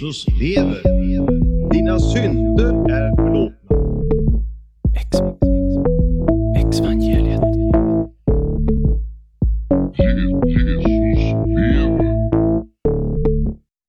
[0.00, 0.82] Jesus lever.
[1.70, 3.78] Dina synder är förlåtna.
[6.56, 7.42] Exvangeliet.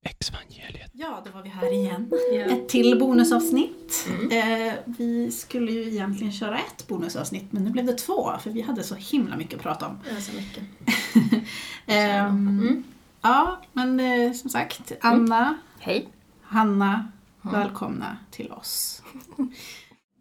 [0.06, 0.90] Exvangeliet.
[0.94, 2.12] Ja, då var vi här igen.
[2.50, 4.08] Ett till bonusavsnitt.
[4.20, 4.68] Mm.
[4.68, 8.62] Eh, vi skulle ju egentligen köra ett bonusavsnitt, men nu blev det två, för vi
[8.62, 9.98] hade så himla mycket att prata om.
[10.16, 10.64] Ja, så mycket.
[11.88, 12.84] Ehm, Mm.
[13.22, 16.08] Ja, men eh, som sagt, Anna, Hej.
[16.42, 17.08] Hanna,
[17.42, 19.04] välkomna till oss.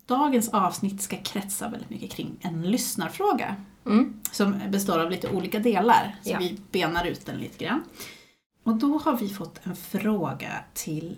[0.07, 4.21] Dagens avsnitt ska kretsa väldigt mycket kring en lyssnarfråga Mm.
[4.33, 6.39] som består av lite olika delar, så Ja.
[6.39, 7.83] vi benar ut den lite grann.
[8.63, 11.17] Och då har vi fått en fråga till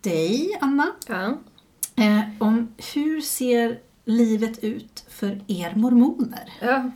[0.00, 1.38] dig, Anna, Ja.
[2.04, 6.52] eh, om hur ser livet ut för er mormoner?
[6.60, 6.90] ja.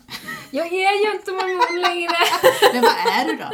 [0.50, 2.12] Jag är ju inte mormon längre.
[2.72, 3.50] Men vad är du då?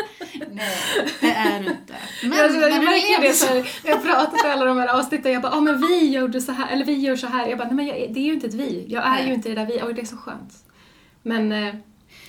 [0.55, 0.77] Nej,
[1.21, 1.95] det är du inte.
[2.23, 4.89] Men, jag, jag, jag märker det så- här, när jag pratat i alla de här
[4.99, 7.47] avsnitten, jag bara ah, men vi gjorde så här, eller vi gör så här.
[7.49, 8.85] Jag bara, nej men jag, det är ju inte ett vi.
[8.89, 9.29] Jag är Nej.
[9.29, 10.53] ju inte det där vi, och det är så skönt.
[11.23, 11.75] Men, eh,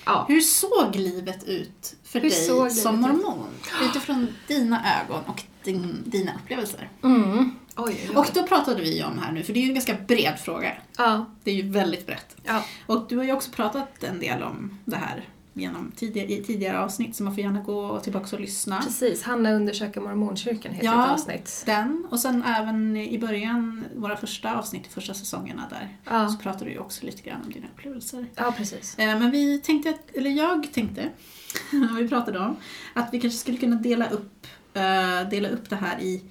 [0.06, 0.24] ja.
[0.28, 3.22] Hur såg livet ut för Hur dig som livet ut?
[3.22, 3.46] mormon?
[3.90, 6.88] Utifrån dina ögon och din, dina upplevelser.
[7.02, 7.50] Mm.
[7.76, 8.16] Oj, oj.
[8.16, 10.72] Och då pratade vi om här nu, för det är ju en ganska bred fråga.
[10.98, 11.26] ja.
[11.44, 12.36] Det är ju väldigt brett.
[12.44, 12.64] Ja.
[12.86, 16.80] Och du har ju också pratat en del om det här genom tidigare, i tidigare
[16.80, 18.80] avsnitt, så man får gärna gå tillbaka och lyssna.
[18.82, 21.04] Precis, Hanna undersöker mormonkyrkan heter Ja.
[21.04, 21.62] ett avsnitt.
[21.66, 26.28] Den, och sen även i början, våra första avsnitt i första säsongerna där, Ja.
[26.28, 28.26] så pratade du ju också lite grann om dina upplevelser.
[28.34, 28.98] Ja, precis.
[28.98, 31.08] Eh, Men vi tänkte, eller jag tänkte,
[31.98, 32.56] vi pratade om,
[32.94, 36.22] att vi kanske skulle kunna dela upp, eh, dela upp det här i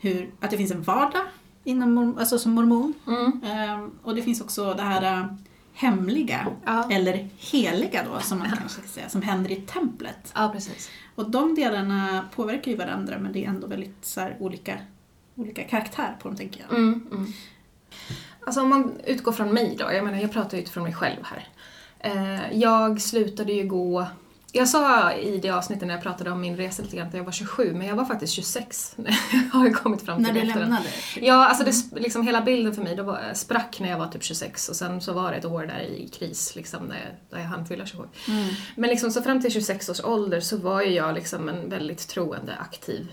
[0.00, 1.22] hur, att det finns en vardag
[1.64, 2.94] inom, alltså som mormon.
[3.06, 3.40] Mm.
[3.44, 5.26] Eh, Och det finns också det här eh,
[5.74, 6.90] hemliga, Ja.
[6.90, 10.32] eller heliga då, som man kanske ska säga, som händer i templet.
[10.34, 10.90] Ja, precis.
[11.14, 14.78] Och de delarna påverkar ju varandra, men det är ändå väldigt så här, olika,
[15.34, 16.78] olika karaktär på dem, tänker jag.
[16.78, 17.32] Mm, mm.
[18.46, 21.22] Alltså om man utgår från mig då, jag menar jag pratar ju utifrån mig själv
[21.24, 21.48] här.
[21.98, 24.06] Eh, jag slutade ju gå,
[24.52, 27.24] jag sa i det avsnittet när jag pratade om min resa lite grann att jag
[27.24, 28.96] var 27, men jag var faktiskt 26.
[29.52, 30.88] har jag kommit fram till När du lämnade?
[31.20, 34.22] Ja, alltså det, liksom hela bilden för mig då var, sprack när jag var typ
[34.22, 37.38] 26 och sen så var det ett år där i kris liksom när jag, där
[37.38, 38.04] jag hann fylla 27.
[38.28, 38.54] Mm.
[38.76, 42.08] Men liksom så fram till 26 års ålder så var ju jag liksom en väldigt
[42.08, 43.08] troende, aktiv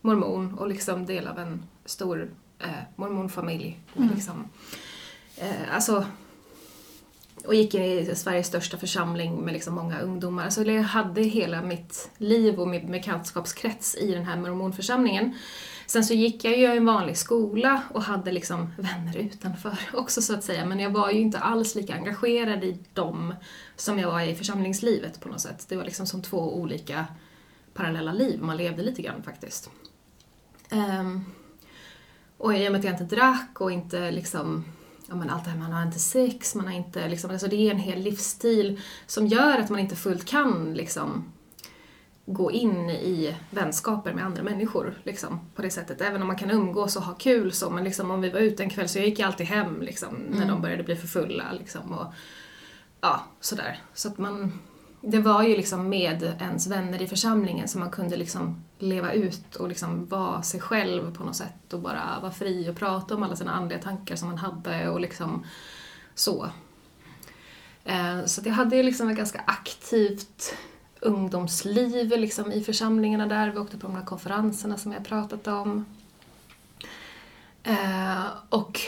[0.00, 3.80] mormon och liksom del av en stor eh, mormonfamilj.
[3.96, 4.14] Mm.
[4.14, 4.48] Liksom.
[5.36, 6.04] Eh, alltså,
[7.48, 10.44] och gick i Sveriges största församling med liksom många ungdomar.
[10.44, 15.34] Alltså, så jag hade hela mitt liv och min bekantskapskrets i den här mormonförsamlingen.
[15.86, 20.22] Sen så gick jag ju i en vanlig skola och hade liksom vänner utanför också
[20.22, 20.66] så att säga.
[20.66, 23.34] Men jag var ju inte alls lika engagerad i dem
[23.76, 25.66] som jag var i församlingslivet på något sätt.
[25.68, 27.06] Det var liksom som två olika
[27.74, 29.70] parallella liv man levde lite grann faktiskt.
[30.70, 31.24] Um,
[32.38, 34.64] och i och med att jag inte drack och inte liksom,
[35.08, 37.56] ja men allt det här, man har inte sex, man har inte liksom, alltså det
[37.56, 41.32] är en hel livsstil som gör att man inte fullt kan liksom
[42.26, 46.00] gå in i vänskaper med andra människor liksom, på det sättet.
[46.00, 48.62] Även om man kan umgås och ha kul så, men liksom, om vi var ute
[48.62, 51.52] en kväll så jag gick jag alltid hem liksom, när de började bli för fulla.
[51.52, 52.12] Liksom, och,
[53.00, 53.82] ja, sådär.
[53.94, 54.58] Så att man,
[55.00, 59.56] det var ju liksom med ens vänner i församlingen som man kunde liksom leva ut
[59.56, 63.22] och liksom vara sig själv på något sätt och bara vara fri och prata om
[63.22, 65.44] alla sina andliga tankar som man hade och liksom
[66.14, 66.50] så.
[67.84, 70.56] Eh, så att jag hade ju liksom ett ganska aktivt
[71.00, 73.50] ungdomsliv liksom i församlingarna där.
[73.50, 75.84] Vi åkte på de här konferenserna som jag pratat om.
[77.62, 78.80] Eh, och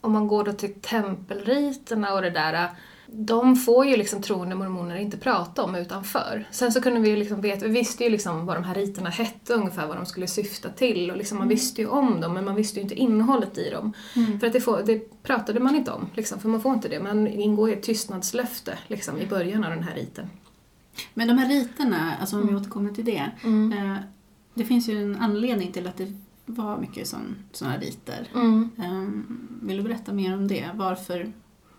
[0.00, 2.70] om man går då till tempelriterna och det där,
[3.08, 6.48] de får ju liksom troende mormoner inte prata om utanför.
[6.50, 9.10] Sen så kunde vi ju liksom veta, vi visste ju liksom vad de här riterna
[9.10, 12.44] hette ungefär, vad de skulle syfta till och liksom man visste ju om dem men
[12.44, 13.92] man visste ju inte innehållet i dem.
[14.40, 17.00] För att det, får, det pratade man inte om, liksom, för man får inte det.
[17.00, 20.30] Man ingår i ett tystnadslöfte liksom, i början av den här riten.
[21.14, 22.54] Men de här riterna, alltså om Mm.
[22.54, 23.30] vi återkommer till det.
[23.44, 23.96] Eh,
[24.54, 26.12] det finns ju en anledning till att det
[26.46, 27.08] var mycket
[27.52, 28.28] sådana riter.
[28.34, 28.70] Mm.
[28.78, 29.36] Eh,
[29.66, 30.64] vill du berätta mer om det?
[30.74, 31.32] Varför,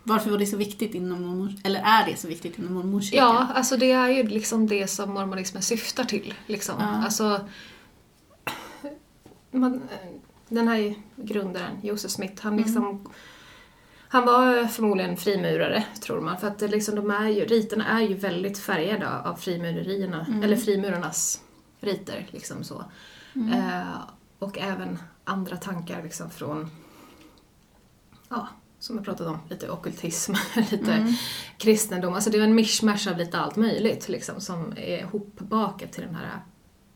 [0.08, 3.34] varför var det så viktigt inom mormor, eller är det så viktigt inom mormonkyrkan?
[3.34, 6.34] Ja, alltså det är ju liksom det som mormonismen syftar till.
[6.46, 6.74] Liksom.
[6.78, 7.04] Ja.
[7.04, 7.40] Alltså,
[9.50, 9.82] man,
[10.48, 13.08] den här grundaren, Joseph Smith, han liksom
[14.10, 16.38] Han var förmodligen frimurare, tror man.
[16.38, 21.40] För att liksom, de är ju, riterna är ju väldigt färgade av frimurerierna, eller frimurarnas
[21.80, 22.26] riter.
[22.30, 22.84] Liksom så.
[23.34, 23.98] Eh,
[24.38, 26.70] och även andra tankar liksom från,
[28.28, 28.48] ja,
[28.80, 30.32] som jag pratat om, lite ockultism,
[30.70, 31.14] lite
[31.58, 32.14] kristendom.
[32.14, 36.14] Alltså det är en mischmasch av lite allt möjligt liksom, som är hopbakat till den
[36.14, 36.40] här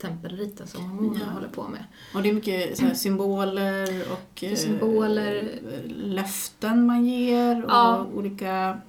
[0.03, 1.33] tempelriten som mormonerna Ja.
[1.33, 1.85] håller på med.
[2.15, 5.51] Och det är mycket här, symboler och eh, Symboler.
[5.89, 8.07] löften man ger och Ja.
[8.15, 8.81] olika,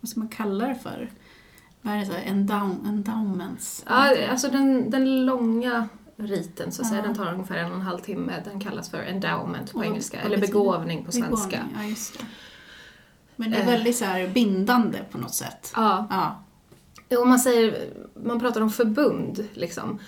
[0.00, 1.10] vad ska man kalla det för?
[1.82, 3.84] Vad är det så här, endow, endowments?
[3.88, 5.88] Ja, alltså den, den långa
[6.26, 8.42] riten så att säga, den tar ungefär en och en halv timme.
[8.44, 11.46] Den kallas för endowment på engelska, eller begåvning på svenska.
[11.72, 12.24] Begåvning, Ja, det.
[13.36, 13.66] Men det är Eh.
[13.66, 15.72] väldigt så här bindande på något sätt.
[15.76, 16.06] Ja,
[17.08, 17.18] Ja.
[17.18, 17.90] och man säger,
[18.24, 19.98] man pratar om förbund liksom.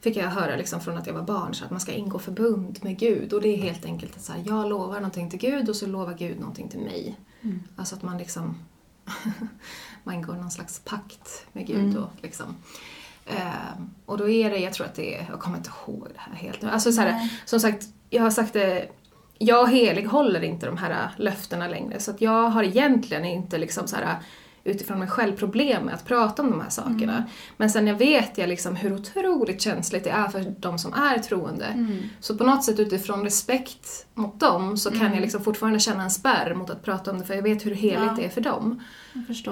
[0.00, 2.78] Fick jag höra liksom från att jag var barn, så att man ska ingå förbund
[2.82, 3.32] med Gud.
[3.32, 5.86] Och det är helt enkelt att så här, jag lovar någonting till Gud och så
[5.86, 7.16] lovar Gud någonting till mig.
[7.42, 7.62] Mm.
[7.76, 8.54] Alltså att man liksom,
[10.04, 11.96] man ingår någon slags pakt med Gud Mm.
[11.96, 12.56] och liksom.
[13.30, 16.20] Eh, och då är det, jag tror att det är, jag kommer inte ihåg det
[16.20, 16.70] här helt nu.
[16.70, 18.88] Alltså så här, som sagt, jag har sagt det,
[19.38, 22.00] jag helig håller inte de här löftena längre.
[22.00, 24.16] Så att jag har egentligen inte liksom så här
[24.70, 27.12] utifrån mig själv problem med att prata om de här sakerna.
[27.16, 27.22] Mm.
[27.56, 31.18] Men sen jag vet jag liksom hur otroligt känsligt det är för de som är
[31.18, 31.64] troende.
[31.64, 31.98] Mm.
[32.20, 35.12] Så på något sätt utifrån respekt mot dem så kan Mm.
[35.12, 37.74] jag liksom fortfarande känna en spärr mot att prata om det för jag vet hur
[37.74, 38.14] heligt Ja.
[38.16, 38.80] det är för dem.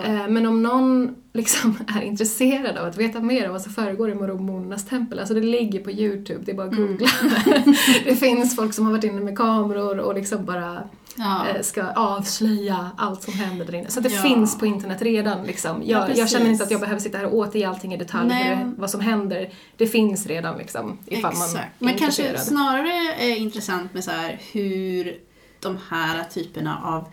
[0.04, 4.10] Eh, Men om någon liksom är intresserad av att veta mer om vad som föregår
[4.10, 6.86] i mormonernas tempel, alltså det ligger på Youtube, det är bara att Mm.
[6.88, 7.08] googla.
[8.04, 10.82] det finns folk som har varit inne med kameror och liksom bara
[11.18, 11.48] ja.
[11.48, 13.90] eh, ska avslöja allt som händer där inne.
[13.90, 14.22] Så det Ja.
[14.22, 15.46] finns på internet redan.
[15.46, 15.82] Liksom.
[15.84, 18.28] Ja, Jag, jag känner inte att jag behöver sitta här och återge allting i detalj,
[18.28, 19.52] det, vad som händer.
[19.76, 24.40] Det finns redan liksom, ifall man är Men kanske snarare är intressant med så här
[24.52, 25.16] hur
[25.60, 27.04] de här typerna av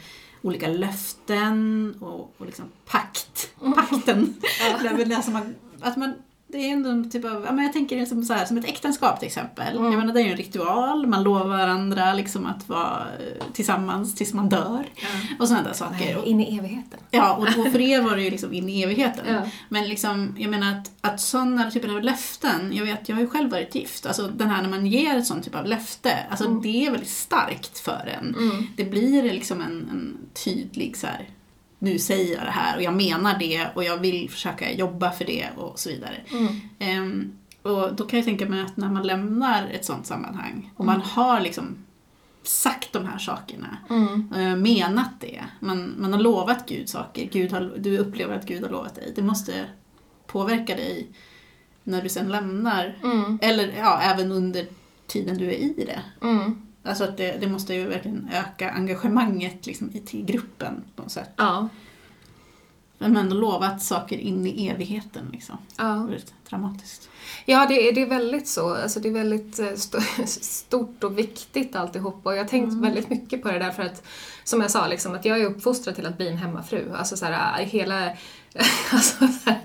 [0.42, 4.36] olika löften och, och liksom pakt, pakten.
[4.98, 6.14] väl det som man, att man
[6.56, 8.58] det är ändå en typ av, ja, men jag tänker det som, så här, som
[8.58, 9.78] ett äktenskap till exempel.
[9.78, 9.92] Mm.
[9.92, 14.16] Jag menar, det är ju en ritual, man lovar varandra liksom att vara eh, tillsammans
[14.16, 14.86] tills man dör.
[14.96, 15.08] Ja.
[15.40, 16.26] Och sådana där saker.
[16.28, 17.00] In i evigheten.
[17.12, 19.26] Ja, och, och för er var det ju liksom in i evigheten.
[19.34, 19.42] Ja.
[19.70, 23.30] Men liksom, jag menar att, att sådana typer av löften, jag vet, jag har ju
[23.30, 26.46] själv varit gift, alltså den här när man ger ett sånt typ av löfte, alltså
[26.46, 26.62] Mm.
[26.62, 28.36] det är väldigt starkt för en.
[28.36, 28.68] Mm.
[28.76, 31.30] Det blir liksom en, en tydlig så här.
[31.80, 35.26] Nu säger jag det här och jag menar det och jag vill försöka jobba för
[35.26, 36.16] det och så vidare.
[36.32, 36.48] Mm.
[36.80, 37.32] Ehm,
[37.62, 40.96] och då kan jag tänka mig att när man lämnar ett sånt sammanhang och man
[40.96, 41.08] Mm.
[41.08, 41.76] har liksom
[42.44, 44.34] sagt de här sakerna, Mm.
[44.36, 48.64] eh, menat det, man, man har lovat Gud saker, Gud har, du upplever att Gud
[48.64, 49.66] har lovat dig, det måste
[50.28, 51.08] påverka dig
[51.84, 53.40] när du sen lämnar, Mm.
[53.42, 54.66] eller ja, även under
[55.08, 56.02] tiden du är i det.
[56.28, 56.65] Mm.
[56.86, 61.12] Alltså att det, det måste ju verkligen öka engagemanget liksom, i till gruppen på något
[61.12, 61.30] sätt.
[61.36, 61.70] Ja.
[62.98, 65.58] Men man har ändå lovat saker in i evigheten liksom.
[65.76, 65.94] Det Ja.
[65.96, 67.10] väldigt dramatiskt.
[67.46, 68.74] Ja, det är, det är väldigt så.
[68.76, 72.20] Alltså, det är väldigt eh, st- stort och viktigt alltihop.
[72.26, 74.04] Och jag har tänkt väldigt mycket på det där för att,
[74.44, 76.92] som jag sa, liksom, att jag är uppfostrad till att bli en hemmafru.
[76.96, 78.10] Alltså så här, äh, hela...
[78.92, 79.60] Alltså, här,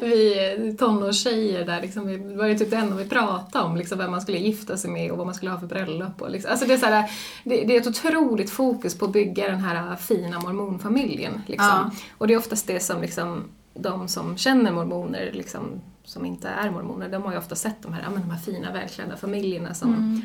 [0.00, 4.10] vi tonårstjejer där, liksom, vi var ju typ det enda vi pratade om, liksom, vem
[4.10, 6.22] man skulle gifta sig med och vad man skulle ha för bröllop.
[6.22, 6.50] Och, liksom.
[6.50, 7.10] alltså, det, är så här,
[7.44, 11.42] det, det är ett otroligt fokus på att bygga den här fina mormonfamiljen.
[11.46, 11.66] Liksom.
[11.66, 11.90] Ja.
[12.18, 13.44] Och det är oftast det som liksom,
[13.74, 17.92] de som känner mormoner, liksom, som inte är mormoner, de har ju ofta sett de
[17.92, 20.20] här, ja, men de här fina välklädda familjerna som Mm.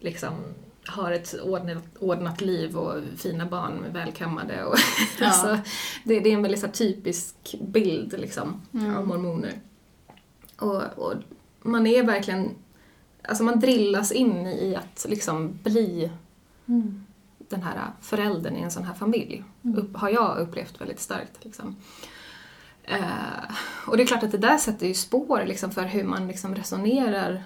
[0.00, 0.32] liksom
[0.88, 4.64] har ett ordnat, ordnat liv och fina barn välkammade.
[4.64, 4.76] Och,
[5.20, 5.26] Ja.
[5.26, 5.58] alltså,
[6.04, 8.96] det, det är en väldigt så typisk bild liksom, Mm.
[8.96, 9.52] av mormoner.
[10.58, 11.14] Och, och
[11.62, 12.50] man är verkligen,
[13.22, 16.10] alltså man drillas in i att liksom bli
[16.68, 17.04] Mm.
[17.38, 19.44] den här föräldern i en sån här familj.
[19.64, 19.78] Mm.
[19.78, 21.44] Upp, har jag upplevt väldigt starkt.
[21.44, 21.76] Liksom.
[22.84, 23.54] Eh,
[23.86, 26.54] och det är klart att det där sätter ju spår liksom, för hur man liksom
[26.54, 27.42] resonerar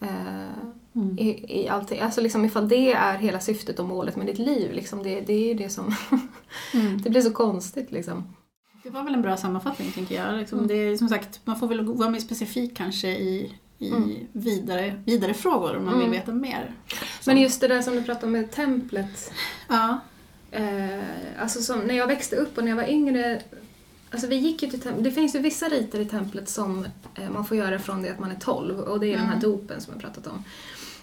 [0.00, 0.48] eh,
[0.94, 1.18] Mm.
[1.18, 2.00] i, i allting.
[2.00, 5.32] Alltså liksom, ifall det är hela syftet och målet med ditt liv, liksom, det, det
[5.32, 5.94] är ju det som...
[6.74, 7.02] Mm.
[7.02, 8.34] det blir så konstigt liksom.
[8.82, 10.38] Det var väl en bra sammanfattning tänker jag.
[10.38, 10.68] Liksom, Mm.
[10.68, 14.10] det är, som sagt, man får väl vara mer specifik kanske i, i Mm.
[14.32, 16.10] vidare, vidare frågor om man Mm.
[16.10, 16.74] vill veta mer.
[17.26, 19.32] Men just det där som du pratade om med templet.
[19.68, 20.00] Ja.
[20.50, 21.00] Eh,
[21.38, 23.42] alltså som, när jag växte upp och när jag var yngre,
[24.10, 27.44] alltså vi gick ju till det finns ju vissa riter i templet som eh, man
[27.44, 29.50] får göra från det att man är 12 och det är den här Mm.
[29.50, 30.44] dopen som jag pratat om.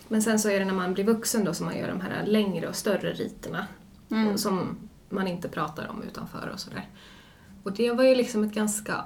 [0.08, 2.26] Men sen så är det när man blir vuxen då som man gör de här
[2.26, 3.68] längre och större riterna
[4.12, 4.38] Mm.
[4.38, 4.78] som
[5.10, 6.86] man inte pratar om utanför och sådär.
[7.64, 9.06] Och det var ju liksom ett ganska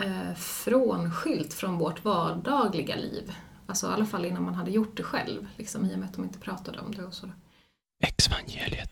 [0.00, 3.32] eh, frånskilt från vårt vardagliga liv.
[3.66, 6.14] Alltså i alla fall innan man hade gjort det själv, liksom, i och med att
[6.14, 7.34] de inte pratade om det och sådär.
[8.00, 8.90] Exvangeliet.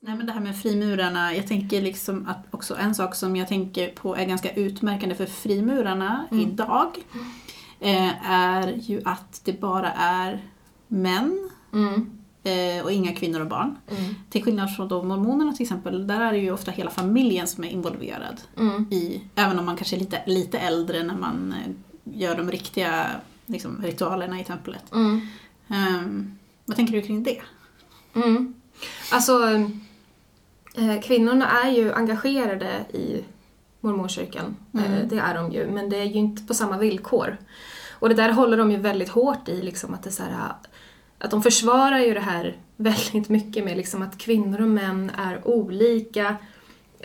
[0.00, 3.48] Nej men det här med frimurarna, jag tänker liksom att också en sak som jag
[3.48, 6.48] tänker på är ganska utmärkande för frimurarna Mm.
[6.48, 6.96] idag
[7.80, 10.42] eh, är ju att det bara är
[10.88, 12.10] män Mm.
[12.44, 13.76] eh, och inga kvinnor och barn.
[13.88, 14.14] Mm.
[14.30, 17.64] Till skillnad från då mormonerna till exempel, där är det ju ofta hela familjen som
[17.64, 18.40] är involverad.
[18.58, 18.86] Mm.
[18.92, 21.70] I, även om man kanske är lite, lite äldre när man eh,
[22.20, 23.06] gör de riktiga
[23.46, 24.84] liksom, ritualerna i templet.
[25.68, 27.40] Ehm, vad tänker du kring det?
[28.14, 28.54] Mm.
[29.12, 29.42] Alltså,
[30.74, 33.24] eh, kvinnorna är ju engagerade i
[33.80, 34.56] mormonkyrkan.
[34.74, 34.92] Mm.
[34.92, 37.36] Eh, det är de ju, men det är ju inte på samma villkor.
[37.92, 40.52] Och det där håller de ju väldigt hårt i, liksom att det är så här,
[41.24, 45.48] att de försvarar ju det här väldigt mycket med liksom att kvinnor och män är
[45.48, 46.36] olika.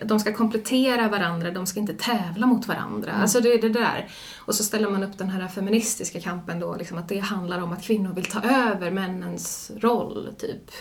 [0.04, 3.12] De ska komplettera varandra, de ska inte tävla mot varandra.
[3.12, 4.10] Alltså det är det där.
[4.38, 7.72] Och så ställer man upp den här feministiska kampen då, liksom att det handlar om
[7.72, 10.72] att kvinnor vill ta över männens roll, typ.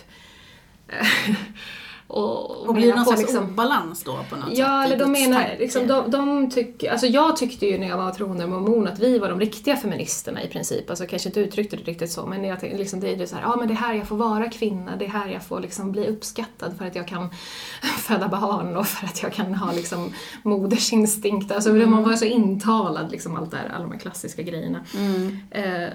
[2.08, 4.58] och Och blir det någon slags liksom- obalans då på något sätt?
[4.58, 8.12] Ja, eller de menar, liksom, de, de tycker, alltså jag tyckte ju när jag var
[8.12, 10.90] troende mormon att vi var de riktiga feministerna i princip.
[10.90, 13.36] Alltså kanske inte uttryckte det riktigt så, men jag tänkte, liksom, det är det så
[13.36, 15.60] här, ja men det är här jag får vara kvinna, det är här jag får
[15.60, 17.28] liksom bli uppskattad för att jag kan
[17.98, 20.12] föda barn och för att jag kan ha liksom
[20.42, 21.52] modersinstinkt.
[21.52, 24.84] Alltså man var så intalad liksom allt där, alla de här klassiska grejerna.
[24.96, 25.38] Mm.
[25.50, 25.90] Eh,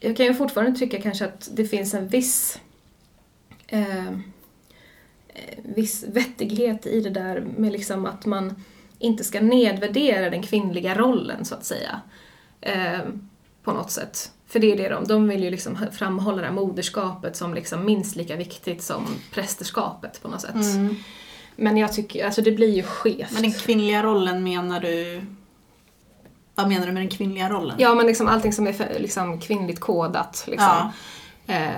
[0.00, 2.58] jag kan ju fortfarande tycka kanske att det finns en viss
[3.66, 4.10] eh,
[5.62, 8.64] viss vettighet i det där med liksom att man
[8.98, 12.00] inte ska nedvärdera den kvinnliga rollen så att säga.
[12.60, 13.00] Eh,
[13.64, 14.32] på något sätt.
[14.46, 17.84] För det är det de, de vill ju liksom framhålla det här moderskapet som liksom
[17.84, 20.54] minst lika viktigt som prästerskapet på något sätt.
[20.54, 20.96] Mm.
[21.56, 23.32] Men jag tycker, alltså det blir ju skevt.
[23.32, 25.22] Men den kvinnliga rollen menar du...
[26.54, 27.76] Vad menar du med den kvinnliga rollen?
[27.78, 30.44] Ja, men liksom allting som är liksom kvinnligt kodat.
[30.46, 30.66] Liksom.
[30.66, 30.92] Ja.
[31.46, 31.70] Eh,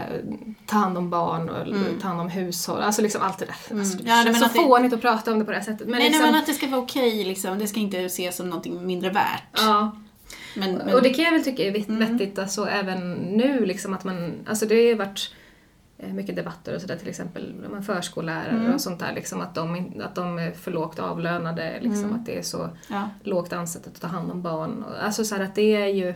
[0.66, 2.00] ta hand om barn och Mm.
[2.00, 2.80] ta hand om hushåll.
[2.80, 3.78] Alltså liksom allt det där.
[3.78, 5.64] Alltså, det Ja, känns så att det- fånigt att prata om det på det här
[5.64, 5.88] sättet.
[5.88, 7.58] Men nej, liksom, nej, men att det ska vara okej liksom.
[7.58, 9.42] Det ska inte ses som någonting mindre värt.
[9.56, 9.96] ja.
[10.56, 11.98] Men, men, Och det kan jag väl tycka är Mm.
[12.18, 13.66] vettigt alltså, även nu.
[13.66, 15.34] Liksom, att man, alltså, det har ju varit
[15.98, 17.54] eh, mycket debatter och sådär till exempel
[17.86, 18.74] förskollärare Mm.
[18.74, 19.12] och sånt där.
[19.14, 21.78] Liksom, att, de, att de är för lågt avlönade.
[21.80, 22.14] Liksom, Mm.
[22.14, 23.08] Att det är så ja.
[23.22, 24.84] lågt ansett att ta hand om barn.
[25.02, 26.14] Alltså så här att det är ju,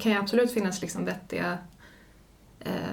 [0.00, 1.58] kan ju absolut finnas liksom vettiga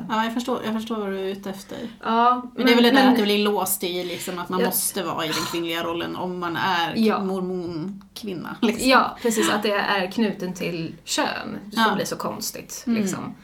[0.10, 1.78] ja, jag förstår, jag förstår vad du är ute efter.
[2.04, 4.50] Ja, Men, det är väl det där men- att det blir låst i liksom, att
[4.50, 4.66] man Ja.
[4.66, 7.24] måste vara i den kvinnliga rollen om man är Ja.
[7.24, 8.58] mormonkvinna.
[8.62, 8.90] Liksom.
[8.90, 9.50] Ja, precis.
[9.50, 11.96] Att det är knuten till kön som Ja.
[11.96, 12.84] blir så konstigt.
[12.88, 13.02] Mm.
[13.02, 13.36] Liksom.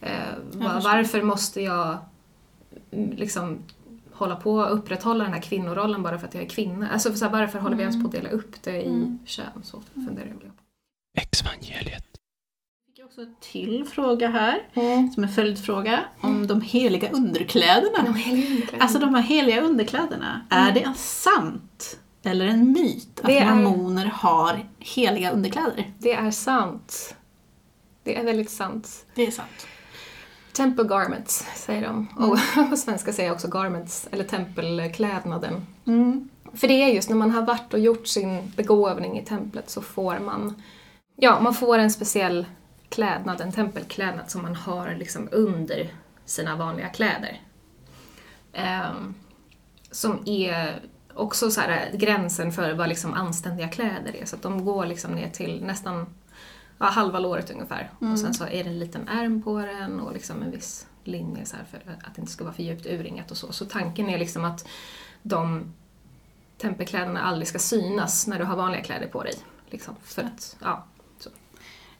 [0.00, 0.10] Eh,
[0.82, 1.98] varför måste jag
[2.92, 3.58] mm, liksom
[4.12, 6.90] hålla på och upprätthålla den här kvinnorollen bara för att jag är kvinna?
[6.90, 9.18] Alltså så här, varför håller vi ens på att dela upp det i Mm.
[9.26, 9.62] kön?
[9.62, 10.46] Så funderar jag på.
[11.18, 12.06] Exvangeliet.
[13.16, 14.62] Också en till fråga här,
[15.14, 18.02] som en följdfråga, om de heliga underkläderna.
[18.04, 18.82] De heliga underkläderna.
[18.82, 24.06] Alltså de här heliga underkläderna, är det sant eller en myt att Det är- mormoner
[24.14, 25.92] har heliga underkläder?
[25.98, 27.14] Det är sant.
[28.02, 29.06] Det är väldigt sant.
[29.14, 29.66] Det är sant.
[30.52, 32.06] Temple garments, säger de.
[32.18, 32.70] Och Mm.
[32.70, 35.66] på svenska säger jag också garments, eller tempelklädnaden.
[35.86, 36.28] Mm.
[36.54, 39.82] För det är just när man har varit och gjort sin begåvning i templet så
[39.82, 40.62] får man,
[41.16, 42.46] ja, man får en speciell
[42.96, 45.88] klädnad, en tempelklädnad som man har liksom under
[46.24, 47.40] sina vanliga kläder.
[48.52, 49.14] Ehm,
[49.90, 50.82] som är
[51.14, 54.24] också så här gränsen för vad liksom anständiga kläder är.
[54.24, 56.06] Så att de går liksom ner till nästan
[56.78, 57.90] ja, halva låret ungefär.
[57.98, 61.44] Och sen så är det en liten ärm på den och liksom en viss linje
[61.44, 63.52] så för att det inte ska vara för djupt urringat och så.
[63.52, 64.68] Så tanken är liksom att
[65.22, 65.72] de
[66.58, 69.34] tempelkläderna aldrig ska synas när du har vanliga kläder på dig.
[69.70, 70.84] Liksom, för att, ja.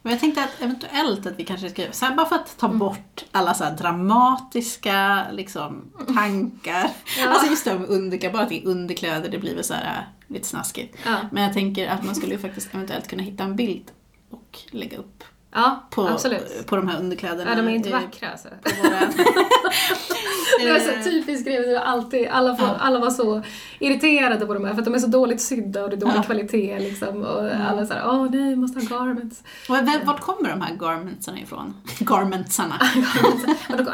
[0.07, 2.65] Men jag tänkte att eventuellt att vi kanske ska, så här, bara för att ta
[2.67, 2.79] Mm.
[2.79, 5.81] bort alla så här dramatiska liksom,
[6.15, 6.89] tankar.
[7.19, 7.27] Ja.
[7.29, 9.73] Alltså just det här med underkläder, bara att det är underkläder, det blir väl så
[9.73, 10.97] här äh, lite snaskigt.
[11.05, 13.91] Ja, Men jag tänker att man skulle ju faktiskt eventuellt kunna hitta en bild
[14.29, 15.23] och lägga upp
[15.61, 16.65] ja på, absolut.
[16.67, 17.49] på de här underkläderna.
[17.49, 18.47] Ja, de är inte vackra alltså.
[18.83, 18.99] Våra...
[20.59, 22.75] Det var så typiskt grej, det var alltid, alla, får, Ja.
[22.79, 23.41] alla var så
[23.79, 26.15] irriterade på de här för att de är så dåligt sydda och det är dålig
[26.17, 26.23] Ja.
[26.23, 27.21] kvalitet liksom.
[27.23, 27.67] Och Mm.
[27.67, 29.43] alla såhär, åh nej, måste ha garments.
[29.69, 31.73] Och vem- Vart kommer de här garmentsarna ifrån?
[31.99, 32.79] Garmentsarna.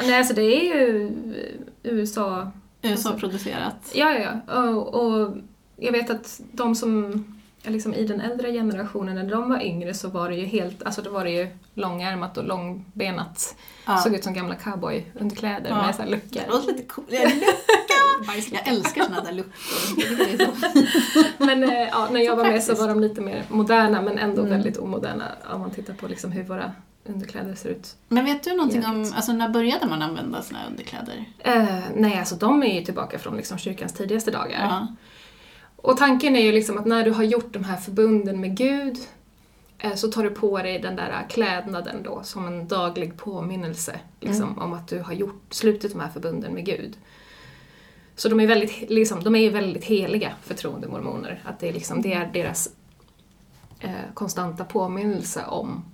[0.02, 0.42] nej, alltså det
[0.72, 1.12] är ju
[1.84, 2.52] USA
[2.82, 3.92] USA-producerat.
[3.94, 4.60] Ja, ja, ja.
[4.70, 5.38] Och, och
[5.78, 7.24] jag vet att de som
[7.64, 11.02] liksom i den äldre generationen, när de var yngre så var det ju helt, alltså
[11.02, 13.56] då var det ju långärmat och långbenat.
[13.86, 13.98] Ja.
[13.98, 15.76] Såg ut som gamla cowboy-underkläder Ja.
[15.86, 16.42] med så här luckor.
[16.46, 17.08] Det låter lite coolt.
[18.52, 19.54] Jag, älskar såna där luckor.
[21.46, 24.42] Men eh, ja, när jag var med så var de lite mer moderna men ändå
[24.42, 24.52] Mm.
[24.54, 26.72] väldigt omoderna om man tittar på liksom hur våra
[27.06, 27.96] underkläder ser ut.
[28.08, 31.26] Men vet du någonting om, alltså när började man använda såna här underkläder?
[31.40, 34.60] Eh, nej, alltså de är ju tillbaka från liksom kyrkans tidigaste dagar.
[34.70, 34.88] Ja.
[35.84, 38.98] Och tanken är ju liksom att när du har gjort de här förbunden med Gud
[39.78, 44.60] eh, så tar du på dig den där klädnaden då som en daglig påminnelse liksom,
[44.60, 46.98] om att du har gjort, slutit de här förbunden med Gud.
[48.16, 51.42] Så de är, väldigt, liksom, de är väldigt heliga för troende mormoner.
[51.46, 52.70] Att det är, liksom, det är deras
[53.80, 55.86] eh, konstanta påminnelse om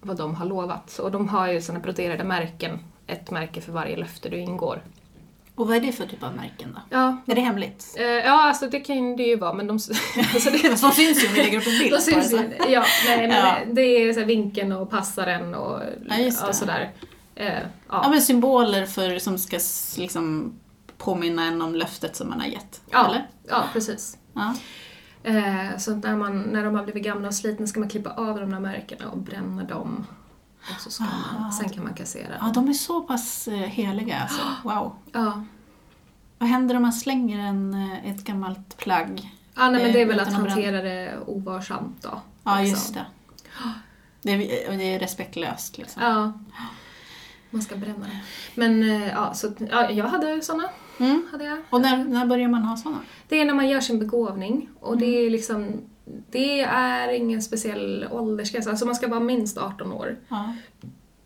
[0.00, 0.98] vad de har lovat.
[0.98, 4.82] Och de har ju sådana broderade märken, ett märke för varje löfte du ingår.
[5.54, 6.80] Och vad är det för typ av märken då?
[6.90, 7.94] Ja, Är det hemligt?
[7.98, 9.72] eh, ja alltså det kan det ju vara men de...
[10.34, 11.92] alltså det, De syns ju om vi lägger upp en bild.
[11.92, 12.36] de syns ju.
[12.38, 12.44] så.
[12.68, 13.56] Ja, nej, men Ja.
[13.72, 16.16] det är så här vinkeln och passaren och Ja,
[16.46, 16.54] det.
[16.54, 16.92] sådär.
[17.34, 18.08] Eh, Ja, ja.
[18.10, 19.58] men symboler för, som ska
[19.98, 20.52] liksom
[20.98, 22.80] påminna en om löftet som man har gett.
[22.90, 23.06] Ja.
[23.06, 23.26] Eller?
[23.48, 24.18] ja, precis.
[24.34, 24.54] Ja.
[25.24, 28.40] Eh, så när, man, när de har blivit gamla och slitna ska man klippa av
[28.40, 30.06] de där märkena och bränna dem.
[30.74, 31.04] Och så ska
[31.38, 32.34] man, sen kan man kassera.
[32.40, 34.42] ja, de är så pass eh, heliga alltså.
[34.64, 34.96] Wow.
[35.12, 35.44] Ja.
[36.38, 39.30] Vad händer om man slänger en, eh, ett gammalt plagg?
[39.54, 42.20] Ja, nej, men det är väl att hantera det ovarsamt då.
[42.44, 42.70] Ja, liksom.
[42.70, 43.04] just det.
[44.22, 46.02] Det är, det är respektlöst liksom.
[46.02, 46.32] Ja.
[47.50, 48.20] Man ska bränna det.
[48.54, 50.68] Men eh, ja, så, ja, jag hade såna.
[50.98, 51.26] Mm.
[51.32, 51.58] Hade jag.
[51.70, 52.98] Och när, när börjar man ha sådana?
[53.28, 55.26] Det är när man gör sin begåvning och det Mm.
[55.26, 55.80] är liksom
[56.30, 60.16] det är ingen speciell åldersgräns, alltså man ska vara minst 18 år.
[60.28, 60.54] Ja.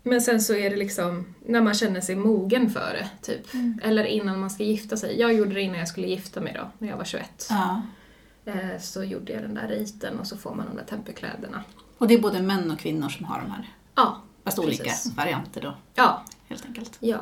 [0.03, 3.53] Men sen så är det liksom när man känner sig mogen för det, typ.
[3.53, 3.79] Mm.
[3.83, 5.19] Eller innan man ska gifta sig.
[5.19, 7.47] Jag gjorde det innan jag skulle gifta mig då, när jag var 21.
[7.49, 7.81] ja.
[8.45, 11.63] Eh, Så gjorde jag den där riten och så får man de där tempelkläderna.
[11.97, 13.69] Och det är både män och kvinnor som har de här.
[13.95, 16.97] Ja, Fast olika varianter då, ja, helt enkelt.
[16.99, 17.17] ja.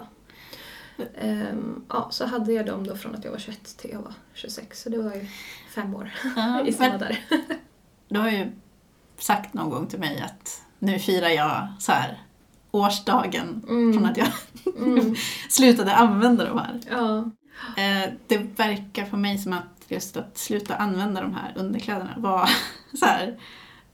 [1.17, 4.13] Ehm, ja, så hade jag dem då från att jag var 21 till jag var
[4.33, 5.25] 26, så det var ju
[5.75, 7.19] fem år Ja, i där.
[8.09, 8.51] du har ju
[9.17, 12.21] sagt någon gång till mig att nu firar jag så här
[12.71, 14.27] årsdagen från att jag
[14.77, 15.15] Mm.
[15.49, 16.79] slutade använda de här.
[16.89, 17.17] Ja.
[17.83, 22.49] Eh, det verkar för mig som att just att sluta använda de här underkläderna var
[22.99, 23.39] så här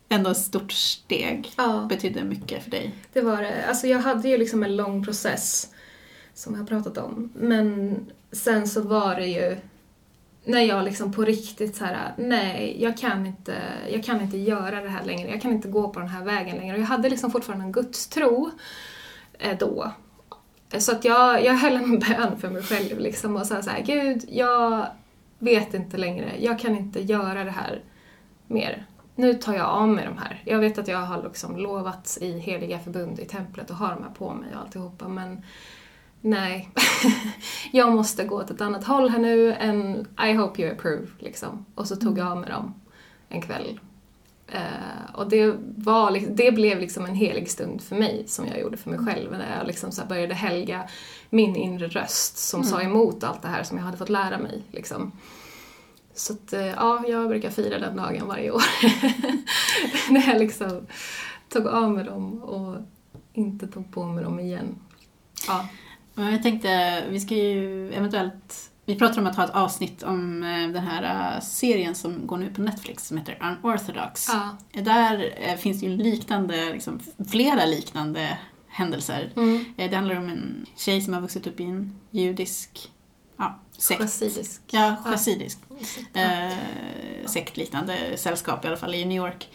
[0.09, 1.51] ändå ett stort steg.
[1.57, 2.95] ja, Betydde mycket för dig.
[3.13, 3.65] det var det.
[3.67, 5.67] Alltså jag hade ju liksom en lång process
[6.33, 7.29] som jag har pratat om.
[7.33, 7.99] Men
[8.31, 9.57] sen så var det ju
[10.45, 13.55] när jag liksom på riktigt så här, nej, jag kan inte,
[13.91, 15.31] jag kan inte göra det här längre.
[15.31, 16.75] Jag kan inte gå på den här vägen längre.
[16.75, 18.51] Och jag hade liksom fortfarande en gudstro
[19.39, 19.91] eh, då.
[20.77, 23.81] Så att jag, jag höll en bön för mig själv liksom och sa så här,
[23.81, 24.85] Gud, jag
[25.39, 26.31] vet inte längre.
[26.39, 27.83] Jag kan inte göra det här
[28.47, 28.85] mer.
[29.15, 30.41] Nu tar jag av mig de här.
[30.45, 34.03] Jag vet att jag har liksom lovats i heliga förbund i templet och har de
[34.03, 35.43] här på mig och alltihopa men
[36.21, 36.69] nej.
[37.71, 41.65] jag måste gå åt ett annat håll här nu and I hope you approve liksom.
[41.75, 42.73] Och så tog jag av mig dem
[43.29, 43.79] en kväll.
[44.47, 48.77] Eh, och det, var, det blev liksom en helig stund för mig som jag gjorde
[48.77, 50.89] för mig själv när jag liksom så började helga
[51.29, 54.63] min inre röst som sa emot allt det här som jag hade fått lära mig.
[54.71, 55.11] Liksom.
[56.13, 58.63] Så att, eh, ja, jag brukar fira den dagen varje år.
[60.11, 60.87] när jag liksom
[61.49, 62.77] tog av mig dem och
[63.33, 64.75] inte tog på mig dem igen.
[65.47, 65.67] Ja.
[66.15, 70.73] Jag tänkte, vi ska ju eventuellt vi pratar om att ha ett avsnitt om eh,
[70.73, 74.27] den här eh, serien som går nu på Netflix som heter Unorthodox.
[74.29, 74.57] ja.
[74.81, 76.99] Där eh, finns det ju liknande, liksom,
[77.31, 79.31] flera liknande händelser.
[79.35, 79.65] Mm.
[79.75, 82.91] Det handlar om en tjej som har vuxit upp i en judisk
[83.41, 84.01] ja, sekt.
[84.01, 84.61] Chassidisk.
[84.71, 85.11] Ja, Ja.
[85.11, 85.59] chassidisk.
[86.13, 86.53] Eh,
[87.25, 89.49] sektliknande sällskap i alla fall i New York.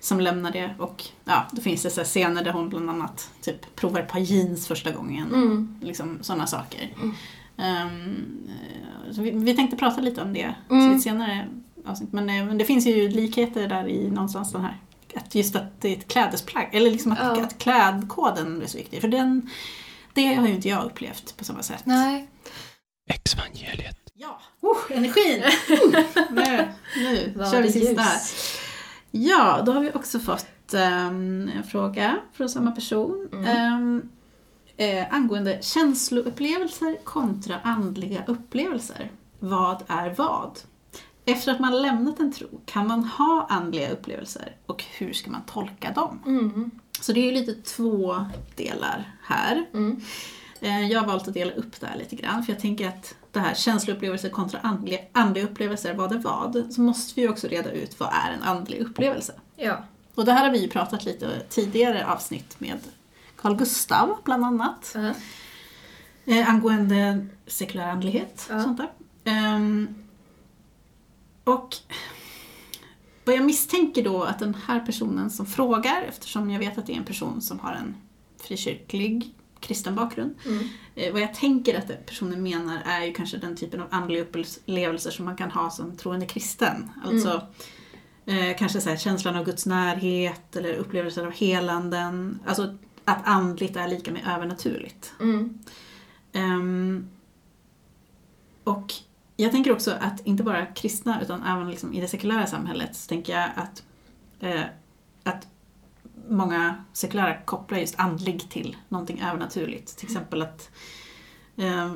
[0.00, 3.76] Som lämnar det och ja, då finns det så scener där hon bland annat typ
[3.76, 5.26] provar ett par jeans första gången.
[5.34, 5.76] Mm.
[5.82, 6.94] Liksom sådana saker.
[7.58, 10.96] Ehm, eh, så vi, vi tänkte prata lite om det Mm.
[10.96, 11.48] ett senare
[11.86, 12.12] avsnitt.
[12.12, 14.76] Men, eh, men det finns ju likheter där i någonstans den här.
[15.14, 17.42] Att just att det är ett klädesplagg, eller liksom att, Ja.
[17.44, 19.00] att klädkoden är så viktig.
[19.00, 19.50] För den,
[20.12, 21.82] det har ju inte jag upplevt på samma sätt.
[21.86, 22.28] Nej.
[23.14, 23.96] Exvangeliet.
[24.14, 25.42] Ja, uh, energin!
[25.68, 26.04] Mm.
[26.30, 28.04] nu nu Var kör vi sista.
[29.10, 33.28] Ja, då har vi också fått ehm, en fråga från samma person.
[33.32, 33.46] Mm.
[33.46, 34.08] Ehm,
[34.76, 39.10] eh, angående känsloupplevelser kontra andliga upplevelser.
[39.38, 40.58] Vad är vad?
[41.24, 45.42] Efter att man lämnat en tro, kan man ha andliga upplevelser och hur ska man
[45.46, 46.22] tolka dem?
[46.26, 46.70] Mm.
[47.00, 49.66] Så det är ju lite två delar här.
[49.74, 50.00] Mm.
[50.62, 53.14] Eh, Jag har valt att dela upp det här lite grann, för jag tänker att
[53.32, 56.72] det här känsloupplevelser kontra andliga, andliga upplevelser, vad är vad?
[56.74, 59.32] Så måste vi ju också reda ut vad är en andlig upplevelse.
[59.56, 59.84] Ja.
[60.14, 62.78] Och det här har vi ju pratat lite tidigare avsnitt med
[63.36, 64.92] Carl Gustav bland annat.
[64.94, 65.14] Ja.
[66.34, 68.62] Eh, angående sekulär andlighet och Ja.
[68.62, 68.90] sånt där.
[69.24, 69.94] Ehm,
[71.44, 71.76] och
[73.24, 76.92] vad jag misstänker då att den här personen som frågar, eftersom jag vet att det
[76.92, 77.94] är en person som har en
[78.42, 80.34] frikyrklig kristen bakgrund.
[80.46, 80.68] Mm.
[80.94, 85.10] Eh, vad jag tänker att personen menar är ju kanske den typen av andliga upplevelser
[85.10, 86.90] som man kan ha som troende kristen.
[87.04, 87.46] Alltså
[88.26, 92.38] eh, kanske så här, känslan av Guds närhet eller upplevelser av helanden.
[92.46, 95.12] Alltså att andligt är lika med övernaturligt.
[95.20, 95.58] Mm.
[96.32, 97.08] Ehm,
[98.64, 98.94] och
[99.36, 103.08] jag tänker också att inte bara kristna utan även liksom i det sekulära samhället så
[103.08, 103.82] tänker jag att,
[104.40, 104.64] eh,
[105.22, 105.46] att
[106.36, 109.96] många sekulära kopplar just andlig till någonting övernaturligt.
[109.96, 110.70] Till exempel att
[111.56, 111.92] eh,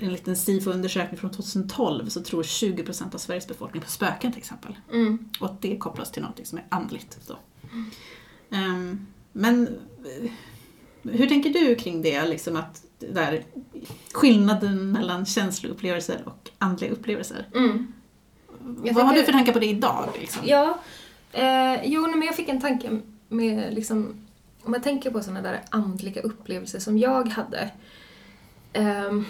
[0.00, 4.76] en liten SIFO-undersökning från 2012 så tror 20% av Sveriges befolkning på spöken till exempel.
[4.92, 5.28] Mm.
[5.40, 7.18] Och att det kopplas till någonting som är andligt.
[7.26, 7.38] Då.
[8.56, 9.68] Ehm, men
[10.22, 10.30] eh,
[11.02, 12.26] hur tänker du kring det?
[12.26, 13.44] Liksom att där,
[14.12, 17.48] skillnaden mellan känsloupplevelser och andliga upplevelser.
[17.54, 17.92] Mm.
[18.58, 20.08] Vad har tänker- du för tankar på det idag?
[20.20, 20.42] Liksom?
[20.46, 20.78] Ja,
[21.32, 24.26] eh, jo men jag fick en tanke med liksom,
[24.62, 27.70] om jag tänker på sådana där andliga upplevelser som jag hade.
[28.72, 29.24] ehm,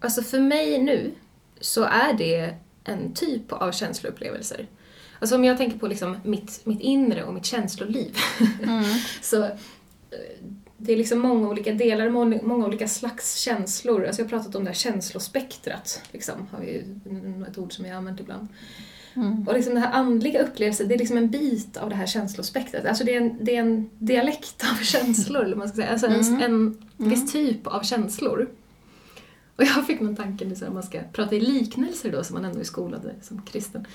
[0.00, 1.14] alltså för mig nu
[1.60, 2.54] så är det
[2.84, 4.66] en typ av känsloupplevelser.
[5.18, 8.16] Alltså om jag tänker på liksom mitt, mitt inre och mitt känsloliv
[9.22, 9.50] så eh,
[10.76, 14.06] det är liksom många olika delar, många, många olika slags känslor.
[14.06, 16.84] Alltså jag har pratat om det här känslospektrat, liksom, har vi ju
[17.48, 18.48] ett ord som jag använt ibland.
[19.46, 22.86] Och liksom den här andliga upplevelsen, det är liksom en bit av det här känslospektrat.
[22.86, 25.90] Alltså det är en, det är en dialekt av känslor, eller man ska säga.
[25.90, 28.48] Alltså en, en viss typ av känslor.
[29.56, 32.24] Och jag fick någon tanke nu så här, om man ska prata i liknelser då,
[32.24, 33.86] som man ändå är skolad som kristen.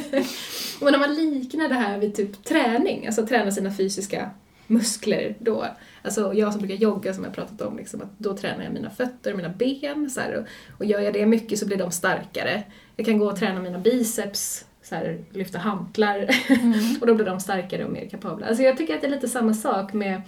[0.80, 4.30] Men när man liknar det här vid typ träning, alltså träna sina fysiska
[4.66, 5.66] muskler då.
[6.02, 8.90] Alltså jag som brukar jogga som jag pratat om, liksom, att då tränar jag mina
[8.90, 10.10] fötter och mina ben.
[10.10, 10.46] Så här, och,
[10.78, 12.62] och gör jag det mycket så blir de starkare.
[12.96, 16.28] Jag kan gå och träna mina biceps, så här, lyfta hantlar
[17.00, 18.46] och då blir de starkare och mer kapabla.
[18.46, 20.22] Alltså jag tycker att det är lite samma sak med,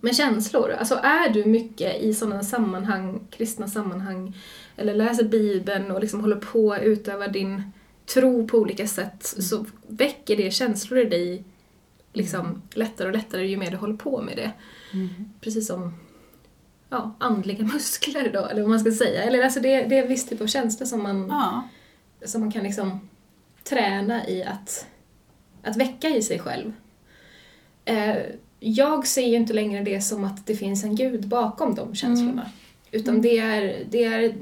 [0.00, 0.70] med känslor.
[0.70, 4.36] Alltså är du mycket i sådana sammanhang, kristna sammanhang,
[4.76, 7.62] eller läser bibeln och liksom håller på att utöva din
[8.06, 11.44] tro på olika sätt så väcker det känslor i dig
[12.12, 14.52] liksom lättare och lättare ju mer du håller på med det.
[15.40, 15.94] Precis som
[16.96, 19.22] ja, andliga muskler då, eller vad man ska säga.
[19.22, 21.68] Eller alltså det, det är en viss typ av känsla som man, Ja.
[22.24, 23.08] som man kan liksom
[23.64, 24.86] träna i att,
[25.62, 26.72] att väcka i sig själv.
[27.84, 28.16] Eh,
[28.60, 32.50] jag ser ju inte längre det som att det finns en gud bakom de känslorna.
[32.90, 34.34] Utan det är, det är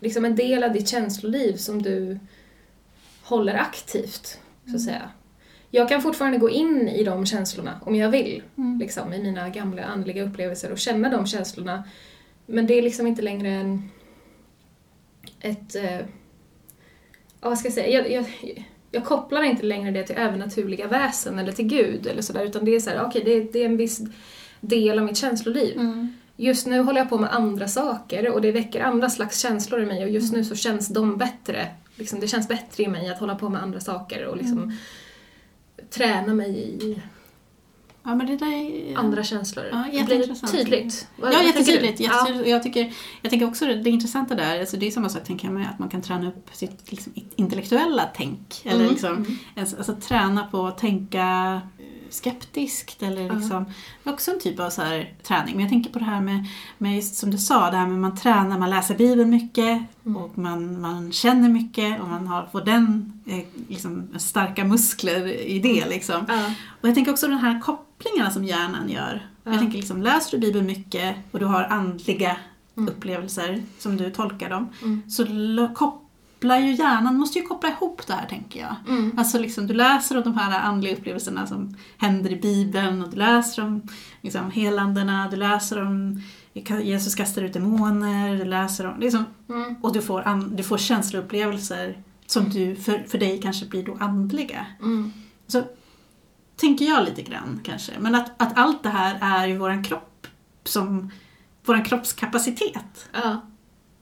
[0.00, 2.18] liksom en del av ditt känsloliv som du
[3.22, 5.10] håller aktivt, så att säga.
[5.70, 8.42] Jag kan fortfarande gå in i de känslorna om jag vill,
[8.80, 11.84] liksom, i mina gamla andliga upplevelser och känna de känslorna.
[12.46, 13.90] Men det är liksom inte längre en,
[15.40, 15.74] ett...
[15.74, 16.00] Eh,
[17.40, 17.88] ja, vad ska jag säga?
[17.88, 18.56] Jag, jag,
[18.90, 22.74] jag kopplar inte längre det till övernaturliga väsen eller till Gud eller sådär, utan det
[22.74, 24.00] är så här, okej, det, det är en viss
[24.60, 25.80] del av mitt känsloliv.
[26.36, 29.86] Just nu håller jag på med andra saker och det väcker andra slags känslor i
[29.86, 31.66] mig och just nu så känns de bättre.
[31.94, 34.76] Liksom, det känns bättre i mig att hålla på med andra saker och liksom
[35.90, 37.02] träna mig i
[38.02, 38.96] ja, men det där är...
[38.98, 39.64] andra känslor.
[39.72, 41.08] Ja, det blir tydligt.
[41.16, 42.00] Vad- Ja, jättetydligt.
[42.00, 42.42] jättetydligt.
[42.42, 45.46] Och Jag, tycker, jag tänker också det, intressanta där, alltså det är samma sak tänker
[45.46, 48.60] jag med att man kan träna upp sitt liksom, intellektuella tänk.
[48.64, 51.79] Eller Mm, liksom, Alltså, alltså träna på att tänka eh,
[52.10, 53.64] skeptiskt eller liksom,
[54.04, 55.54] det är också en typ av så här, träning.
[55.54, 56.44] Men jag tänker på det här med,
[56.78, 60.16] med just som du sa, det här med man tränar, man läser Bibeln mycket Mm.
[60.22, 65.58] och man, man känner mycket och man har, får den eh, liksom, starka muskler i
[65.58, 65.88] det.
[65.88, 66.24] Liksom.
[66.28, 66.46] Ja.
[66.80, 69.26] Och jag tänker också de här kopplingarna som hjärnan gör.
[69.44, 69.50] Ja.
[69.50, 72.36] Jag tänker liksom, läser du Bibeln mycket och du har andliga
[72.76, 72.88] Mm.
[72.92, 75.02] upplevelser som du tolkar dem, Mm.
[75.10, 75.74] så lo-
[76.40, 78.76] kopplar ju hjärnan, måste ju koppla ihop det här tänker jag.
[78.88, 79.18] Mm.
[79.18, 83.16] Alltså liksom, du läser om de här andliga upplevelserna som händer i Bibeln och du
[83.16, 83.82] läser om
[84.20, 86.22] liksom, helandena, du läser om
[86.82, 89.74] Jesus kastar ut demoner, du läser om, liksom, Mm.
[89.82, 93.96] och du får, an, du får känsloupplevelser som du, för, för dig kanske blir då
[94.00, 94.66] andliga.
[94.82, 95.12] Mm.
[95.46, 95.62] Så
[96.56, 97.92] tänker jag lite grann kanske.
[97.98, 100.26] Men att, att allt det här är ju våran kropp
[100.64, 101.10] som
[101.64, 103.08] våran kroppskapacitet.
[103.12, 103.40] Ja.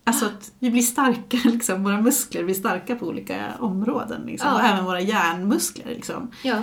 [0.08, 4.22] Alltså att vi blir starkare, liksom, våra muskler blir starka på olika områden.
[4.26, 4.54] Liksom, Ja.
[4.54, 5.86] Och även våra hjärnmuskler.
[5.86, 6.30] Liksom.
[6.44, 6.62] ja.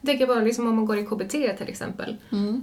[0.00, 2.16] Jag tänker bara liksom om man går i KBT till exempel.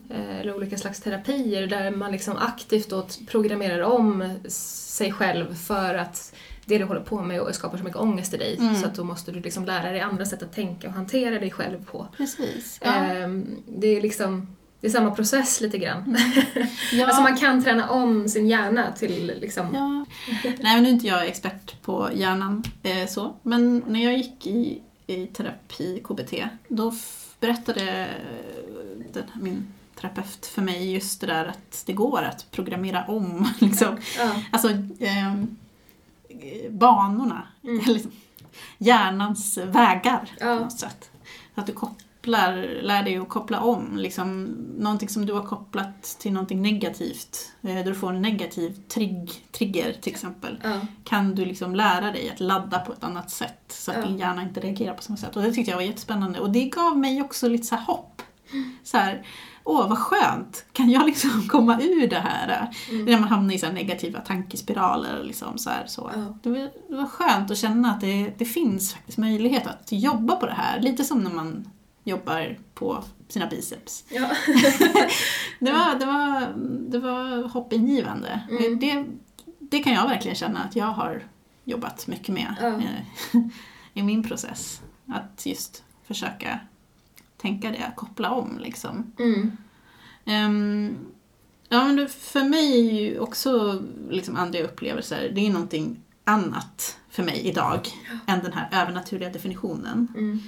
[0.10, 5.95] eh, eller olika slags terapier där man liksom aktivt då programmerar om sig själv för
[5.95, 6.34] att
[6.65, 8.75] det du håller på med och skapar så mycket ångest i dig Mm.
[8.75, 11.51] så att då måste du liksom lära dig andra sätt att tänka och hantera dig
[11.51, 12.08] själv på.
[12.17, 12.79] Precis.
[12.82, 14.47] Ehm, det är liksom
[14.81, 16.17] det är samma process lite grann.
[16.93, 17.05] Ja.
[17.05, 19.67] Alltså man kan träna om sin hjärna till liksom...
[19.73, 20.05] Ja.
[20.43, 23.35] Nej, men nu är inte jag expert på hjärnan eh, så.
[23.43, 26.33] Men när jag gick i, i terapi, KBT,
[26.67, 26.93] då
[27.39, 28.07] berättade
[29.13, 29.67] den, min
[30.01, 34.31] terapeut för mig just det där att det går att programmera om liksom, Ja.
[34.51, 35.55] alltså, ehm,
[36.69, 37.81] banorna, Mm.
[38.77, 40.45] hjärnans vägar Ja.
[40.57, 41.09] på något sätt.
[41.55, 43.97] Så att du kop- kopplar, lär dig att koppla om.
[43.97, 44.43] Liksom,
[44.77, 49.32] någonting som du har kopplat till någonting negativt, eh, där du får en negativ trigg,
[49.51, 50.79] trigger till exempel, Ja.
[51.03, 54.05] kan du liksom lära dig att ladda på ett annat sätt så att Ja.
[54.05, 55.36] din hjärna inte reagerar på samma sätt.
[55.36, 58.21] Och det tyckte jag var jättespännande och det gav mig också lite så hopp.
[58.84, 59.25] Så här,
[59.63, 62.69] åh vad skönt, kan jag liksom komma ur det här?
[63.05, 65.23] När man hamnar i så negativa tankespiraler.
[65.23, 66.12] Liksom så här, så.
[66.15, 66.38] Ja.
[66.43, 66.58] Det, var,
[66.89, 70.53] det var skönt att känna att det, det finns faktiskt möjlighet att jobba på det
[70.53, 70.79] här.
[70.79, 71.69] Lite som när man
[72.09, 74.03] jobbar på sina biceps.
[74.09, 74.29] Ja.
[75.61, 76.53] Det var, det var,
[76.89, 78.41] det var hoppingivande.
[78.49, 78.79] Mm.
[78.79, 79.05] Det,
[79.59, 81.23] det kan jag verkligen känna att jag har
[81.63, 82.67] jobbat mycket med Ja.
[82.67, 83.39] eh,
[83.93, 84.81] i min process.
[85.07, 86.59] Att just försöka
[87.37, 89.11] tänka det, koppla om liksom.
[89.19, 89.57] Mm.
[90.25, 90.97] Ehm,
[91.69, 97.23] ja, men för mig är ju också liksom andliga upplevelser, det är någonting annat för
[97.23, 97.87] mig idag
[98.27, 100.07] än den här övernaturliga definitionen.
[100.17, 100.39] Mm.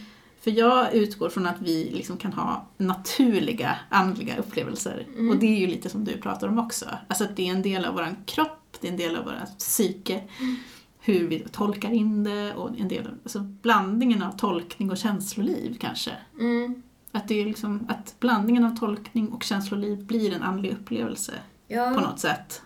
[0.43, 5.07] För jag utgår från att vi liksom kan ha naturliga andliga upplevelser.
[5.13, 5.29] Mm.
[5.29, 6.85] Och det är ju lite som du pratar om också.
[7.07, 9.57] Alltså att det är en del av vår kropp, det är en del av vårt
[9.57, 10.23] psyke.
[10.39, 10.55] Mm.
[10.99, 15.77] Hur vi tolkar in det och en del av, alltså blandningen av tolkning och känsloliv
[15.79, 16.11] kanske.
[16.39, 16.81] Mm.
[17.11, 21.31] Att, det är liksom, att blandningen av tolkning och känsloliv blir en andlig upplevelse
[21.67, 21.89] på Ja.
[21.89, 22.61] något sätt.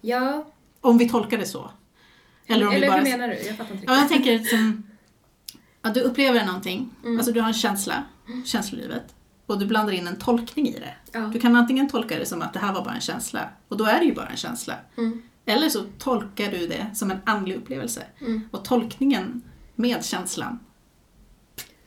[0.00, 0.44] ja.
[0.80, 1.70] Om vi tolkar det så.
[2.46, 2.96] Eller om vi bara...
[2.96, 3.34] hur menar du?
[3.46, 4.24] Jag fattar inte Ja, jag riktigt.
[4.24, 4.82] tänker som
[5.88, 7.18] att du upplever någonting, Mm.
[7.18, 8.04] alltså du har en känsla,
[8.44, 9.14] känslolivet,
[9.46, 10.94] och du blandar in en tolkning i det.
[11.12, 11.20] Ja.
[11.20, 13.84] Du kan antingen tolka det som att det här var bara en känsla, och då
[13.84, 14.74] är det ju bara en känsla.
[14.96, 15.22] Mm.
[15.46, 18.02] Eller så tolkar du det som en andlig upplevelse.
[18.20, 18.48] Mm.
[18.50, 19.42] Och tolkningen
[19.74, 20.58] med känslan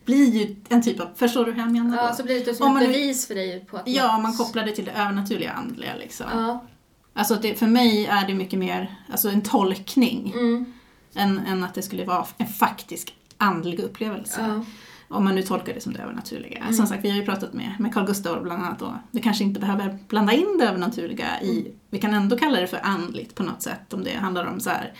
[0.06, 2.04] blir ju en typ av, förstår du hur jag menar då?
[2.04, 4.12] Ja, så blir det typ Om som ett man bevis för dig på att Ja,
[4.14, 6.26] något- man kopplar det till det övernaturliga andliga liksom.
[6.34, 6.66] Ja.
[7.14, 10.74] Alltså det, för mig är det mycket mer alltså en tolkning Mm.
[11.16, 14.42] än, än att det skulle vara en faktisk andlig upplevelse.
[14.48, 14.66] Ja.
[15.16, 16.58] Om man nu tolkar det som det övernaturliga.
[16.60, 16.74] Mm.
[16.74, 19.44] Som sagt, vi har ju pratat med, med Carl Gustav bland annat och det kanske
[19.44, 21.72] inte behöver blanda in det övernaturliga i, Mm.
[21.90, 24.70] vi kan ändå kalla det för andligt på något sätt om det handlar om så
[24.70, 24.94] här,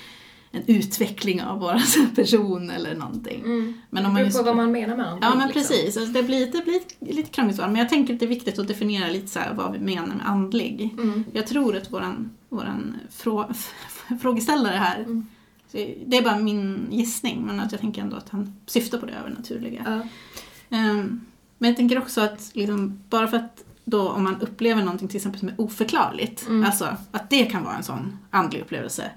[0.52, 1.82] en utveckling av vår
[2.16, 3.40] person eller någonting.
[3.46, 3.74] Mm.
[3.90, 5.26] Men det om man beror just- på vad man menar med andligt.
[5.32, 5.62] Ja men liksom.
[5.62, 8.60] precis, alltså det blir, det blir lite krångligt men jag tänker att det är viktigt
[8.60, 10.90] att definiera lite så vad vi menar med andlig.
[10.98, 11.24] Mm.
[11.34, 13.52] Jag tror att våran, våran frå,
[14.22, 15.26] frågeställare här, Mm.
[16.06, 19.14] Det är bara min gissning men att jag tänker ändå att han syftar på det
[19.14, 19.84] övernaturliga.
[19.86, 20.02] Ja.
[20.78, 21.22] Ehm,
[21.58, 25.18] men jag tänker också att liksom, bara för att då om man upplever någonting till
[25.18, 26.66] exempel som är oförklarligt, Mm.
[26.66, 29.12] alltså att det kan vara en sån andlig upplevelse,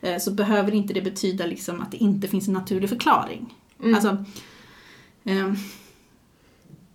[0.00, 3.54] eh, så behöver inte det betyda liksom att det inte finns en naturlig förklaring.
[3.82, 3.94] Mm.
[3.94, 4.24] Alltså,
[5.24, 5.56] ehm,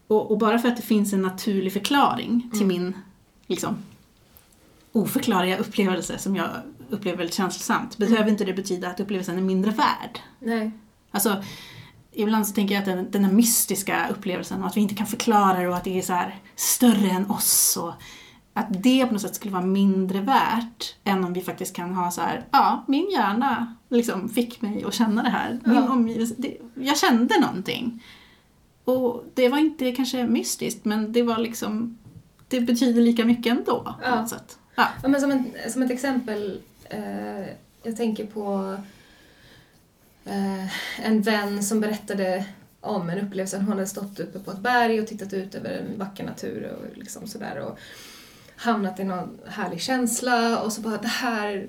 [0.07, 2.67] och, och bara för att det finns en naturlig förklaring till Mm.
[2.83, 2.93] min
[3.47, 3.75] liksom,
[4.91, 6.49] oförklarliga upplevelse som jag
[6.89, 8.09] upplever väldigt känslosamt, Mm.
[8.11, 10.19] behöver inte det betyda att upplevelsen är mindre värd.
[10.39, 10.71] Nej.
[11.11, 11.43] Alltså,
[12.11, 15.07] ibland så tänker jag att den, den här mystiska upplevelsen och att vi inte kan
[15.07, 17.93] förklara det och att det är så här större än oss och
[18.53, 22.11] att det på något sätt skulle vara mindre värt än om vi faktiskt kan ha
[22.11, 25.59] så här, ja, min hjärna liksom fick mig att känna det här.
[25.65, 25.89] Min Ja.
[25.91, 28.03] omgivelse, det, jag kände någonting.
[28.83, 31.97] Och det var inte kanske mystiskt, men det var liksom,
[32.47, 34.15] det betyder lika mycket ändå på Ja.
[34.21, 34.57] något sätt.
[34.75, 34.87] Ja.
[35.03, 37.47] Ja, men som, en, som ett exempel, eh,
[37.83, 38.77] jag tänker på
[40.25, 42.45] eh, en vän som berättade
[42.81, 43.57] om en upplevelse.
[43.57, 46.97] Hon hade stått uppe på ett berg och tittat ut över en vacker natur och
[46.97, 47.79] liksom sådär och
[48.55, 51.67] hamnat i någon härlig känsla och så bara det här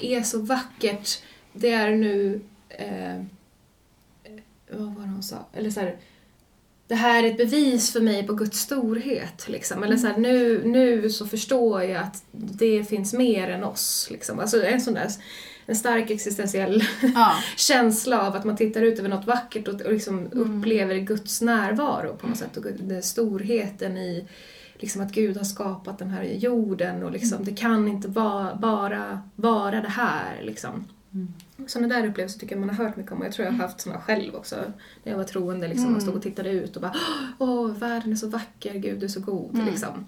[0.00, 1.22] är så vackert.
[1.52, 3.22] Det är nu, eh,
[4.70, 5.36] vad var det hon sa?
[5.52, 5.96] Eller så här,
[6.88, 9.48] det här är ett bevis för mig på Guds storhet.
[9.48, 9.82] Liksom.
[9.82, 14.08] Eller så här, nu, nu så förstår jag att det finns mer än oss.
[14.10, 14.38] Liksom.
[14.40, 15.08] Alltså en sån där
[15.66, 17.32] en stark existentiell Ja.
[17.56, 20.58] känsla av att man tittar ut över något vackert och, och liksom Mm.
[20.58, 22.56] upplever Guds närvaro på något sätt.
[22.56, 24.26] Och den storheten i
[24.78, 29.22] liksom att Gud har skapat den här jorden och liksom, det kan inte va, bara
[29.36, 30.40] vara det här.
[30.42, 30.84] Liksom.
[31.14, 31.32] Mm.
[31.66, 33.58] Sådana där upplevelser tycker jag man har hört mycket om och jag tror jag har
[33.58, 34.56] haft sådana själv också.
[35.04, 35.96] När jag var troende liksom, Mm.
[35.96, 36.94] och stod och tittade ut och bara
[37.38, 39.54] Åh, världen är så vacker, Gud är så god.
[39.54, 39.66] Mm.
[39.66, 40.06] Liksom.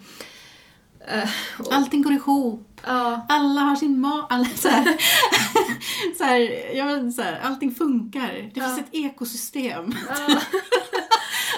[1.09, 2.81] Eh, och, Allting går ihop.
[2.87, 4.97] ja, alla har sin mat, alla, så här,
[6.19, 6.41] så här,
[6.77, 8.33] jag vet, så här, allting funkar.
[8.33, 8.65] Det Ja.
[8.65, 9.93] finns ett ekosystem.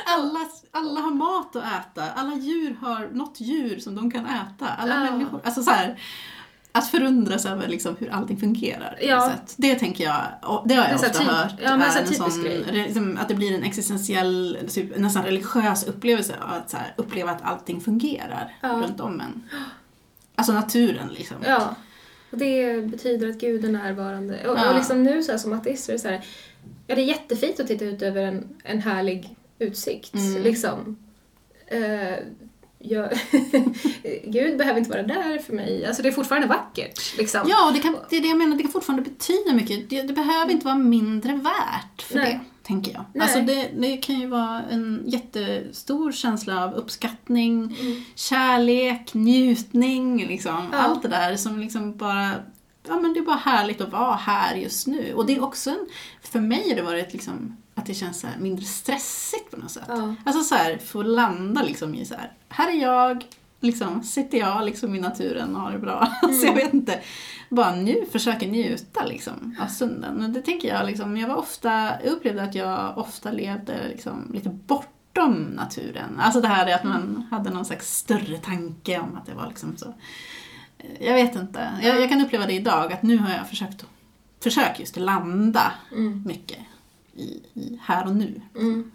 [0.07, 0.41] Alla,
[0.73, 4.69] alla har mat att äta, alla djur har något djur som de kan äta.
[4.69, 5.71] Alla människor, alltså så
[6.73, 8.99] att förundras över liksom hur allting fungerar.
[9.03, 9.33] Ja.
[9.57, 10.23] Det tänker jag,
[10.65, 11.53] det har jag ofta typ- hört.
[11.63, 16.51] ja, är en sån, liksom, att det blir en existentiell, typ, nästan religiös upplevelse av
[16.53, 18.69] att här, uppleva att allting fungerar Ja.
[18.69, 19.43] runt om en.
[20.35, 21.37] Alltså naturen liksom.
[21.47, 21.75] ja.
[22.31, 24.49] Och det betyder att Gud är närvarande.
[24.49, 24.71] Och, Ja.
[24.71, 26.25] och liksom nu så här, som ateist så är det så här,
[26.87, 30.15] ja det är jättefint att titta ut över en, en härlig utsikt.
[30.15, 30.43] Mm.
[30.43, 30.97] Liksom.
[31.67, 32.15] Eh,
[32.83, 33.11] jag,
[34.25, 35.87] Gud behöver inte vara där för mig.
[35.87, 37.19] Alltså det är fortfarande vackert.
[37.19, 37.41] Liksom.
[37.49, 39.91] Ja, och det, kan, det är det jag menar, det kan fortfarande betyda mycket.
[39.91, 42.33] Det, det behöver inte vara mindre värt för Nej.
[42.33, 43.05] det, tänker jag.
[43.15, 43.23] Nej.
[43.23, 48.03] Alltså det, det kan ju vara en jättestor känsla av uppskattning, Mm.
[48.15, 50.69] kärlek, njutning, liksom.
[50.73, 50.79] Ja.
[50.79, 52.31] Allt det där som liksom bara
[52.89, 55.15] Ja men det är bara härligt att vara här just nu.
[55.15, 55.87] Och det är också en,
[56.23, 59.71] för mig har det varit liksom att det känns så här mindre stressigt på något
[59.71, 59.85] sätt.
[59.89, 60.15] Ja.
[60.25, 63.25] Alltså så här, få landa liksom i så här, här är jag,
[63.61, 66.09] liksom, sitter jag liksom i naturen och har det bra.
[66.23, 67.01] Alltså jag vet inte,
[67.49, 70.23] bara nu försöka njuta liksom av stunden.
[70.23, 71.71] Och det tänker jag liksom, jag var ofta,
[72.05, 76.21] jag upplevde att jag ofta levde liksom lite bortom naturen.
[76.21, 79.47] Alltså det här är att man hade någon slags större tanke om att det var
[79.49, 79.95] liksom så.
[81.01, 83.85] Jag vet inte, jag, jag kan uppleva det idag att nu har jag försökt,
[84.43, 86.23] försökt just landa Mm.
[86.27, 86.59] mycket
[87.21, 88.41] i, i här och nu.
[88.57, 88.91] Mm.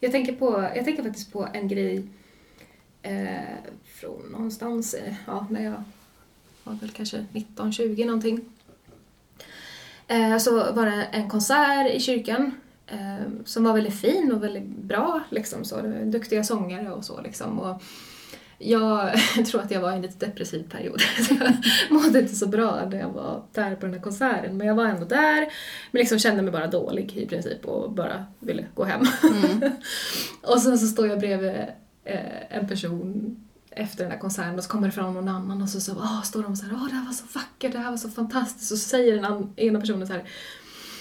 [0.00, 2.08] Jag, tänker på, jag tänker faktiskt på en grej
[3.02, 5.82] eh, från någonstans, eh, ja, när jag
[6.64, 8.40] var väl kanske 19-20 någonting.
[10.06, 12.54] Eh, så var det en konsert i kyrkan
[12.86, 15.22] eh, som var väldigt fin och väldigt bra.
[15.30, 15.82] Liksom, så.
[15.82, 17.20] Det var duktiga sångare och så.
[17.20, 17.60] Liksom.
[17.60, 17.82] Och
[18.64, 19.14] jag
[19.46, 21.00] tror att jag var i en lite depressiv period.
[21.28, 21.54] Så jag
[21.90, 24.56] mådde inte så bra när jag var där på den här konserten.
[24.56, 25.40] Men jag var ändå där,
[25.90, 29.00] men liksom kände mig bara dålig i princip och bara ville gå hem.
[30.42, 31.50] och sen så står jag bredvid
[32.04, 33.36] eh, en person
[33.70, 36.22] efter den här konserten och så kommer det fram någon annan och så, så åh,
[36.22, 38.72] står de så här, åh det här var så vackert, det här var så fantastiskt
[38.72, 40.24] och så säger den ena personen så här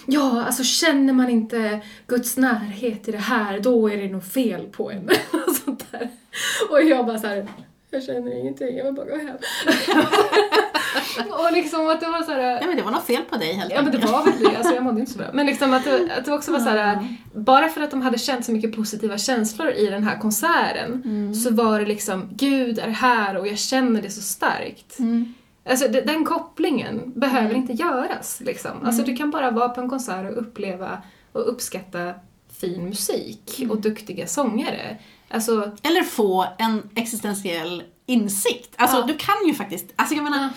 [0.05, 4.65] Ja, alltså känner man inte Guds närhet i det här, då är det nog fel
[4.65, 5.09] på en.
[5.47, 6.09] och sånt där.
[6.69, 7.47] Och jag bara så här,
[7.91, 9.37] jag känner ingenting, jag vill bara gå hem.
[11.29, 13.53] och liksom att det var så här, Ja men det var något fel på dig
[13.53, 15.27] helt Ja men det var väl det, alltså jag mådde inte så bra.
[15.33, 18.17] Men liksom att det, att det också var så här, bara för att de hade
[18.17, 21.03] känt så mycket positiva känslor i den här konserten
[21.35, 24.99] så var det liksom, Gud är här och jag känner det så starkt.
[24.99, 25.33] Mm.
[25.69, 28.71] Alltså den kopplingen behöver inte göras liksom.
[28.85, 32.13] Alltså du kan bara vara på en konsert och uppleva och uppskatta
[32.59, 34.97] fin musik och duktiga sångare.
[35.29, 38.73] Alltså, Eller få en existentiell insikt.
[38.77, 39.03] Alltså Ja.
[39.03, 40.49] du kan ju faktiskt, alltså jag menar,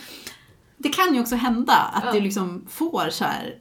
[0.77, 2.13] det kan ju också hända att Ja.
[2.13, 3.55] du liksom får så här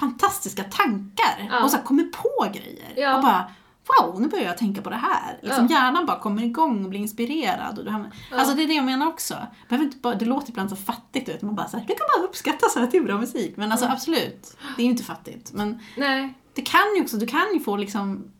[0.00, 1.64] fantastiska tankar Ja.
[1.64, 3.16] och så kommer på grejer.
[3.16, 3.44] Och bara
[3.86, 5.38] Wow, nu börjar jag tänka på det här.
[5.42, 7.78] Liksom Hjärnan bara kommer igång och blir inspirerad.
[7.78, 8.10] Och du hamnar...
[8.32, 9.34] Alltså det är det jag menar också.
[9.70, 11.42] Inte bara, det låter ibland så fattigt ut.
[11.42, 13.56] Man bara så här, du kan bara uppskatta så här till bra musik.
[13.56, 15.52] Men alltså absolut, det är ju inte fattigt.
[15.52, 16.34] Men nej.
[16.54, 18.30] det kan ju också, du kan ju få liksom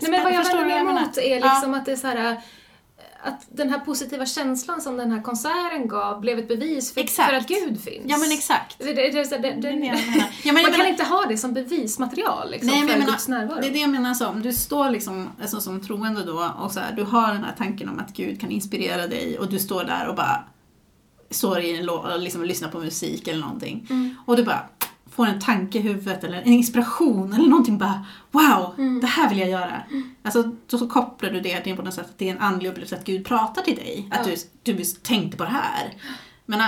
[0.00, 2.42] Nej men vad jag vänder mig emot är liksom att det är så här
[3.22, 7.32] att den här positiva känslan som den här konserten gav blev ett bevis för, för
[7.34, 8.04] att Gud finns.
[8.06, 8.78] Ja men exakt.
[8.78, 10.00] Det, det, det, det, menar.
[10.44, 13.28] Ja, man kan menar- inte ha det som bevismaterial liksom, Nej, men för menar, Guds
[13.28, 13.60] närvaro.
[13.60, 14.14] det är det jag menar.
[14.14, 17.44] Så, om du står liksom, alltså, som troende då och så här, du har den
[17.44, 20.44] här tanken om att Gud kan inspirera dig och du står där och bara
[21.30, 23.86] står i en lå- och liksom lyssnar på musik eller någonting.
[23.90, 24.14] Mm.
[24.26, 24.68] Och du bara
[25.18, 29.00] får en tanke i huvudet eller en inspiration eller någonting bara Wow, Mm.
[29.00, 29.82] det här vill jag göra.
[30.22, 32.68] Alltså, då så kopplar du det till på något sätt att det är en andlig
[32.68, 34.08] upplevelse att Gud pratar till dig.
[34.10, 34.34] Att Ja.
[34.62, 35.94] du, du tänkte på det här.
[36.46, 36.66] Men äh,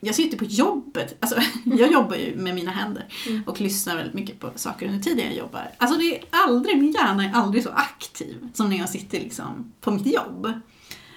[0.00, 3.42] jag sitter på jobbet, alltså, jag jobbar ju med mina händer Mm.
[3.46, 5.70] och lyssnar väldigt mycket på saker under tiden jag jobbar.
[5.78, 9.72] Alltså det är aldrig, min hjärna är aldrig så aktiv som när jag sitter liksom
[9.80, 10.46] på mitt jobb.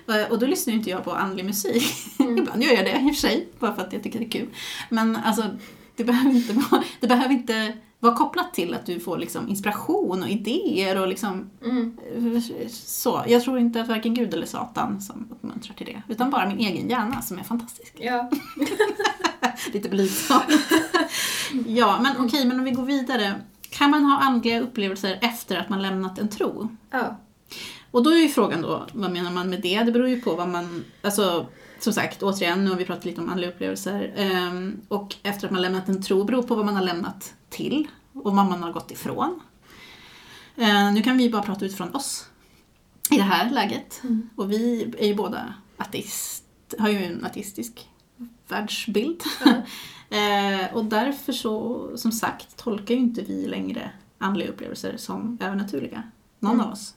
[0.09, 1.83] Eh, Och då lyssnar ju inte jag på andlig musik.
[2.19, 2.37] Mm.
[2.37, 4.29] Ibland gör jag det i och för sig, bara för att jag tycker det är
[4.29, 4.47] kul.
[4.89, 5.43] Men alltså,
[5.95, 10.23] det behöver inte vara, det behöver inte vara kopplat till att du får liksom inspiration
[10.23, 11.97] och idéer och liksom Mm.
[12.35, 13.23] eh, så.
[13.27, 16.59] Jag tror inte att varken Gud eller Satan som uppmuntrar till det, utan bara min
[16.59, 17.93] egen hjärna som är fantastisk.
[17.99, 18.31] Ja.
[19.73, 20.43] Lite blygsamt.
[21.67, 23.33] ja, men okej, men om vi går vidare.
[23.69, 26.69] Kan man ha andliga upplevelser efter att man lämnat en tro?
[26.91, 27.17] ja.
[27.91, 29.83] Och då är ju frågan då, vad menar man med det?
[29.83, 31.45] Det beror ju på vad man, alltså
[31.79, 34.13] som sagt, återigen, nu har vi pratat lite om andliga upplevelser.
[34.15, 37.87] Ehm, och efter att man lämnat en tro beror på vad man har lämnat till
[38.13, 39.39] och vad man har gått ifrån.
[40.55, 42.29] Ehm, nu kan vi bara prata utifrån oss
[43.11, 44.01] i det här läget.
[44.35, 46.43] Och vi är ju båda ateist,
[46.79, 47.89] har ju en ateistisk
[48.47, 49.23] världsbild.
[50.09, 56.03] Ehm, och därför så, som sagt, tolkar ju inte vi längre andliga upplevelser som övernaturliga.
[56.39, 56.95] Någon av oss.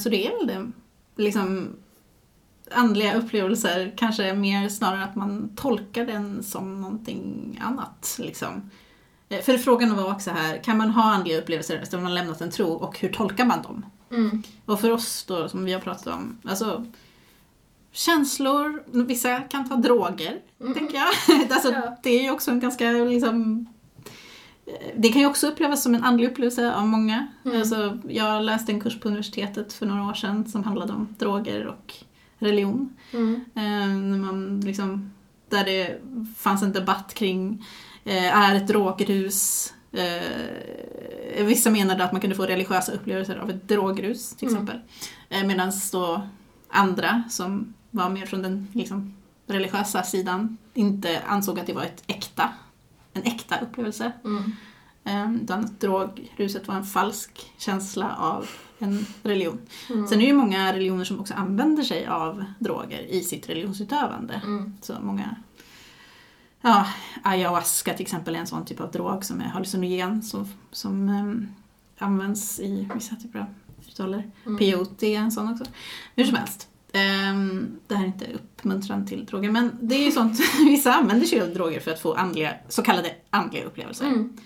[0.00, 0.72] Så det är väl det,
[1.22, 1.76] liksom
[2.74, 8.16] andliga upplevelser kanske är mer snarare att man tolkar den som någonting annat.
[8.18, 8.70] Liksom.
[9.28, 12.50] Eh, För frågan var också här, kan man ha andliga upplevelser efter man lämnat en
[12.50, 13.86] tro och hur tolkar man dem?
[14.10, 14.42] Mm.
[14.64, 16.84] Och för oss då, som vi har pratat om, alltså
[17.92, 20.38] känslor, vissa kan ta droger,
[20.74, 21.08] tänker jag.
[21.50, 21.96] alltså, Ja.
[22.02, 23.66] Det är ju också en ganska liksom
[24.96, 27.26] det kan ju också upplevas som en andlig upplevelse av många.
[27.44, 27.58] Mm.
[27.58, 31.66] Alltså, jag läste en kurs på universitetet för några år sedan som handlade om droger
[31.66, 31.94] och
[32.42, 32.96] religion.
[33.12, 33.34] Mm.
[33.54, 33.62] Eh,
[33.96, 35.12] när man liksom,
[35.48, 36.00] där det
[36.38, 37.66] fanns en debatt kring,
[38.04, 43.68] eh, är ett drogrus Eh, vissa menade att man kunde få religiösa upplevelser av ett
[43.68, 44.62] drogrus till Mm.
[44.62, 44.80] exempel.
[45.28, 46.28] Eh, Medan då
[46.68, 49.14] andra som var mer från den liksom,
[49.46, 52.52] religiösa sidan inte ansåg att det var ett äkta,
[53.12, 54.12] en äkta upplevelse.
[54.24, 54.52] Mm.
[55.04, 58.48] Eh, utan att drogruset var en falsk känsla av
[58.82, 59.58] en religion.
[59.90, 60.06] Mm.
[60.06, 64.40] Sen är det ju många religioner som också använder sig av droger i sitt religionsutövande.
[64.44, 64.74] Mm.
[64.80, 65.36] Så många
[66.64, 66.86] Ja,
[67.22, 71.48] ayahuasca till exempel är en sån typ av drog som är hallucinogen som, som ehm,
[71.98, 73.46] används i vissa typer av
[73.86, 74.30] ritualer.
[74.46, 74.58] Mm.
[74.58, 75.64] Peyote är en sån också.
[76.16, 76.68] Hur som helst.
[76.92, 81.26] ehm, det här är inte uppmuntran till droger men det är ju sånt, vissa använder
[81.26, 84.06] sig av droger för att få andliga, så kallade andliga upplevelser.
[84.06, 84.36] Mm.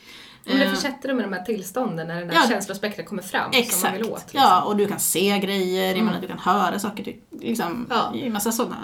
[0.47, 2.49] Men det Eh, försätter de med de här tillstånden när den här Ja.
[2.49, 3.95] känslospektrat kommer fram som man Exakt.
[3.95, 4.11] vill åt.
[4.23, 4.41] Liksom.
[4.41, 6.07] Ja, och du kan se grejer, Mm.
[6.07, 8.13] menar, du kan höra saker, du, liksom, Ja.
[8.17, 8.77] en massa sådana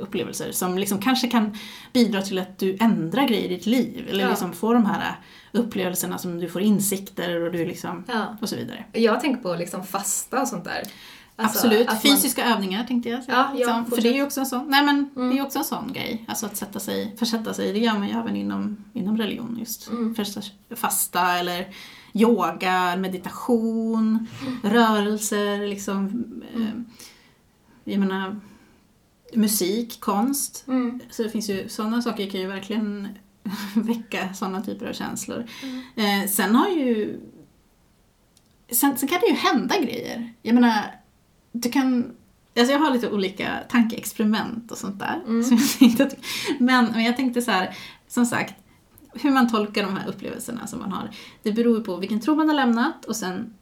[0.00, 1.58] upplevelser som liksom kanske kan
[1.92, 4.06] bidra till att du ändrar grejer i ditt liv.
[4.10, 4.28] Eller Ja.
[4.30, 5.16] liksom får de här
[5.52, 8.36] upplevelserna som du får insikter och du liksom, Ja.
[8.40, 8.84] och så vidare.
[8.92, 10.82] Jag tänker på liksom fasta och sånt där.
[11.40, 13.36] Alltså, Absolut, man- fysiska övningar tänkte jag säga.
[13.36, 14.02] Ja, ja, liksom, för fortsätt.
[14.02, 15.44] det är ju också en sån, nej men det är Mm.
[15.46, 16.24] också en sån grej.
[16.28, 19.88] Alltså att sätta sig, försätta sig, det gör man ju även inom, inom religion just.
[19.90, 20.14] Mm.
[20.14, 20.40] Första,
[20.76, 21.68] fasta eller
[22.14, 24.26] yoga, meditation,
[24.62, 26.24] rörelser, liksom.
[26.54, 26.80] Eh,
[27.92, 28.40] jag menar,
[29.34, 30.64] musik, konst.
[30.68, 31.00] Mm.
[31.10, 33.08] Så det finns ju, sådana saker kan ju verkligen
[33.74, 35.46] väcka sådana typer av känslor.
[35.62, 36.22] Mm.
[36.22, 37.20] Eh, sen har ju...
[38.72, 40.32] Sen, sen kan det ju hända grejer.
[40.42, 40.94] Jag menar,
[41.52, 42.12] du kan...
[42.58, 45.22] Alltså jag har lite olika tankeexperiment och sånt där.
[45.26, 45.44] Mm.
[45.44, 46.16] Som jag tänkte
[46.58, 47.76] men, men jag tänkte så här,
[48.08, 48.54] som sagt,
[49.12, 51.10] hur man tolkar de här upplevelserna som man har.
[51.42, 53.54] Det beror på vilken tro man har lämnat och sen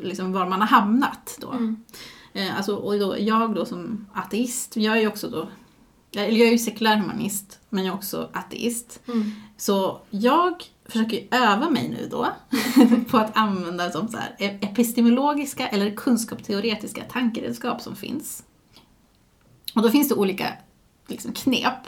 [0.00, 1.50] liksom var man har hamnat då.
[1.50, 1.84] Mm.
[2.32, 5.48] Eh, alltså, och då, jag då som ateist, jag är ju också då,
[6.12, 9.00] eller jag är ju sekulär humanist, men jag är också ateist.
[9.06, 9.30] Mm.
[9.56, 12.32] Så jag försöker ju öva mig nu då
[13.10, 18.42] på att använda som så här, e- epistemologiska eller kunskapsteoretiska tankeredskap som finns.
[19.74, 20.52] Och då finns det olika
[21.06, 21.86] liksom, knep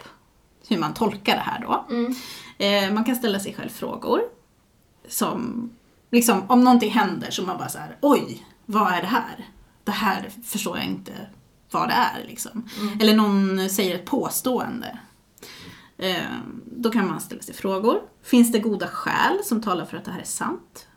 [0.69, 1.87] hur man tolkar det här då.
[1.91, 2.15] Mm.
[2.59, 4.21] Eh, man kan ställa sig själv frågor.
[5.09, 5.71] Som,
[6.11, 9.49] liksom, om någonting händer så man bara så här, oj, vad är det här?
[9.85, 11.13] Det här förstår jag inte
[11.71, 12.69] vad det är liksom.
[12.81, 13.01] Mm.
[13.01, 14.99] Eller någon säger ett påstående.
[16.01, 16.25] Eh,
[16.67, 18.03] då kan man ställa sig frågor.
[18.23, 20.89] Finns det goda skäl som talar för att det här är sant?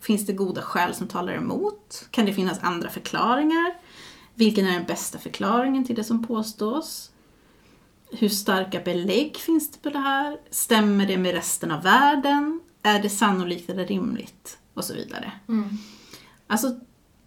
[0.00, 2.06] Finns det goda skäl som talar emot?
[2.10, 3.74] Kan det finnas andra förklaringar?
[4.34, 7.10] Vilken är den bästa förklaringen till det som påstås?
[8.10, 10.38] Hur starka belägg finns det på det här?
[10.50, 12.60] Stämmer det med resten av världen?
[12.82, 14.58] Är det sannolikt eller rimligt?
[14.74, 15.32] Och så vidare.
[15.48, 15.68] Mm.
[16.46, 16.80] Alltså,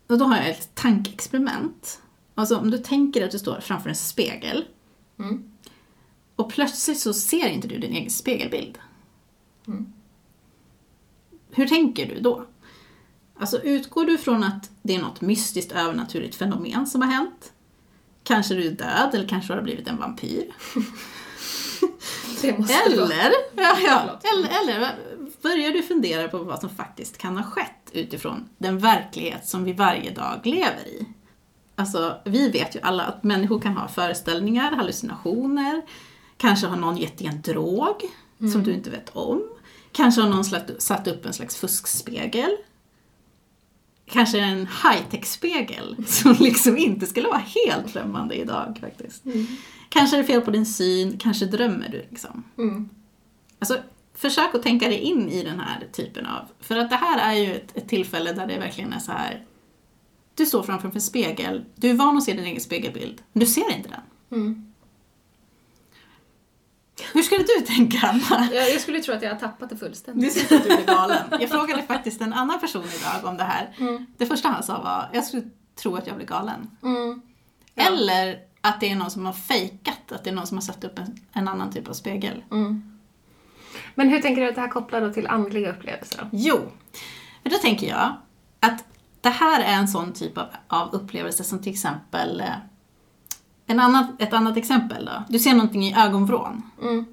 [0.08, 2.02] och då har jag ett tankeexperiment.
[2.36, 4.66] Alltså om du tänker att du står framför en spegel
[5.20, 5.51] Mm.
[6.36, 8.78] Och plötsligt så ser inte du din egen spegelbild.
[9.68, 9.94] Mm.
[11.52, 12.46] Hur tänker du då?
[13.40, 17.54] Alltså utgår du från att det är något mystiskt övernaturligt fenomen som har hänt?
[18.24, 20.52] Kanske du är död eller kanske har du blivit en vampyr?
[23.14, 24.26] Eller, ja, ja, Förlåt.
[24.34, 24.96] eller, eller
[25.42, 29.74] börjar du fundera på vad som faktiskt kan ha skett utifrån den verklighet som vi
[29.74, 31.06] varje dag lever i?
[31.76, 35.82] Alltså, vi vet ju alla att människor kan ha föreställningar, hallucinationer,
[36.42, 38.02] kanske har någon gett dig en drog
[38.52, 39.44] som du inte vet om,
[39.92, 40.44] kanske har någon
[40.82, 42.58] satt upp en slags fuskspegel,
[44.06, 49.26] kanske en high-tech-spegel som liksom inte skulle vara helt främmande idag faktiskt.
[49.26, 49.46] Mm.
[49.90, 52.44] Kanske är det fel på din syn, kanske drömmer du liksom.
[52.58, 52.90] Mm.
[53.60, 53.78] Alltså,
[54.16, 56.46] försök att tänka dig in i den här typen av...
[56.60, 59.46] För att det här är ju ett, ett tillfälle där det verkligen är så här...
[60.36, 63.46] Du står framför en spegel, du är van att se din egen spegelbild, men du
[63.46, 64.40] ser inte den.
[64.40, 64.71] Mm.
[67.14, 68.50] Hur skulle du tänka, Anna?
[68.54, 70.50] Jag, jag skulle tro att jag har tappat det fullständigt.
[70.50, 71.24] Du ut att du blir galen.
[71.40, 73.76] Jag frågade faktiskt en annan person idag om det här.
[73.80, 74.06] Mm.
[74.18, 75.44] Det första han sa var, jag skulle
[75.82, 76.70] tro att jag blir galen.
[76.84, 77.22] Mm.
[77.76, 77.84] Ja.
[77.84, 80.84] Eller att det är någon som har fejkat, att det är någon som har satt
[80.84, 82.44] upp en, en annan typ av spegel.
[82.52, 83.00] Mm.
[83.96, 86.30] Men hur tänker du att det här kopplar då till andliga upplevelser?
[86.32, 86.60] Jo,
[87.44, 88.16] men då tänker jag
[88.60, 88.86] att
[89.22, 92.48] det här är en sån typ av, av upplevelse som till exempel eh,
[93.72, 95.24] en annan, ett annat exempel då.
[95.30, 96.62] Du ser någonting i ögonvrån.
[96.82, 97.06] Mm.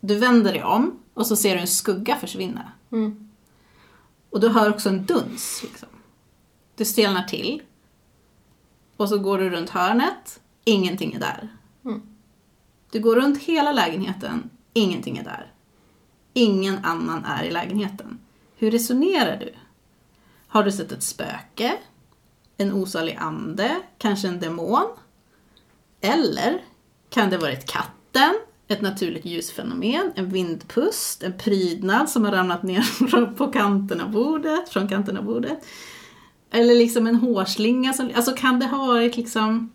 [0.00, 2.72] Du vänder dig om och så ser du en skugga försvinna.
[2.92, 3.30] Mm.
[4.30, 5.60] Och du hör också en duns.
[5.62, 5.88] Liksom.
[6.76, 7.62] Du stelnar till.
[8.96, 10.40] Och så går du runt hörnet.
[10.64, 11.48] Ingenting är där.
[11.84, 12.02] Mm.
[12.90, 14.50] Du går runt hela lägenheten.
[14.72, 15.52] Ingenting är där.
[16.32, 18.18] Ingen annan är i lägenheten.
[18.56, 19.54] Hur resonerar du?
[20.48, 21.76] Har du sett ett spöke?
[22.56, 23.76] En osalig ande?
[23.98, 24.86] Kanske en demon?
[26.00, 26.64] Eller
[27.10, 28.34] kan det varit katten?
[28.68, 30.12] Ett naturligt ljusfenomen?
[30.14, 31.22] En vindpust?
[31.22, 35.58] En prydnad som har ramlat ner på kanten av bordet, från kanten av bordet?
[36.50, 38.10] Eller liksom en hårslinga som...
[38.14, 39.70] Alltså kan det ha varit liksom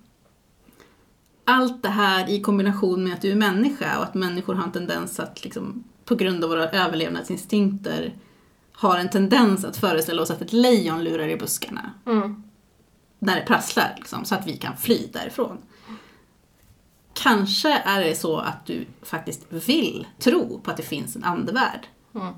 [1.45, 4.71] allt det här i kombination med att du är människa och att människor har en
[4.71, 8.13] tendens att liksom, på grund av våra överlevnadsinstinkter
[8.71, 12.43] har en tendens att föreställa oss att ett lejon lurar i buskarna Mm.
[13.19, 15.57] när det prasslar, liksom, så att vi kan fly därifrån.
[17.15, 21.87] Kanske är det så att du faktiskt vill tro på att det finns en andevärld.
[22.15, 22.33] Mm.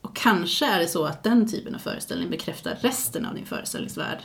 [0.00, 4.18] Och kanske är det så att den typen av föreställning bekräftar resten av din föreställningsvärld.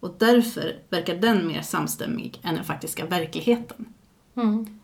[0.00, 3.86] Och därför verkar den mer samstämmig än den faktiska verkligheten.
[4.34, 4.80] Mm.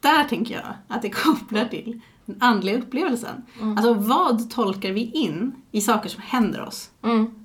[0.00, 3.42] Där tänker jag att det kopplar till den andliga upplevelsen.
[3.60, 3.78] Mm.
[3.78, 6.90] Alltså vad tolkar vi in i saker som händer oss?
[7.02, 7.44] Mm.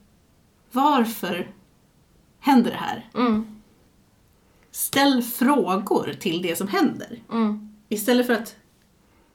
[0.72, 1.52] Varför
[2.40, 3.10] händer det här?
[3.14, 3.61] Mm.
[4.72, 7.20] Ställ frågor till det som händer.
[7.32, 7.76] Mm.
[7.90, 8.56] Istället för att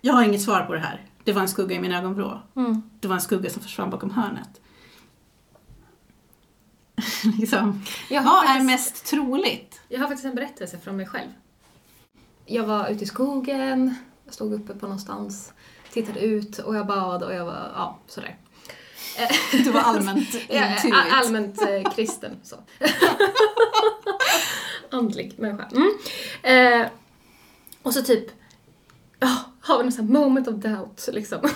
[0.01, 1.07] jag har inget svar på det här.
[1.25, 2.43] Det var en skugga i min ögonvrå.
[2.57, 2.83] Mm.
[3.01, 4.61] Det var en skugga som försvann bakom hörnet.
[7.39, 7.85] liksom.
[8.11, 9.81] Jag Vad är faktiskt- mest troligt?
[9.89, 11.31] Jag har faktiskt en berättelse från mig själv.
[12.47, 15.53] Jag var ute i skogen, jag stod uppe på någonstans,
[15.93, 18.37] tittade ut och jag bad och jag var, ja, sådär.
[19.53, 20.95] Du var allmänt är intuit.
[21.13, 22.57] allmänt eh, kristen, så.
[24.91, 25.69] Andlig människa.
[25.73, 26.83] Mm.
[26.83, 26.89] Eh,
[27.83, 28.27] och så typ,
[29.21, 31.39] ja, har vi någon sån här moment of doubt liksom.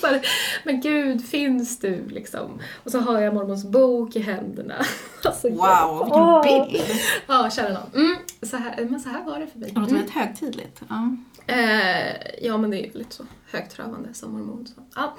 [0.00, 0.26] så här,
[0.64, 2.60] men gud, finns du liksom?
[2.84, 4.74] Och så har jag mormons bok i händerna.
[5.24, 7.00] alltså, Wow, vilken bild!
[7.26, 8.04] Ja, kära nån.
[8.04, 9.70] Mm, så här, men så här var det för mig.
[9.70, 10.02] Det låter Mm.
[10.06, 10.82] väldigt högtidligt.
[10.88, 11.16] Ja.
[11.46, 14.66] Eh, ja, men det är ju lite så högtravande som mormon.
[14.66, 14.82] Så.
[14.94, 15.14] Ja.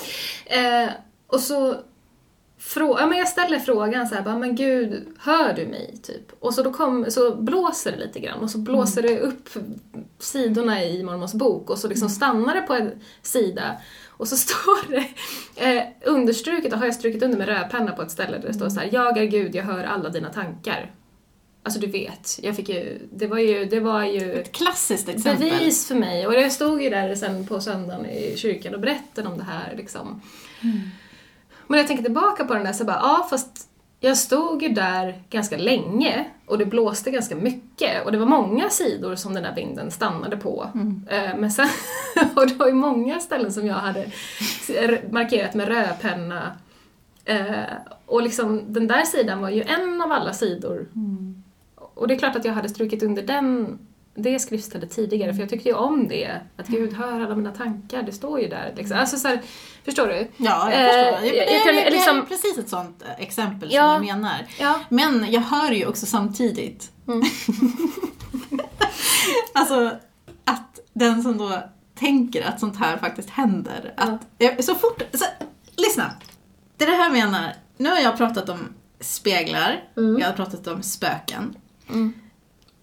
[0.45, 0.89] Eh,
[1.27, 1.75] och så
[2.63, 5.97] frå- ja, men jag ställer frågan så här, bara, men gud, hör du mig?
[6.03, 6.31] Typ.
[6.39, 9.49] Och så, då kom, så blåser det lite grann och så blåser det upp
[10.19, 12.91] sidorna i mormons bok och så liksom stannar det på en
[13.21, 13.77] sida
[14.09, 15.05] och så står det
[15.75, 18.69] eh, understruket, och har jag strukit under med rödpenna på ett ställe där det står
[18.69, 20.91] så här, jag är Gud, jag hör alla dina tankar.
[21.65, 25.49] Alltså du vet, jag fick ju, det var ju, det var ju Ett klassiskt exempel.
[25.49, 26.27] bevis för mig.
[26.27, 29.73] Och jag stod ju där sen på söndagen i kyrkan och berättade om det här.
[29.77, 30.21] Liksom.
[31.67, 35.23] Men jag tänker tillbaka på den där så bara, ja fast jag stod ju där
[35.29, 39.55] ganska länge och det blåste ganska mycket och det var många sidor som den där
[39.55, 40.69] vinden stannade på.
[41.09, 41.67] Eh, Men sen,
[42.35, 44.05] och det var ju många ställen som jag hade
[45.09, 46.51] markerat med rödpenna.
[47.25, 47.63] Eh,
[48.05, 50.87] Och liksom den där sidan var ju en av alla sidor
[51.95, 53.79] och det är klart att jag hade strukit under den,
[54.15, 56.39] det skriftstället tidigare, för jag tyckte ju om det.
[56.57, 58.73] Att Gud hör alla mina tankar, det står ju där.
[58.77, 58.97] Liksom.
[58.97, 59.41] Alltså, så här,
[59.85, 60.27] förstår du?
[60.37, 61.03] Ja, jag Eh, förstår.
[61.27, 63.95] jag- det, jag är, kan det är liksom- precis ett sånt eh, exempel Ja.
[63.97, 64.45] som jag menar.
[64.59, 64.79] Ja.
[64.89, 67.21] Men jag hör ju också samtidigt Mm.
[69.53, 69.91] alltså
[70.45, 71.59] att den som då
[71.95, 73.93] tänker att sånt här faktiskt händer.
[73.97, 75.25] Att, jag- så fort, så,
[75.77, 76.11] lyssna!
[76.77, 77.53] Det är det här jag menar.
[77.77, 80.19] Nu har jag pratat om speglar, Mm.
[80.19, 81.55] jag har pratat om spöken.
[81.89, 82.13] Mm.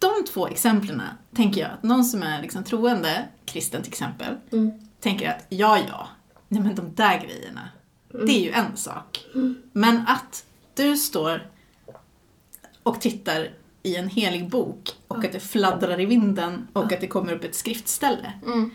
[0.00, 1.02] De två exemplen
[1.36, 4.70] tänker jag att någon som är liksom troende, kristen till exempel, Mm.
[5.00, 6.08] tänker att ja, ja,
[6.48, 7.68] nej men de där grejerna,
[8.26, 9.24] det är ju en sak.
[9.72, 10.44] Men att
[10.74, 11.50] du står
[12.82, 13.48] och tittar
[13.82, 17.44] i en helig bok och att det fladdrar i vinden och att det kommer upp
[17.44, 18.32] ett skriftställe.
[18.46, 18.70] Mm.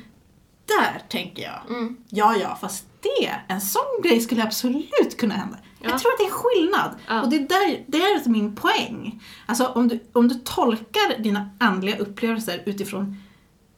[0.66, 1.98] Där tänker jag, Mm.
[2.10, 5.58] ja, ja, fast det, en sån grej skulle absolut kunna hända.
[5.80, 5.90] Ja.
[5.90, 6.96] Jag tror att det är skillnad.
[7.08, 7.22] Ja.
[7.22, 9.24] Och det är, där, det är alltså min poäng.
[9.46, 13.18] Alltså om du, om du tolkar dina andliga upplevelser utifrån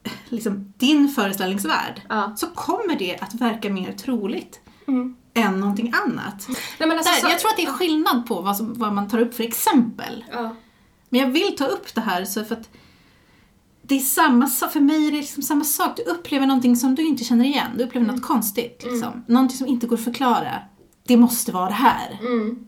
[0.04, 2.32] eh, liksom, din föreställningsvärld Ja.
[2.36, 5.16] så kommer det att verka mer troligt Mm.
[5.34, 6.46] än någonting annat.
[6.48, 8.92] Nej, men alltså, Där, så- jag tror att det är skillnad på vad, som, vad
[8.92, 10.24] man tar upp för exempel.
[10.32, 10.56] Ja.
[11.08, 12.68] Men jag vill ta upp det här så för att
[13.82, 15.96] det är samma sak, för mig är det liksom samma sak.
[15.96, 17.66] Du upplever någonting som du inte känner igen.
[17.76, 18.82] Du upplever något konstigt.
[18.86, 19.24] Liksom.
[19.28, 20.54] Någonting som inte går att förklara.
[21.08, 22.18] Det måste vara det här.
[22.20, 22.66] Mm.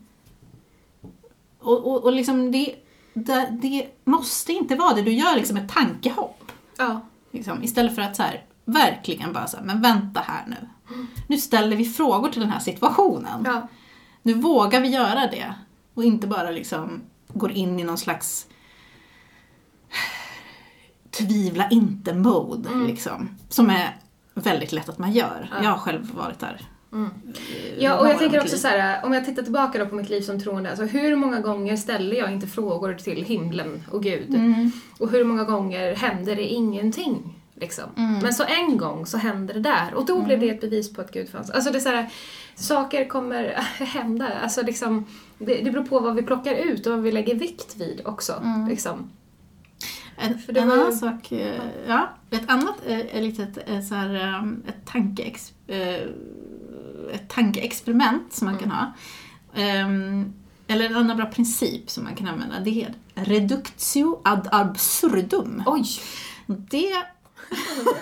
[1.59, 2.75] Och, och, och liksom det,
[3.13, 5.01] det, det måste inte vara det.
[5.01, 6.51] Du gör liksom ett tankehopp.
[6.77, 7.01] Ja.
[7.31, 10.69] Liksom, istället för att så här, verkligen bara så här, men vänta här nu.
[11.27, 13.43] Nu ställer vi frågor till den här situationen.
[13.45, 13.67] Ja.
[14.21, 15.53] Nu vågar vi göra det.
[15.93, 18.47] Och inte bara liksom går in i någon slags
[21.11, 22.69] tvivla inte-mode.
[22.87, 23.97] Liksom, som är
[24.33, 25.49] väldigt lätt att man gör.
[25.51, 25.63] Ja.
[25.63, 26.61] Jag har själv varit där.
[26.93, 27.09] Mm.
[27.79, 30.21] Ja, och jag tänker också så här, om jag tittar tillbaka då på mitt liv
[30.21, 34.29] som troende, alltså hur många gånger ställde jag inte frågor till himlen och Gud?
[34.35, 34.71] Mm.
[34.99, 37.37] Och hur många gånger hände det ingenting?
[37.55, 37.83] Liksom.
[37.97, 38.19] Mm.
[38.19, 41.01] Men så en gång så hände det där och då blev det ett bevis på
[41.01, 41.49] att Gud fanns.
[41.49, 42.09] Alltså det är så här,
[42.55, 43.43] saker kommer
[43.79, 44.27] hända.
[44.43, 45.05] Alltså liksom,
[45.37, 48.33] det, det beror på vad vi plockar ut och vad vi lägger vikt vid också.
[48.43, 48.67] Mm.
[48.69, 49.09] Liksom.
[50.17, 53.95] En, För det en ju- annan sak, eh, ja, ett annat är litet eh, så
[53.95, 54.15] här,
[54.67, 55.99] ett, tankeex, eh,
[57.11, 58.93] ett tankeexperiment som man kan ha.
[59.55, 60.33] Ehm,
[60.67, 65.63] eller en annan bra princip som man kan använda, det är reductio ad absurdum.
[65.65, 65.85] Oj!
[66.45, 66.93] Det,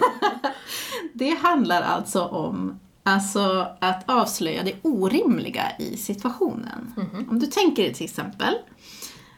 [1.13, 6.93] det handlar alltså om alltså, att avslöja det orimliga i situationen.
[7.29, 8.55] Om du tänker dig till exempel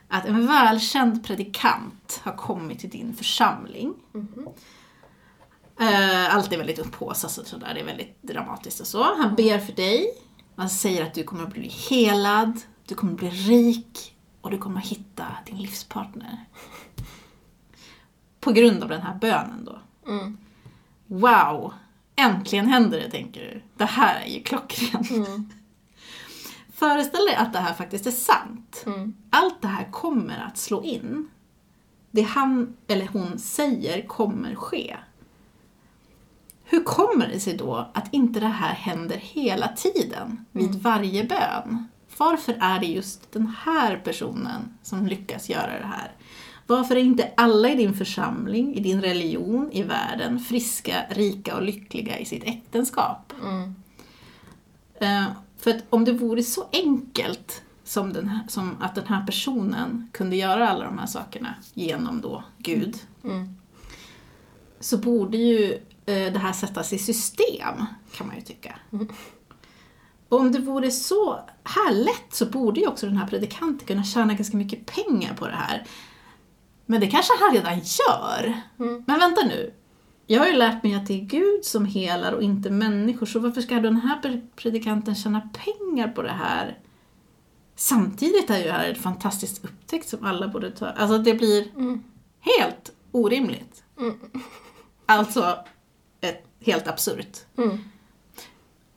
[0.07, 3.93] att en välkänd predikant har kommit till din församling.
[5.79, 9.03] Eh, Allt är väldigt upphaussat och sådär, det är väldigt dramatiskt och så.
[9.03, 10.13] Han ber för dig,
[10.55, 14.57] han säger att du kommer att bli helad, du kommer att bli rik och du
[14.57, 16.45] kommer att hitta din livspartner.
[18.39, 19.79] På grund av den här bönen då.
[20.11, 20.37] Mm.
[21.07, 21.73] Wow!
[22.15, 23.61] Äntligen händer det, tänker du.
[23.77, 25.11] Det här är ju klockrent.
[25.11, 25.49] Mm.
[26.73, 28.83] Föreställ dig att det här faktiskt är sant.
[28.85, 29.15] Mm.
[29.29, 31.29] Allt det här kommer att slå in.
[32.11, 34.97] Det han eller hon säger kommer ske.
[36.71, 41.87] Hur kommer det sig då att inte det här händer hela tiden, vid varje bön?
[42.17, 46.11] Varför är det just den här personen som lyckas göra det här?
[46.67, 51.61] Varför är inte alla i din församling, i din religion, i världen friska, rika och
[51.63, 53.33] lyckliga i sitt äktenskap?
[53.43, 53.75] Mm.
[54.99, 60.09] Eh, för att om det vore så enkelt som, den som att den här personen
[60.11, 63.55] kunde göra alla de här sakerna genom då Gud, Mm.
[64.79, 65.79] så borde ju
[66.13, 67.85] det här sättas i system,
[68.15, 68.75] kan man ju tycka.
[70.29, 74.03] Och om det vore så här lätt så borde ju också den här predikanten kunna
[74.03, 75.85] tjäna ganska mycket pengar på det här.
[76.85, 78.61] Men det kanske han redan gör.
[78.79, 79.03] Mm.
[79.07, 79.73] Men vänta nu.
[80.27, 83.39] Jag har ju lärt mig att det är Gud som helar och inte människor, så
[83.39, 86.79] varför ska den här pre- predikanten tjäna pengar på det här?
[87.75, 90.85] Samtidigt är ju det här ett fantastiskt upptäckt som alla borde ta.
[90.87, 92.03] Alltså det blir Mm.
[92.39, 93.83] helt orimligt.
[93.99, 94.19] Mm.
[95.05, 95.57] Alltså
[96.65, 97.37] helt absurt.
[97.57, 97.77] Mm.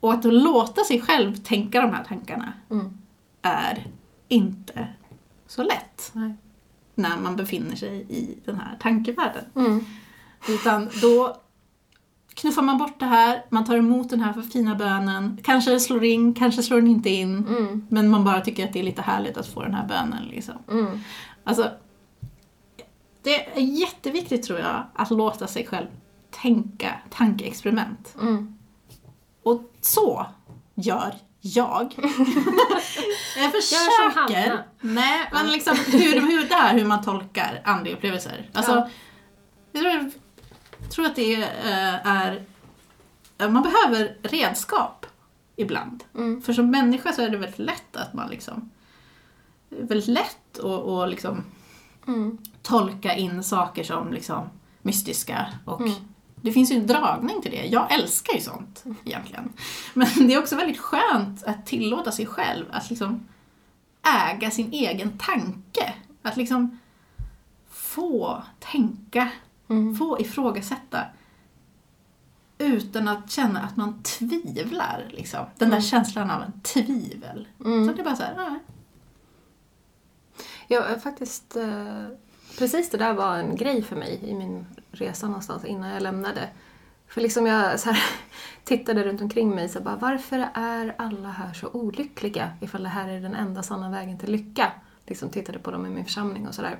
[0.01, 2.99] Och att låta sig själv tänka de här tankarna Mm.
[3.43, 3.87] är
[4.29, 4.89] inte
[5.47, 6.35] så lätt Nej.
[6.95, 9.45] när man befinner sig i den här tankevärlden.
[9.57, 9.85] Mm.
[10.49, 11.37] Utan då
[12.35, 16.05] knuffar man bort det här, man tar emot den här fina bönen, kanske det slår
[16.05, 17.87] in, kanske slår den inte in, Mm.
[17.91, 20.25] men man bara tycker att det är lite härligt att få den här bönen.
[20.25, 20.55] Liksom.
[20.71, 20.99] Mm.
[21.45, 21.71] Alltså,
[23.23, 25.87] det är jätteviktigt tror jag att låta sig själv
[26.43, 28.15] tänka tankeexperiment.
[28.21, 28.59] Mm.
[29.43, 30.27] Och så
[30.75, 31.95] gör jag.
[33.37, 34.65] jag försöker.
[34.81, 38.51] Nej, men liksom hur, hur, det här hur man tolkar andliga upplevelser.
[38.53, 38.89] Alltså, Ja.
[39.73, 40.11] jag tror,
[40.91, 42.45] tror att det eh, är...
[43.39, 45.07] Man behöver redskap
[45.57, 46.05] ibland.
[46.15, 46.43] Mm.
[46.43, 48.71] För som människa så är det väldigt lätt att man liksom...
[49.71, 51.45] Är väldigt lätt att, att liksom
[52.07, 52.39] Mm.
[52.63, 54.49] tolka in saker som liksom
[54.83, 55.93] mystiska och Mm.
[56.45, 57.67] Det finns ju en dragning till det.
[57.67, 59.53] Jag älskar ju sånt egentligen.
[59.95, 63.27] Men det är också väldigt skönt att tillåta sig själv att liksom
[64.31, 65.95] äga sin egen tanke.
[66.23, 66.79] Att liksom
[67.71, 69.29] få tänka,
[69.69, 69.97] Mm.
[69.97, 71.05] få ifrågasätta
[72.59, 75.07] utan att känna att man tvivlar.
[75.11, 75.41] Liksom.
[75.59, 75.83] Den där Mm.
[75.83, 77.49] känslan av en tvivel.
[77.65, 77.89] Mm.
[77.89, 78.59] Så det är bara så här, nej.
[80.69, 81.57] Ja, faktiskt.
[81.57, 82.07] Eh,
[82.59, 86.49] precis det där var en grej för mig i min resa någonstans innan jag lämnade.
[87.09, 88.05] För liksom jag så här,
[88.65, 93.09] tittade runt omkring mig så bara, varför är alla här så olyckliga ifall det här
[93.09, 94.73] är den enda sanna vägen till lycka?
[95.07, 96.79] Liksom tittade på dem i min församling och sådär.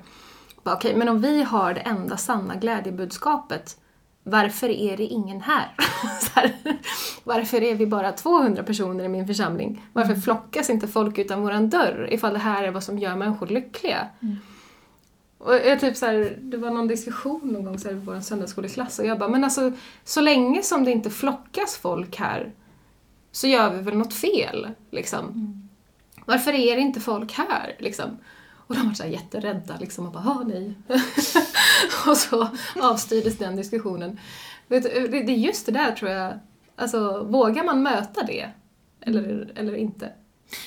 [0.63, 3.77] Okej, men om vi har det enda sanna glädjebudskapet,
[4.23, 5.75] varför är det ingen här?
[6.35, 6.55] här
[7.23, 9.85] varför är vi bara 200 personer i min församling?
[9.93, 13.47] Varför flockas inte folk utan våran dörr ifall det här är vad som gör människor
[13.47, 14.07] lyckliga?
[15.45, 18.19] Och jag typ så här, det var någon diskussion någon gång så här, i vår
[18.19, 19.71] söndagsskoleklass och jag bara, men alltså
[20.03, 22.51] så länge som det inte flockas folk här
[23.31, 25.51] så gör vi väl något fel, liksom.
[26.25, 28.17] Varför är det inte folk här, liksom?
[28.67, 30.73] Och de var så här jätterädda liksom och bara, ah nej.
[32.07, 32.49] och så
[32.81, 34.19] avstyrdes den diskussionen.
[34.67, 36.39] Vet du, det det är just det där tror jag,
[36.75, 38.49] alltså vågar man möta det?
[39.01, 40.11] Eller, eller inte?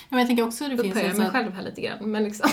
[0.09, 1.81] Men jag tänker också att det finns Upphöjer en jag sån mig själv här lite
[1.81, 2.51] grann, men liksom.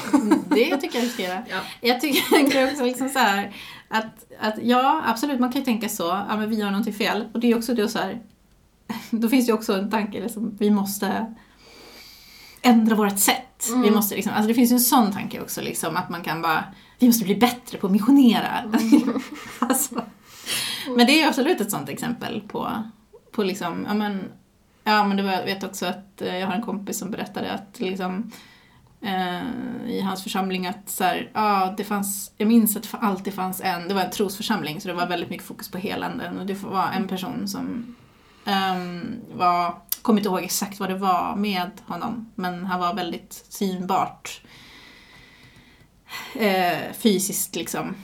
[0.49, 1.43] Det tycker jag du ska göra.
[1.49, 1.61] Ja.
[1.81, 3.55] Jag tycker också liksom så här
[3.87, 7.27] att, att ja, absolut, man kan ju tänka så, ja men vi gör någonting fel.
[7.33, 8.21] Och det är också det så här,
[9.09, 11.35] då finns det ju också en tanke liksom, vi måste
[12.61, 13.67] ändra vårt sätt.
[13.67, 13.81] Mm.
[13.81, 16.41] Vi måste liksom, alltså det finns ju en sån tanke också liksom, att man kan
[16.41, 16.63] bara,
[16.99, 18.57] vi måste bli bättre på att missionera.
[18.59, 19.21] Mm.
[19.59, 20.01] alltså,
[20.95, 22.71] Men det är absolut ett sånt exempel på,
[23.31, 24.23] på liksom, ja men,
[24.85, 27.51] ja men det var, jag vet också att eh, jag har en kompis som berättade
[27.51, 28.31] att liksom
[29.01, 29.41] eh,
[29.87, 33.61] i hans församling att så här, ja, det fanns, jag minns att det alltid fanns
[33.61, 36.63] en, det var en trosförsamling så det var väldigt mycket fokus på helanden och det
[36.63, 37.95] var en person som
[38.45, 43.45] um, var, kommer inte ihåg exakt vad det var med honom, men han var väldigt
[43.49, 44.41] synbart
[46.35, 47.95] eh, fysiskt liksom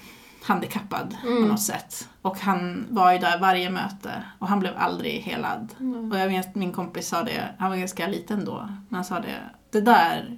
[0.44, 2.08] handikappad på något sätt.
[2.22, 5.74] Och han var ju där varje möte och han blev aldrig helad.
[6.12, 9.20] Och jag vet min kompis sa det, han var ganska liten då, men han sa
[9.20, 10.38] det, det där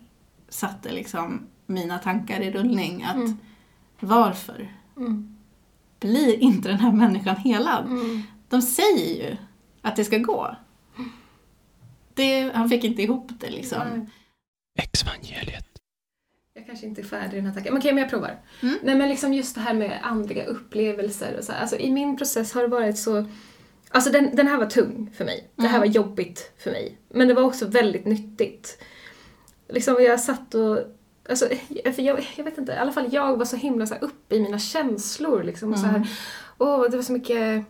[0.49, 3.31] satte liksom mina tankar i rullning att
[3.99, 5.37] varför Mm.
[5.99, 7.85] blir inte den här människan helad?
[7.85, 8.21] Mm.
[8.49, 9.37] De säger ju
[9.81, 10.55] att det ska gå.
[12.13, 14.09] Det, han fick inte ihop det liksom.
[14.79, 15.72] Exvangeliet.
[16.73, 17.73] Kanske inte är färdig i den här tanken.
[17.73, 18.39] Men okej, men jag provar.
[18.61, 18.77] Mm.
[18.83, 21.61] Nej men liksom just det här med andliga upplevelser och så här.
[21.61, 23.25] Alltså i min process har det varit så...
[23.89, 25.49] Alltså den, den här var tung för mig.
[25.55, 25.79] Det här Mm.
[25.79, 26.97] var jobbigt för mig.
[27.09, 28.83] Men det var också väldigt nyttigt.
[29.69, 30.79] Liksom jag satt och...
[31.29, 31.47] Alltså,
[31.95, 34.35] för jag, jag vet inte, i alla fall jag var så himla så här uppe
[34.35, 35.73] i mina känslor liksom.
[35.73, 36.07] Och så här,
[36.57, 37.65] åh, det var så mycket...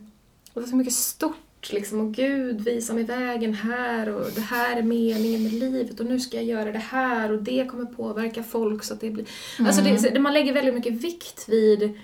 [0.53, 1.37] Det var så mycket stort
[1.71, 1.99] liksom.
[1.99, 6.19] Och Gud visar mig vägen här och det här är meningen med livet och nu
[6.19, 9.25] ska jag göra det här och det kommer påverka folk så att det blir...
[9.59, 11.99] Alltså det, så- man lägger väldigt mycket vikt vid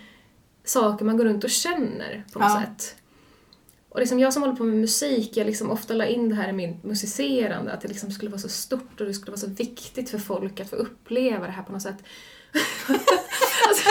[0.63, 2.61] saker man går runt och känner på något Ja.
[2.65, 2.95] sätt.
[3.89, 6.49] Och liksom jag som håller på med musik, jag liksom ofta la in det här
[6.49, 9.47] i min musicerande, att det liksom skulle vara så stort och det skulle vara så
[9.49, 11.97] viktigt för folk att få uppleva det här på något sätt.
[13.67, 13.89] alltså,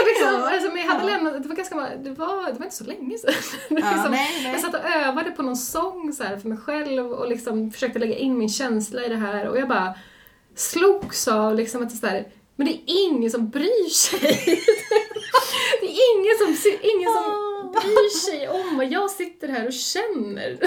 [0.00, 2.76] och liksom, alltså, men jag hade lämnat, det var ganska, det var, det var inte
[2.76, 3.34] så länge sedan.
[3.68, 4.52] Ja, liksom, nej, nej.
[4.52, 7.98] Jag satt och övade på någon sång så här för mig själv och liksom försökte
[7.98, 9.94] lägga in min känsla i det här och jag bara
[10.56, 12.24] slogs av liksom att det så här,
[12.56, 14.20] men det är ingen som bryr sig.
[15.80, 20.52] det är ingen som, ingen som bryr sig om vad jag sitter här och känner.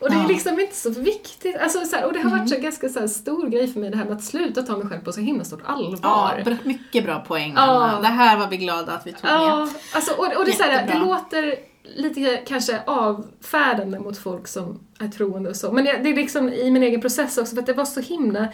[0.00, 0.26] och det är Ja.
[0.28, 1.56] liksom inte så viktigt.
[1.56, 3.90] Alltså, så här, och det har varit så ganska så här, stor grej för mig
[3.90, 6.42] det här med att sluta ta mig själv på så himla stort Ja, allvar.
[6.44, 7.62] bra- mycket bra poäng Ja.
[7.62, 8.00] Anna.
[8.00, 9.32] Det här var vi glada att vi tog med.
[9.32, 11.54] Ja, alltså, och, och det, så här, det låter
[11.96, 16.48] lite kanske avfärdande mot folk som är troende och så, men det, det är liksom
[16.48, 18.48] i min egen process också för att det var så himla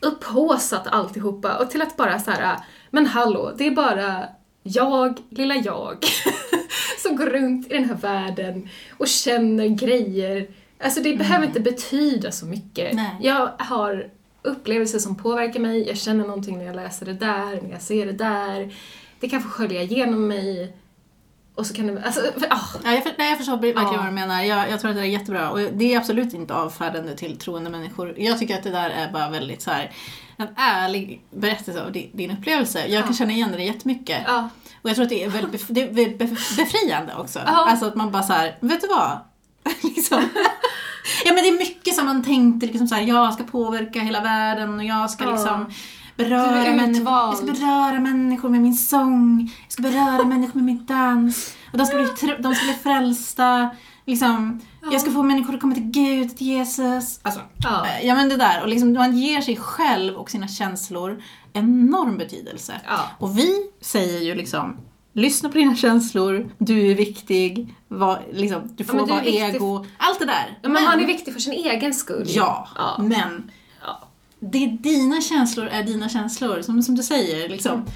[0.00, 2.58] upphåsat alltihopa och till att bara så här,
[2.90, 4.28] men hallå, det är bara
[4.62, 5.96] jag, lilla jag,
[6.98, 10.48] som går runt i den här världen och känner grejer.
[10.82, 12.94] Alltså det behöver inte betyda så mycket.
[12.94, 13.16] Nej.
[13.20, 14.10] Jag har
[14.42, 18.06] upplevelser som påverkar mig, jag känner någonting när jag läser det där, när jag ser
[18.06, 18.74] det där.
[19.20, 20.76] Det kan få skölja igenom mig.
[21.54, 22.20] Och så kan det, alltså,
[22.50, 23.96] ah, Ja, jag, för, nej, jag förstår verkligen Ja.
[23.96, 24.42] vad du menar.
[24.42, 25.50] Jag, jag tror att det är jättebra.
[25.50, 28.14] Och det är absolut inte avfärdande till troende människor.
[28.18, 29.90] Jag tycker att det där är bara väldigt så här,
[30.36, 32.86] en ärlig berättelse av din, din upplevelse.
[32.86, 33.16] Jag kan Ja.
[33.18, 34.22] känna igen det jättemycket.
[34.26, 34.48] ja,
[34.82, 36.18] Och jag tror att det är väldigt, bef- det är
[36.56, 37.38] befriande också.
[37.46, 37.66] Ja.
[37.70, 39.18] Alltså att man bara så här, vet du vad?
[39.82, 40.28] liksom.
[41.24, 44.20] Ja men det är mycket som man tänkte, liksom så här, jag ska påverka hela
[44.20, 45.30] världen och jag ska Ja.
[45.30, 45.72] liksom
[46.24, 50.86] beröra, människor, jag ska beröra människor med min sång, jag ska beröra människor med min
[50.86, 51.56] dans.
[51.72, 52.06] Och de ska bli,
[52.38, 53.70] de ska bli frälsta.
[54.06, 54.60] Liksom,
[54.92, 57.20] Jag ska få människor att komma till Gud, till Jesus.
[57.22, 57.86] Alltså, Ja.
[57.86, 58.62] eh, ja men det där.
[58.62, 62.72] Och liksom, man ger sig själv och sina känslor enorm betydelse.
[62.86, 63.00] Ja.
[63.18, 63.50] Och vi
[63.80, 64.76] säger ju liksom
[65.12, 69.86] Lyssna på dina känslor, du är viktig, var, liksom, du får men du vara ego,
[69.98, 70.58] allt det där.
[70.62, 72.24] Ja, men man är viktig för sin egen skull.
[72.26, 72.96] Ja, Ja.
[72.98, 73.10] men
[73.46, 73.52] Ja.
[74.40, 77.48] Det är dina känslor är dina känslor, som, som du säger.
[77.48, 77.86] Liksom,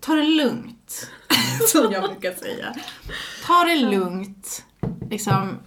[0.00, 1.10] ta det lugnt,
[1.68, 2.74] som jag brukar säga.
[3.46, 4.64] Ta det lugnt.
[5.10, 5.58] Liksom,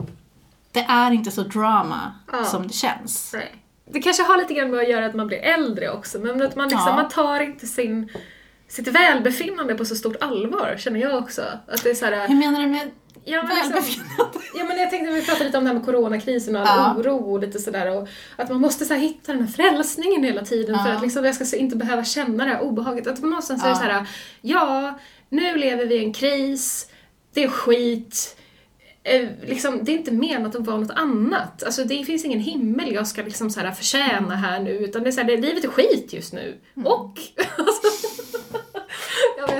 [0.72, 2.44] det är inte så drama Ja.
[2.44, 3.32] som det känns.
[3.34, 3.56] Nej.
[3.92, 6.56] Det kanske har lite grann med att göra att man blir äldre också, men att
[6.56, 6.96] man, liksom, Ja.
[6.96, 8.10] man tar inte sin,
[8.68, 11.42] sitt välbefinnande på så stort allvar, känner jag också.
[11.68, 12.92] Att det är så här, Hur menar du med
[13.26, 14.04] ja, men liksom,
[14.58, 17.02] ja, men jag tänkte, vi pratade lite om det här med coronakrisen och all Ja.
[17.02, 20.46] oro och lite sådär, och att man måste så här, hitta den här frälsningen hela
[20.46, 20.96] tiden för Ja.
[20.96, 23.08] att liksom, jag ska inte behöva känna det här obehaget.
[23.08, 23.76] Att på någonstans är det Ja.
[23.80, 24.06] så här,
[24.42, 25.00] ja,
[25.30, 26.90] nu lever vi i en kris,
[27.34, 28.38] det är skit,
[29.04, 31.64] eh, liksom, det är inte menat att vara något annat.
[31.64, 35.10] Alltså det finns ingen himmel jag ska liksom så här förtjäna här nu, utan det
[35.10, 36.58] är så här, det, livet är skit just nu.
[36.86, 37.20] Och!
[37.58, 37.88] Alltså,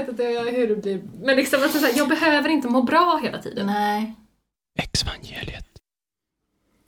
[0.06, 3.20] vet inte hur det blir, men liksom, alltså, så här, jag behöver inte må bra
[3.24, 3.66] hela tiden.
[3.68, 4.14] Nej.
[4.80, 5.66] Exvangeliet.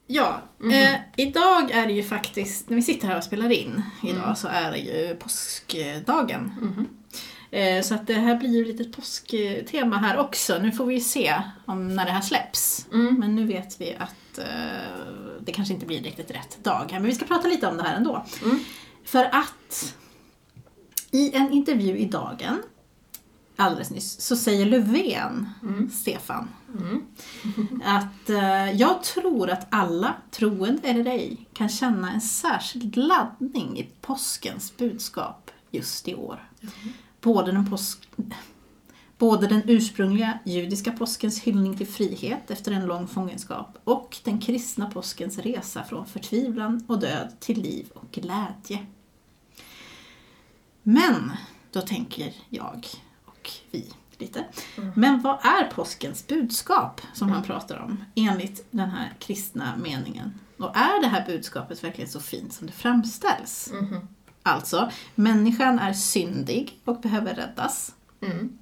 [0.08, 0.72] Ja, Mhm.
[0.72, 4.36] eh, idag är det ju faktiskt, när vi sitter här och spelar in idag Mm.
[4.36, 6.52] så är det ju påskdagen.
[6.62, 6.88] Mhm.
[7.52, 10.60] Eh, så att det här blir ju lite påsktema här också.
[10.62, 11.36] Nu får vi ju se
[11.66, 12.86] om när det här släpps.
[12.94, 13.20] Mm.
[13.20, 14.46] Men nu vet vi att eh,
[15.40, 17.00] det kanske inte blir riktigt rätt dag här.
[17.00, 18.26] Men vi ska prata lite om det här ändå.
[18.44, 18.60] Mm.
[19.06, 19.96] För att
[21.12, 22.62] i en intervju i Dagen
[23.56, 25.50] alldeles nyss så säger Löfven,
[25.94, 26.48] Stefan,
[27.84, 33.90] att eh, jag tror att alla, troende eller ej, kan känna en särskild laddning i
[34.02, 36.50] påskens budskap just i år.
[37.22, 38.10] Både den, påsk,
[39.18, 44.90] både den ursprungliga judiska påskens hyllning till frihet efter en lång fångenskap och den kristna
[44.90, 48.86] påskens resa från förtvivlan och död till liv och glädje.
[50.84, 51.32] Men,
[51.72, 52.88] då tänker jag
[53.46, 53.86] och vi
[54.18, 54.46] lite.
[54.96, 60.40] Men vad är påskens budskap som han pratar om enligt den här kristna meningen?
[60.58, 63.72] Och är det här budskapet verkligen så fint som det framställs?
[64.44, 67.96] Alltså, människan är syndig och behöver räddas.
[68.22, 68.58] Mm.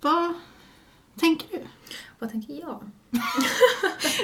[0.00, 0.34] Vad
[1.16, 1.62] tänker du?
[2.18, 2.90] Vad tänker jag?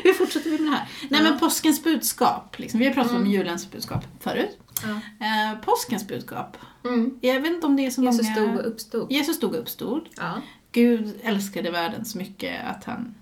[0.03, 0.89] Hur fortsätter vi med det här?
[1.11, 2.81] Nej men påskens budskap, liksom.
[2.81, 4.59] vi har pratat om julens budskap förut.
[4.83, 5.27] Ja.
[5.27, 7.19] Eh, påskens budskap, Mm.
[7.21, 8.35] jag vet inte om det är så Jesus många...
[8.37, 9.13] stod och uppstod.
[9.13, 10.09] Jesus dog och uppstod.
[10.17, 10.33] Ja.
[10.73, 13.15] Gud älskade världen så mycket att han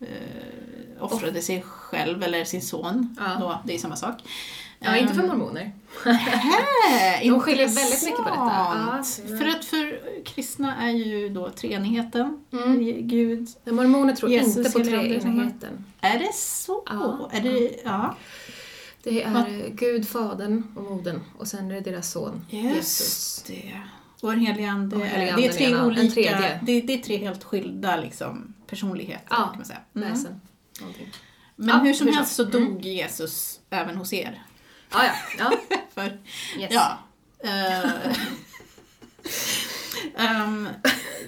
[0.00, 0.06] eh,
[1.04, 3.16] offrade sig själv, eller sin son.
[3.20, 3.36] Ja.
[3.40, 4.14] Då, det är samma sak.
[4.78, 5.72] ja, inte för Ehm, mormoner.
[6.04, 8.36] Hä, De skiljer väldigt mycket på detta.
[8.36, 9.02] Ja.
[9.38, 12.44] För att för kristna är ju då treenigheten.
[12.52, 13.08] Mm.
[13.08, 13.48] Gud.
[13.64, 15.84] Mormoner tror Jesus inte på treenigheten.
[16.00, 16.82] Är det så?
[16.86, 17.28] Ja.
[17.32, 18.16] Är det, ja.
[19.02, 22.76] Det är Gud, Fadern och Modern och sen är det deras son Jesus.
[22.76, 23.80] Just det.
[24.20, 24.96] Och en helig ande.
[24.96, 26.60] Det är tre ena, en olika, tredje.
[26.62, 29.80] det, det är tre helt skilda liksom, personligheter Ja, kan man säga.
[29.94, 30.08] Mm.
[30.10, 30.40] Väsen.
[30.80, 31.12] Någonting.
[31.56, 34.42] Men Ja, hur som helst så dog Jesus även hos er.
[34.92, 35.12] Ja, ja.
[35.38, 35.76] ja.
[35.94, 36.18] För,
[36.58, 36.72] Yes.
[36.72, 36.98] ja.
[40.16, 40.68] ehm,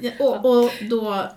[0.00, 1.30] ja, och, och då,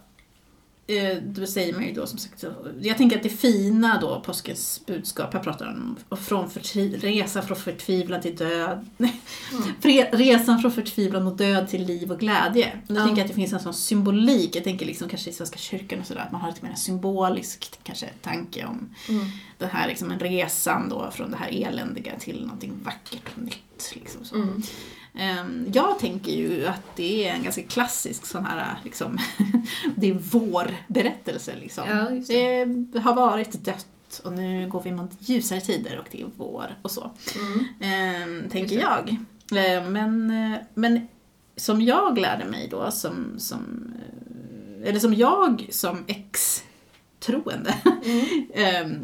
[1.24, 2.44] då säger man ju då som sagt,
[2.82, 7.42] jag tänker att det fina då, påskens budskap, jag pratar om och från förtvi- resa
[7.42, 8.86] från förtvivlan till död,
[9.82, 12.82] Fre- resan från förtvivlan och död till liv och glädje.
[12.88, 13.06] Och då Ja.
[13.06, 16.00] tänker jag att det finns en sån symbolik, jag tänker liksom kanske i Svenska kyrkan
[16.00, 19.26] och sådär, att man har lite mer symbolisk kanske tanke om Mm.
[19.58, 23.92] den här liksom en resan då från det här eländiga till någonting vackert och nytt.
[23.94, 24.36] Liksom så.
[24.36, 24.62] Mm.
[25.16, 29.18] Ehm, Jag tänker ju att det är en ganska klassisk sån här, liksom,
[29.96, 31.84] det är vår berättelse liksom.
[31.90, 32.66] Ja, det.
[32.66, 36.76] det har varit dött och nu går vi mot ljusare tider och det är vår
[36.82, 37.12] och så.
[37.36, 37.66] Mm.
[37.80, 39.18] Ehm, tänker jag.
[39.56, 40.34] Ehm, men,
[40.74, 41.08] men
[41.56, 47.76] som jag lärde mig då, som, som, eh, eller som jag som ex-troende
[48.54, 48.96] ehm,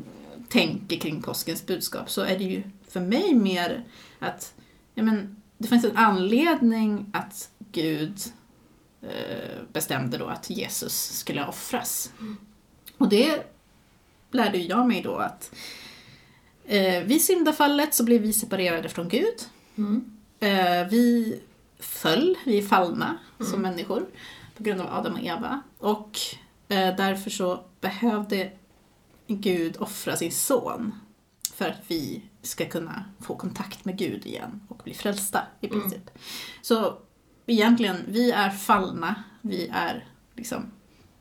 [0.49, 3.83] tänker kring påskens budskap så är det ju för mig mer
[4.19, 4.53] att
[4.93, 8.19] ja, men, det finns en anledning att Gud
[9.01, 12.11] eh, bestämde då att Jesus skulle offras.
[12.97, 13.43] Och det
[14.31, 15.55] lärde jag mig då att
[16.65, 19.35] eh, vid syndafallet så blev vi separerade från Gud.
[19.75, 20.17] Mm.
[20.39, 21.39] Eh, vi
[21.79, 24.05] föll, vi är fallna som människor
[24.57, 25.61] på grund av Adam och Eva.
[25.77, 26.19] Och
[26.67, 28.51] eh, därför så behövde
[29.27, 30.95] Gud offra sin son
[31.53, 36.09] för att vi ska kunna få kontakt med Gud igen och bli frälsta i princip.
[36.61, 36.97] Så
[37.45, 40.71] egentligen, vi är fallna, vi är liksom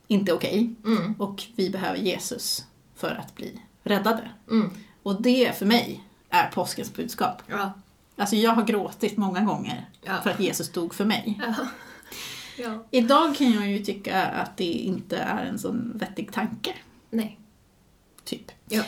[0.07, 1.15] inte okej Mm.
[1.19, 2.67] och vi behöver Jesus
[2.97, 4.31] för att bli räddade.
[4.51, 4.71] Mm.
[5.03, 7.43] Och det för mig är påskens budskap.
[7.47, 7.73] Ja.
[8.17, 10.21] Alltså jag har gråtit många gånger Ja.
[10.23, 11.41] för att Jesus dog för mig.
[11.47, 11.55] Ja.
[12.59, 12.85] ja.
[12.91, 16.75] Idag kan jag ju tycka att det inte är en sån vettig tanke,
[17.11, 17.39] Nej.
[18.25, 18.51] typ.
[18.69, 18.83] Ja.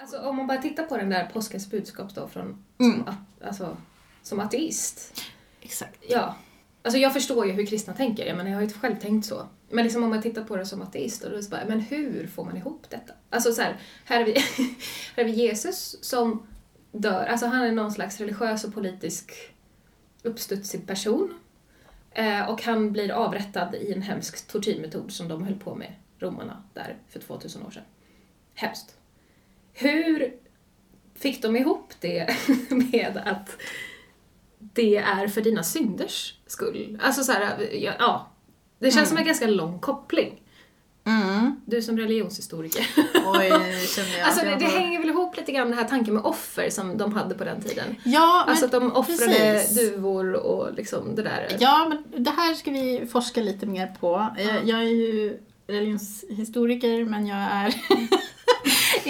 [0.00, 3.04] Alltså om man bara tittar på den där påskens budskap då från, Mm.
[3.04, 3.76] som, alltså,
[4.22, 5.22] som ateist.
[5.60, 6.04] Exakt.
[6.08, 6.36] Ja.
[6.82, 9.48] Alltså jag förstår ju hur kristna tänker, jag, menar, jag har ju själv tänkt så.
[9.70, 11.64] Men liksom om man tittar på det som ateist, och då är det så bara,
[11.68, 13.12] men hur får man ihop detta?
[13.30, 14.32] Alltså så här, här är vi,
[15.16, 16.46] här är vi Jesus som
[16.92, 19.32] dör, alltså han är någon slags religiös och politisk
[20.22, 21.34] uppstudsig person.
[22.10, 26.62] Eh, och han blir avrättad i en hemsk tortyrmetod som de höll på med, romarna,
[26.74, 27.82] där för 2000 år sedan.
[28.54, 28.96] Hemskt.
[29.72, 30.32] Hur
[31.18, 32.36] fick de ihop det
[32.70, 33.56] med att
[34.58, 36.98] det är för dina synders skull?
[37.02, 37.68] Alltså så här,
[37.98, 38.30] ja.
[38.78, 40.42] Det känns som en ganska lång koppling.
[41.04, 41.60] Mm.
[41.66, 42.86] Du som religionshistoriker.
[43.26, 43.48] Oj,
[43.96, 44.26] känner jag.
[44.26, 47.12] Alltså det, det hänger väl ihop lite grann den här tanken med offer som de
[47.12, 47.96] hade på den tiden.
[48.04, 49.76] Ja, Alltså att de offrade precis.
[49.76, 51.56] duvor och liksom det där.
[51.60, 54.26] ja, men det här ska vi forska lite mer på.
[54.38, 57.74] Jag, jag är ju religionshistoriker, men jag är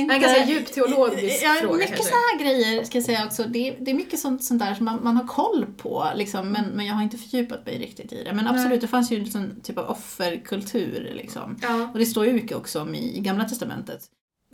[0.00, 0.14] inte...
[0.14, 2.12] En ganska djup teologisk ja, fråga mycket kanske.
[2.12, 3.44] så här grejer ska jag säga också.
[3.44, 6.64] Det, det är mycket sånt, sånt där som man, man har koll på, liksom, men,
[6.64, 8.32] men jag har inte fördjupat mig riktigt i det.
[8.32, 8.78] Men absolut, Nej.
[8.78, 11.12] det fanns ju en sån typ av offerkultur.
[11.14, 11.58] Liksom.
[11.62, 11.90] Ja.
[11.92, 14.00] Och det står ju mycket också om i, i Gamla Testamentet.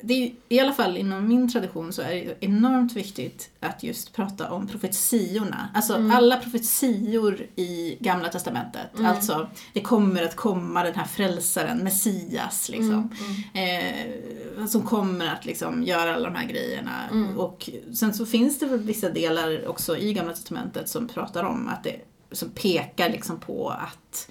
[0.03, 4.13] Det är i alla fall inom min tradition så är det enormt viktigt att just
[4.13, 5.69] prata om profetiorna.
[5.75, 9.01] Alltså alla profetior i Gamla Testamentet.
[9.05, 13.11] Alltså, det kommer att komma den här frälsaren, Messias liksom.
[13.55, 17.09] Eh, som kommer att liksom göra alla de här grejerna.
[17.37, 21.69] Och sen så finns det väl vissa delar också i Gamla Testamentet som pratar om
[21.69, 22.01] att det,
[22.33, 24.31] som pekar liksom på att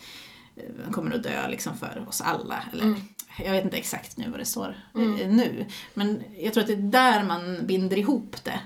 [0.56, 2.64] eh, han kommer att dö liksom för oss alla.
[2.74, 2.96] Eller,
[3.38, 5.66] Jag vet inte exakt nu vad det står eh, nu.
[5.94, 8.60] Men jag tror att det är där man binder ihop det.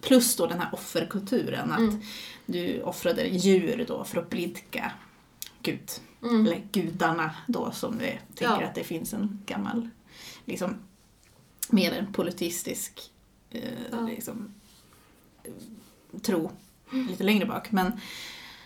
[0.00, 1.72] Plus då den här offerkulturen.
[1.72, 1.94] Att
[2.46, 4.92] du offrade djur då för att blidka
[5.62, 5.90] Gud.
[6.22, 8.66] Eller gudarna då som vi tänker Ja.
[8.66, 9.88] att det finns en gammal,
[10.44, 10.74] liksom,
[11.68, 13.10] mer en politistisk
[13.50, 13.62] eh,
[13.92, 14.00] Ja.
[14.00, 14.54] liksom,
[15.44, 15.52] eh,
[16.22, 16.50] tro
[17.08, 17.70] lite längre bak.
[17.72, 17.92] Men,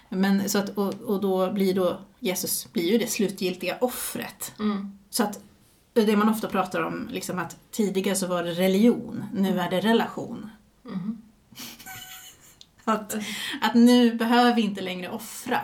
[0.08, 4.52] men så att, och, och då blir då Jesus blir ju det slutgiltiga offret.
[4.58, 4.98] Mm.
[5.14, 5.40] Så att
[5.92, 9.80] det man ofta pratar om, liksom att tidigare så var det religion, nu är det
[9.80, 10.50] relation.
[10.82, 11.18] Mhm.
[12.84, 13.14] att,
[13.60, 15.60] att nu behöver vi inte längre offra.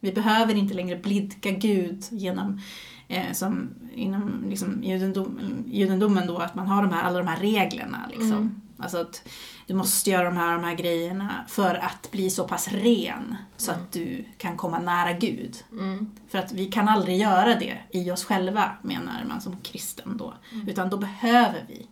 [0.00, 2.60] Vi behöver inte längre blidka Gud genom,
[3.08, 7.40] eh, som inom liksom, judendom, judendomen då, att man har de här, alla de här
[7.40, 8.06] reglerna.
[8.10, 8.32] Liksom.
[8.32, 8.60] Mm.
[8.82, 9.28] Alltså att
[9.66, 13.72] du måste göra de här, de här grejerna för att bli så pass ren så
[13.72, 15.56] att du kan komma nära Gud.
[15.72, 16.10] Mm.
[16.28, 20.34] För att vi kan aldrig göra det i oss själva, menar man som kristen då.
[20.66, 21.86] Utan då behöver vi.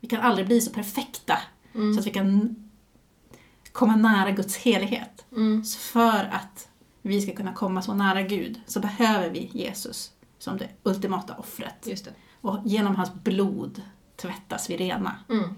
[0.00, 1.38] Vi kan aldrig bli så perfekta
[1.72, 2.56] så att vi kan
[3.72, 5.26] komma nära Guds helighet.
[5.32, 5.64] Mm.
[5.64, 6.68] Så för att
[7.02, 11.86] vi ska kunna komma så nära Gud så behöver vi Jesus som det ultimata offret.
[11.86, 12.12] Just det.
[12.40, 13.82] Och genom hans blod
[14.16, 15.16] tvättas vi rena.
[15.28, 15.54] Mm.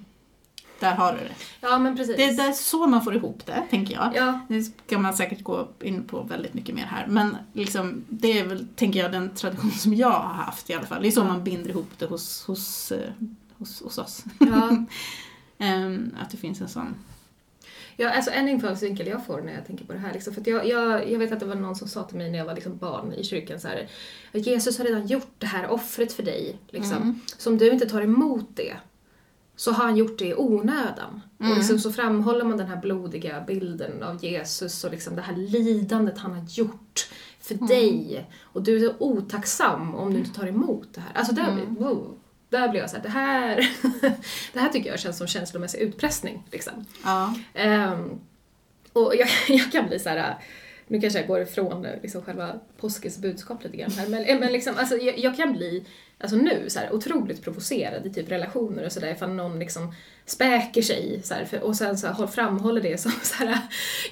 [0.83, 1.35] Där har du det.
[1.61, 2.17] Ja, men precis.
[2.17, 4.13] Det är där så man får ihop det, tänker jag.
[4.15, 7.07] Ja, Det ska man säkert gå in på väldigt mycket mer här.
[7.07, 10.87] Men liksom, det är väl, tänker jag, den tradition som jag har haft i alla
[10.87, 11.03] fall.
[11.03, 13.11] Det är så man binder ihop det hos, hos, eh,
[13.59, 14.25] hos, hos oss.
[14.39, 14.77] ja.
[15.59, 16.95] Ehm, att det finns en sån.
[17.97, 20.13] Ja, alltså en infallsvinkel jag får när jag tänker på det här.
[20.13, 22.39] Liksom, för jag, jag, jag vet att det var någon som sa till mig när
[22.39, 23.89] jag var liksom barn i kyrkan så här,
[24.33, 26.59] Jesus har redan gjort det här offret för dig.
[26.71, 26.97] Liksom.
[26.97, 27.21] Mm.
[27.39, 28.77] Så om du inte tar emot det
[29.57, 31.21] så har han gjort det i onödan.
[31.41, 31.53] Mm.
[31.53, 35.37] Och liksom så framhåller man den här blodiga bilden av Jesus och liksom det här
[35.37, 37.09] lidandet han har gjort
[37.41, 37.67] för Mm.
[37.67, 38.27] dig.
[38.43, 41.11] Och du är otacksam om du inte tar emot det här.
[41.15, 41.75] Alltså där, Mm.
[41.75, 42.15] wow,
[42.49, 43.71] där blir jag så här, det här,
[44.53, 46.47] det här tycker jag känns som känslomässig utpressning.
[46.53, 46.85] Liksom.
[47.05, 47.35] Ja.
[47.55, 48.11] Ehm,
[48.93, 49.29] och jag,
[49.59, 50.39] jag kan bli så här.
[50.87, 54.75] Nu kanske jag går ifrån liksom själva påskens budskap lite grann här, men, men liksom,
[54.79, 55.85] alltså, jag, jag kan bli,
[56.19, 59.95] alltså nu, så här, otroligt provocerad i typ relationer och sådär ifall någon liksom
[60.27, 63.59] späker sig så här, för, och sen så här, framhåller det som så här,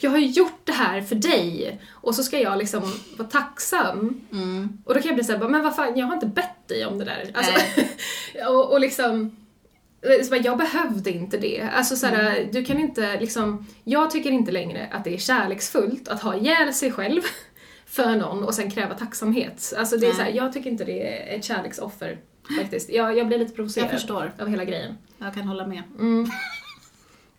[0.01, 2.83] jag har ju gjort det här för dig och så ska jag liksom
[3.17, 4.79] vara tacksam Mm.
[4.85, 6.99] och då kan jag bli såhär, men vad fan, jag har inte bett dig om
[6.99, 7.31] det där.
[7.35, 7.53] Alltså,
[8.49, 9.37] och, och liksom,
[10.43, 11.63] jag behövde inte det.
[11.75, 16.23] Alltså såhär, du kan inte liksom, jag tycker inte längre att det är kärleksfullt att
[16.23, 17.23] ha ihjäl sig själv
[17.87, 19.75] för någon och sen kräva tacksamhet.
[19.79, 22.19] Alltså det är såhär, jag tycker inte det är ett kärleksoffer
[22.61, 22.91] faktiskt.
[22.91, 24.33] Jag, jag blir lite provocerad Jag förstår.
[24.41, 24.99] av hela grejen.
[25.19, 25.83] Jag kan hålla med.
[25.99, 26.31] Mm.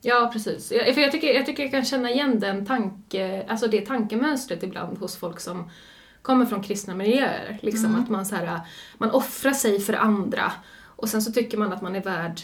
[0.01, 0.72] Ja, precis.
[0.72, 4.64] Jag, för jag tycker, jag tycker jag kan känna igen den tanke, alltså det tankemönstret
[4.64, 5.70] ibland hos folk som
[6.22, 7.59] kommer från kristna miljöer.
[7.62, 8.01] Liksom Mm.
[8.03, 8.59] att man, så här,
[8.97, 10.51] man offrar sig för andra
[11.02, 12.41] och sen så tycker man att man är värd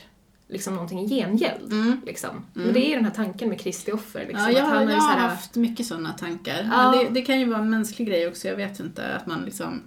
[0.47, 1.71] liksom någonting i gengäld.
[1.73, 2.01] Mm.
[2.05, 2.45] Liksom.
[2.53, 4.19] Men det är ju den här tanken med Kristi offer.
[4.19, 6.69] Liksom, Ja, jag, han jag har här, haft mycket sådana tankar.
[6.71, 6.91] Ja.
[6.91, 9.15] Men det, det kan ju vara en mänsklig grej också, jag vet inte.
[9.15, 9.81] Att man liksom...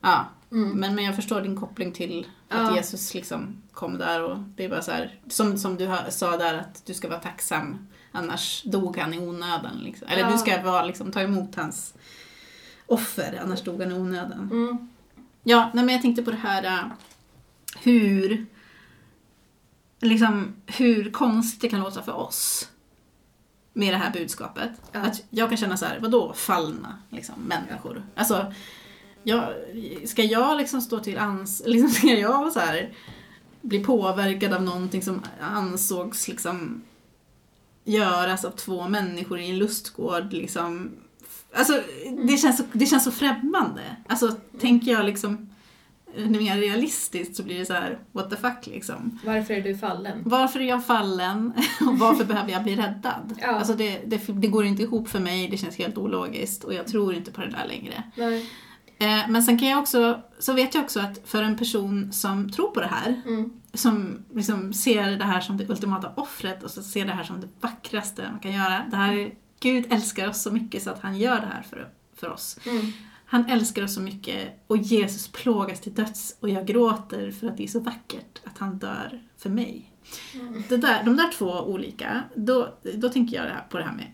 [0.00, 0.26] Ja.
[0.52, 0.70] Mm.
[0.70, 2.76] Men, men jag förstår din koppling till att Ja.
[2.76, 6.54] Jesus liksom kom där och det är bara så här, som, som du sa där
[6.58, 9.78] att du ska vara tacksam, annars dog han i onödan.
[9.82, 10.08] Liksom.
[10.08, 10.30] Eller Ja.
[10.30, 11.94] du ska vara, liksom, ta emot hans
[12.86, 14.48] offer, annars dog han i onödan.
[14.52, 14.88] mm,
[15.42, 16.84] Ja, nej, men jag tänkte på det här äh,
[17.84, 18.46] hur,
[20.00, 22.68] liksom, hur konstigt det kan låta för oss
[23.72, 24.70] med det här budskapet.
[24.92, 25.00] Ja.
[25.00, 28.02] Att jag kan känna så här, vadå fallna liksom, människor?
[28.14, 28.52] Alltså,
[29.22, 29.48] jag,
[30.04, 31.62] ska jag liksom stå till ans...
[31.66, 32.92] Liksom, ska jag så här,
[33.60, 36.82] bli påverkad av någonting som ansågs liksom
[37.84, 40.90] göras av två människor i en lustgård liksom.
[41.52, 41.82] Alltså
[42.26, 43.96] det känns så, det känns så främmande.
[44.08, 45.53] Alltså tänker jag liksom
[46.16, 49.18] mer realistiskt så blir det så här what the fuck liksom.
[49.24, 50.22] varför är du fallen?
[50.24, 53.38] Varför är jag fallen och varför behöver jag bli räddad?
[53.40, 53.46] Ja.
[53.48, 56.86] Alltså det, det, det går inte ihop för mig, det känns helt ologiskt och jag
[56.86, 58.02] tror inte på det där längre.
[58.16, 58.50] Nej.
[58.98, 62.50] Eh, men sen kan jag också, så vet jag också att för en person som
[62.50, 63.50] tror på det här Mm.
[63.74, 67.40] som liksom ser det här som det ultimata offret och så ser det här som
[67.40, 68.84] det vackraste man kan göra.
[68.90, 71.88] Det här är, Gud älskar oss så mycket så att han gör det här för,
[72.16, 72.58] för oss.
[72.66, 72.92] Mm.
[73.26, 77.56] Han älskar oss så mycket och Jesus plågas till döds och jag gråter för att
[77.56, 79.90] det är så vackert att han dör för mig.
[80.68, 84.12] Det där, de där två olika, då, då tänker jag på det här med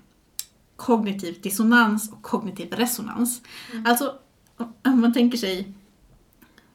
[0.77, 3.43] kognitiv dissonans och kognitiv resonans.
[3.87, 4.15] Alltså,
[4.85, 5.73] om man tänker sig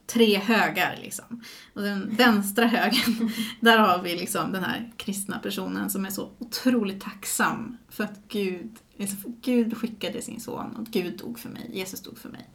[0.08, 1.44] tre högar liksom.
[1.74, 6.30] Och den vänstra högen, där har vi liksom den här kristna personen som är så
[6.40, 11.70] otroligt tacksam för att Gud, för Gud skickade sin son och Gud dog för mig,
[11.74, 12.50] Jesus dog för mig.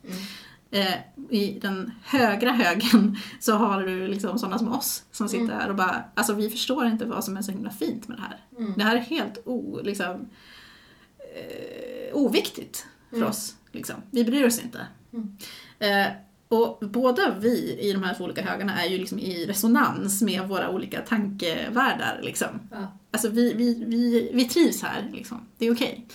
[0.70, 0.94] Eh,
[1.30, 5.76] I den högra högen så har du liksom sådana som oss som sitter här och
[5.76, 8.40] bara, alltså vi förstår inte vad som är så himla fint med det här.
[8.76, 10.28] Det här är helt o, liksom,
[11.18, 13.57] eh, oviktigt för oss.
[13.72, 13.96] Liksom.
[14.11, 14.86] Vi bryr oss inte.
[15.78, 16.07] Eh,
[16.51, 20.48] och båda vi i de här två olika högarna är ju liksom i resonans med
[20.48, 22.20] våra olika tankevärldar.
[22.22, 22.48] Liksom.
[22.70, 22.96] Ja.
[23.11, 25.40] Alltså vi, vi, vi, vi trivs här, liksom.
[25.59, 26.07] det är okej.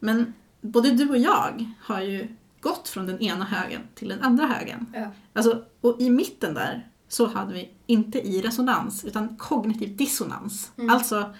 [0.00, 2.28] Men både du och jag har ju
[2.60, 4.86] gått från den ena högen till den andra högen.
[4.94, 5.10] Ja.
[5.32, 10.72] Alltså, och i mitten där så hade vi inte i resonans utan kognitiv dissonans.
[10.90, 11.34] Alltså,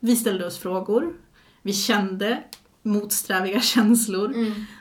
[0.00, 1.14] vi ställde oss frågor,
[1.62, 2.42] vi kände
[2.84, 4.34] motsträviga känslor.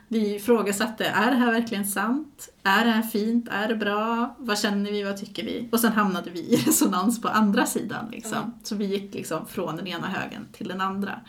[0.08, 2.50] Vi ifrågasatte, är det här verkligen sant?
[2.64, 3.48] Är det här fint?
[3.52, 4.36] Är det bra?
[4.40, 5.04] Vad känner vi?
[5.04, 5.70] Vad tycker vi?
[5.72, 8.10] Och sen hamnade vi i resonans på andra sidan.
[8.12, 8.60] Liksom.
[8.64, 11.20] Så vi gick liksom från den ena högen till den andra.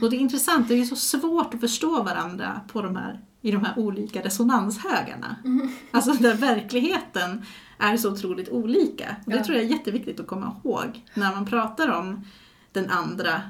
[0.00, 3.20] Och det är intressant, det är ju så svårt att förstå varandra på de här,
[3.42, 5.36] i de här olika resonanshögarna.
[5.90, 7.44] Alltså där verkligheten
[7.78, 9.16] är så otroligt olika.
[9.26, 12.24] Och det tror jag är jätteviktigt att komma ihåg när man pratar om
[12.72, 13.42] den andra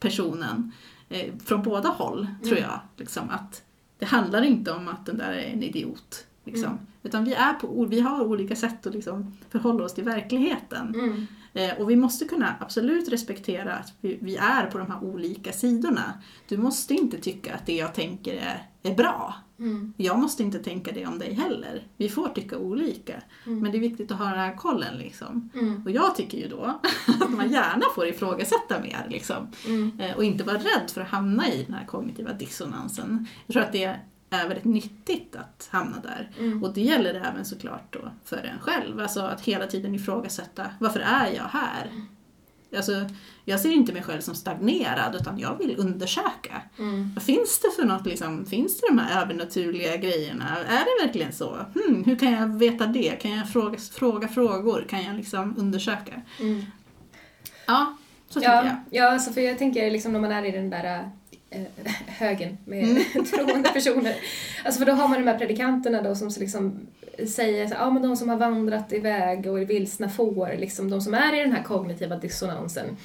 [0.00, 0.72] personen
[1.10, 2.80] eh, från båda håll, tror jag.
[2.96, 3.62] Liksom, att
[3.98, 6.26] det handlar inte om att den där är en idiot.
[6.44, 6.78] Liksom.
[7.02, 10.94] Utan vi, är på, vi har olika sätt att liksom förhålla oss till verkligheten.
[10.94, 11.26] Mm.
[11.52, 15.52] Eh, och vi måste kunna absolut respektera att vi, vi är på de här olika
[15.52, 16.12] sidorna.
[16.48, 19.34] Du måste inte tycka att det jag tänker är, är bra.
[19.60, 19.92] Mm.
[19.96, 21.86] Jag måste inte tänka det om dig heller.
[21.96, 23.22] Vi får tycka olika.
[23.44, 25.50] Men det är viktigt att ha den här kollen liksom.
[25.54, 25.82] Mm.
[25.84, 26.64] Och jag tycker ju då
[27.20, 29.48] att man gärna får ifrågasätta mer liksom.
[29.66, 30.00] Mm.
[30.00, 33.26] Eh, Och inte vara rädd för att hamna i den här kognitiva dissonansen.
[33.46, 33.84] Jag tror att det
[34.30, 36.30] är väldigt nyttigt att hamna där.
[36.38, 36.64] Mm.
[36.64, 39.00] Och det gäller även såklart då för en själv.
[39.00, 41.90] Alltså att hela tiden ifrågasätta, varför är jag här?
[42.76, 42.92] Alltså,
[43.44, 46.62] jag ser inte mig själv som stagnerad utan jag vill undersöka.
[46.78, 47.10] Mm.
[47.14, 50.56] Vad finns det för något, liksom, finns det de här övernaturliga grejerna?
[50.68, 51.56] Är det verkligen så?
[51.74, 53.10] Hmm, hur kan jag veta det?
[53.22, 54.86] Kan jag fråga, fråga frågor?
[54.88, 56.22] Kan jag liksom undersöka?
[56.40, 56.62] Mm.
[57.66, 57.96] Ja,
[58.28, 58.76] så tycker Ja, jag.
[58.90, 61.10] ja alltså för jag tänker liksom när man är i den där
[61.50, 63.24] eh, högen med Mm.
[63.24, 64.16] troende personer.
[64.64, 66.86] Alltså för då har man de här predikanterna då som liksom
[67.26, 71.00] säger så, ja men de som har vandrat iväg och är vilsna får, liksom de
[71.00, 72.96] som är i den här kognitiva dissonansen.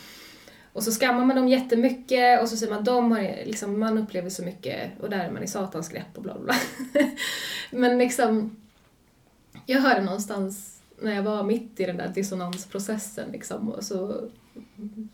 [0.73, 4.29] Och så skammar man dem jättemycket och så säger man de har liksom, man upplever
[4.29, 6.55] så mycket och där är man i satans grepp och bla bla bla.
[7.71, 8.57] Men liksom,
[9.65, 14.29] jag hörde någonstans när jag var mitt i den där dissonansprocessen liksom och så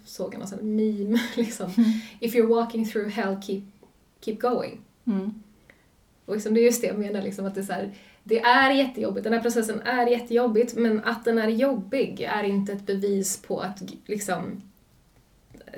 [0.05, 1.71] såg jag någon sån meme liksom.
[2.19, 3.61] If you're walking through hell, keep,
[4.21, 4.81] keep going.
[5.07, 5.43] Mm.
[6.25, 8.71] Och liksom, det är just det jag menar, liksom, att det är, här, det är
[8.71, 13.41] jättejobbigt, den här processen är jättejobbigt, men att den är jobbig är inte ett bevis
[13.41, 14.61] på att liksom,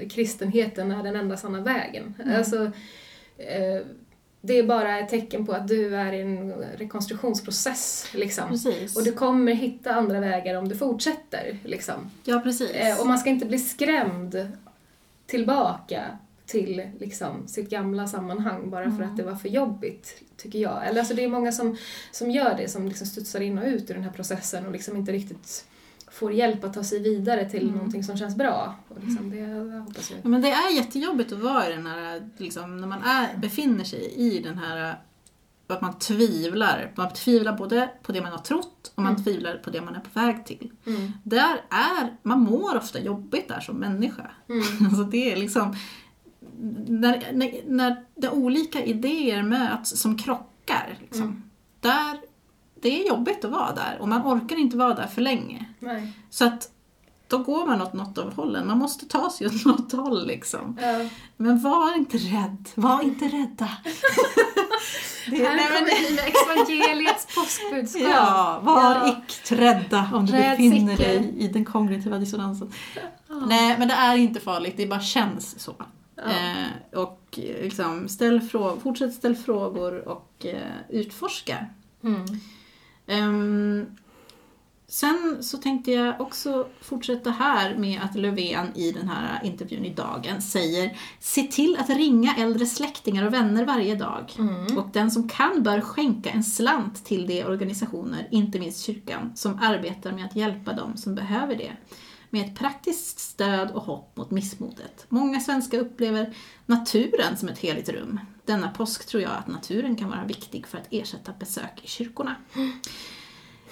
[0.09, 2.13] kristenheten är den enda sanna vägen.
[2.37, 2.71] Alltså,
[3.37, 3.81] eh,
[4.45, 8.07] det är bara ett tecken på att du är i en rekonstruktionsprocess.
[8.13, 8.49] Liksom.
[8.49, 8.95] Precis.
[8.95, 11.57] Och du kommer hitta andra vägar om du fortsätter.
[11.63, 12.11] Liksom.
[12.23, 12.71] Ja, precis.
[12.71, 14.51] Eh, och man ska inte bli skrämd
[15.25, 16.03] tillbaka
[16.45, 20.87] till liksom, sitt gamla sammanhang bara för att det var för jobbigt, tycker jag.
[20.87, 21.77] Eller alltså, det är många som,
[22.11, 24.97] som gör det, som liksom studsar in och ut ur den här processen och liksom
[24.97, 25.65] inte riktigt
[26.13, 28.75] får hjälp att ta sig vidare till någonting som känns bra.
[28.89, 30.19] Och liksom, det jag hoppas jag.
[30.23, 33.83] Ja, men det är jättejobbigt att vara i den här, liksom, när man är, befinner
[33.83, 34.95] sig i den här,
[35.67, 36.91] att man tvivlar.
[36.95, 39.99] Man tvivlar både på det man har trott och man tvivlar på det man är
[39.99, 40.71] på väg till.
[40.85, 41.11] Mm.
[41.23, 44.31] Där är, man mår ofta jobbigt där som människa.
[44.49, 44.63] Mm.
[44.87, 45.75] Alltså det är liksom,
[46.87, 51.43] när, när, när de olika idéer möts som krockar, liksom, Mm.
[51.79, 52.19] där,
[52.81, 55.65] det är jobbigt att vara där och man orkar inte vara där för länge.
[55.83, 56.11] Nej.
[56.29, 56.69] Så att
[57.27, 58.67] då går man åt något av hållen.
[58.67, 60.77] Man måste ta sig åt något håll liksom.
[60.81, 61.09] Ja.
[61.37, 62.69] Men var inte rädd.
[62.75, 63.69] Var inte rädda.
[65.29, 66.31] det, Här nej, men, kommer vi med
[66.75, 68.01] evangeliets påskbudskap.
[68.11, 69.09] ja, var Ja.
[69.27, 71.03] icke rädda om du Räds befinner icke.
[71.03, 72.71] dig i den kognitiva dissonansen.
[73.47, 74.73] Nej, men det är inte farligt.
[74.77, 75.75] Det bara känns så.
[76.15, 76.23] Ja.
[76.23, 81.65] Eh, och eh, liksom, ställ frå- fortsätt ställa frågor och eh, utforska.
[82.03, 82.25] Mm.
[83.07, 83.85] Ehm,
[84.93, 89.93] Sen så tänkte jag också fortsätta här med att Löfven i den här intervjun i
[89.93, 94.31] Dagen säger Se till att ringa äldre släktingar och vänner varje dag.
[94.77, 99.59] Och den som kan bör skänka en slant till de organisationer, inte minst kyrkan, som
[99.61, 101.71] arbetar med att hjälpa dem som behöver det.
[102.29, 105.05] Med ett praktiskt stöd och hopp mot missmodet.
[105.09, 108.19] Många svenskar upplever naturen som ett heligt rum.
[108.45, 112.35] Denna påsk tror jag att naturen kan vara viktig för att ersätta besök i kyrkorna.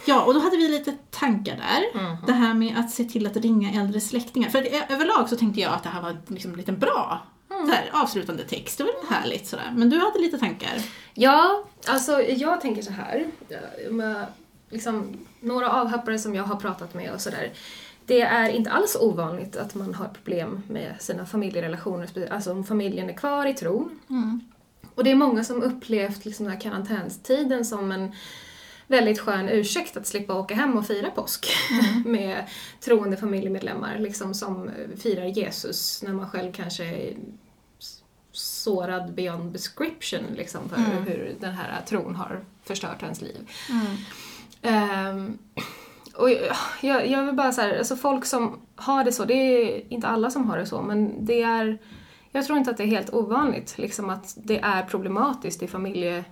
[0.05, 2.03] Ja, och då hade vi lite tankar där.
[2.03, 2.17] Mhm.
[2.27, 4.49] Det här med att se till att ringa äldre släktingar.
[4.49, 7.19] För ö- överlag så tänkte jag att det här var liksom en liten bra
[7.51, 7.65] Mm.
[7.67, 8.77] så här, avslutande text.
[8.77, 9.71] Det var härligt sådär.
[9.75, 10.73] Men du hade lite tankar.
[11.13, 13.25] Ja, alltså jag tänker så här.
[13.49, 14.25] eh, Med,
[14.69, 17.51] liksom, några avhoppare som jag har pratat med och sådär.
[18.05, 23.09] Det är inte alls ovanligt att man har problem med sina familjerelationer, alltså om familjen
[23.09, 23.99] är kvar i tron.
[24.95, 28.11] Och det är många som upplevt liksom den här karantänstiden som en
[28.91, 31.47] väldigt skön ursäkt att slippa åka hem och fira påsk
[32.05, 32.43] med
[32.79, 37.13] troende familjemedlemmar liksom som firar Jesus när man själv kanske är
[38.31, 40.77] sårad beyond description liksom för
[41.11, 43.49] hur den här tron har förstört ens liv.
[44.61, 45.37] Ehm,
[46.15, 46.29] och
[46.81, 50.07] jag- jag, vill bara så här, alltså folk som har det så, det är inte
[50.07, 51.77] alla som har det så, men det är,
[52.31, 56.23] jag tror inte att det är helt ovanligt liksom att det är problematiskt i, familje,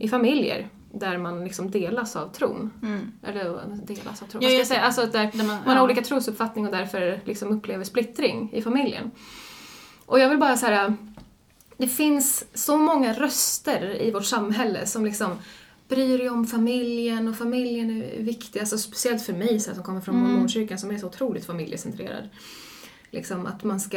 [0.00, 2.72] i familjer där man liksom delas av tron.
[3.22, 4.80] Eller delas av tron, Ja, vad ska jag- säga?
[4.80, 5.82] Alltså där Där man- man, har ja.
[5.82, 9.10] olika trosuppfattning och därför liksom upplever splittring i familjen.
[10.06, 10.96] Och jag vill bara säga,
[11.76, 15.38] det finns så många röster i vårt samhälle som liksom
[15.88, 19.84] bryr dig om familjen och familjen är viktig, alltså speciellt för mig så här, som
[19.84, 22.28] kommer från mormonkyrkan som är så otroligt familjecentrerad.
[23.10, 23.96] Liksom att man ska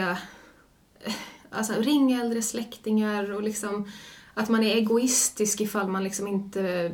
[1.00, 1.14] eh,
[1.50, 3.92] alltså, ringa äldre släktingar och liksom
[4.38, 6.92] att man är egoistisk ifall man liksom inte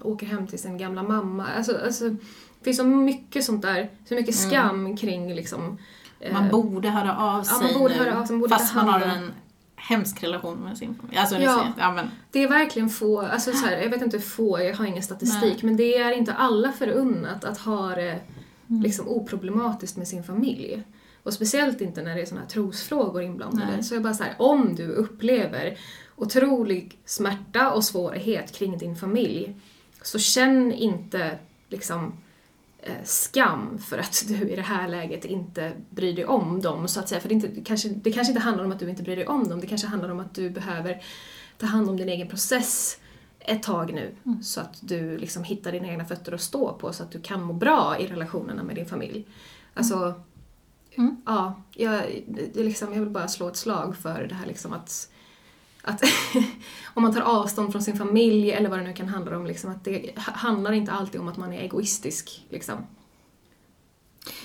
[0.00, 1.46] åker hem till sin gamla mamma.
[1.56, 5.78] Alltså, alltså, det finns så mycket sånt där, så mycket skam kring liksom
[6.20, 8.74] eh, Man borde höra av sig man borde nu, höra av sig, man borde fast
[8.74, 9.30] man har en
[9.76, 11.18] hemsk relation med sin familj.
[11.18, 11.40] Alltså, Ja.
[11.40, 11.72] ja.
[11.78, 14.76] ja, men, Det är verkligen få, alltså så här, jag vet inte hur få, jag
[14.76, 18.20] har ingen statistik, men det är inte alla förunnat att ha det
[18.66, 20.82] liksom oproblematiskt med sin familj.
[21.22, 23.72] Och speciellt inte när det är såna här trosfrågor inblandade.
[23.72, 23.82] Nej.
[23.82, 25.78] Så jag bara så här, om du upplever
[26.22, 29.54] otrolig smärta och svårighet kring din familj,
[30.02, 31.38] så känn inte
[31.68, 32.12] liksom
[32.78, 37.00] eh, skam för att du i det här läget inte bryr dig om dem, så
[37.00, 37.20] att säga.
[37.20, 39.26] För det, inte, det, kanske, det kanske inte handlar om att du inte bryr dig
[39.26, 41.02] om dem, det kanske handlar om att du behöver
[41.58, 42.98] ta hand om din egen process
[43.38, 47.02] ett tag nu, så att du liksom hittar dina egna fötter att stå på, så
[47.02, 49.26] att du kan må bra i relationerna med din familj.
[49.74, 50.14] Alltså,
[50.96, 51.16] Mm.
[51.26, 52.22] ja, jag,
[52.54, 55.11] det liksom, jag vill bara slå ett slag för det här liksom att
[55.82, 56.02] att
[56.94, 59.70] om man tar avstånd från sin familj eller vad det nu kan handla om, liksom,
[59.70, 62.46] att det handlar inte alltid om att man är egoistisk.
[62.48, 62.86] Liksom.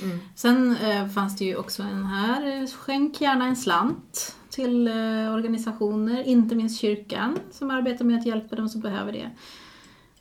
[0.03, 0.19] Mm.
[0.35, 5.33] Sen eh, fanns det ju också en här, eh, skänk gärna en slant till eh,
[5.33, 9.31] organisationer, inte minst kyrkan, som arbetar med att hjälpa de som behöver det.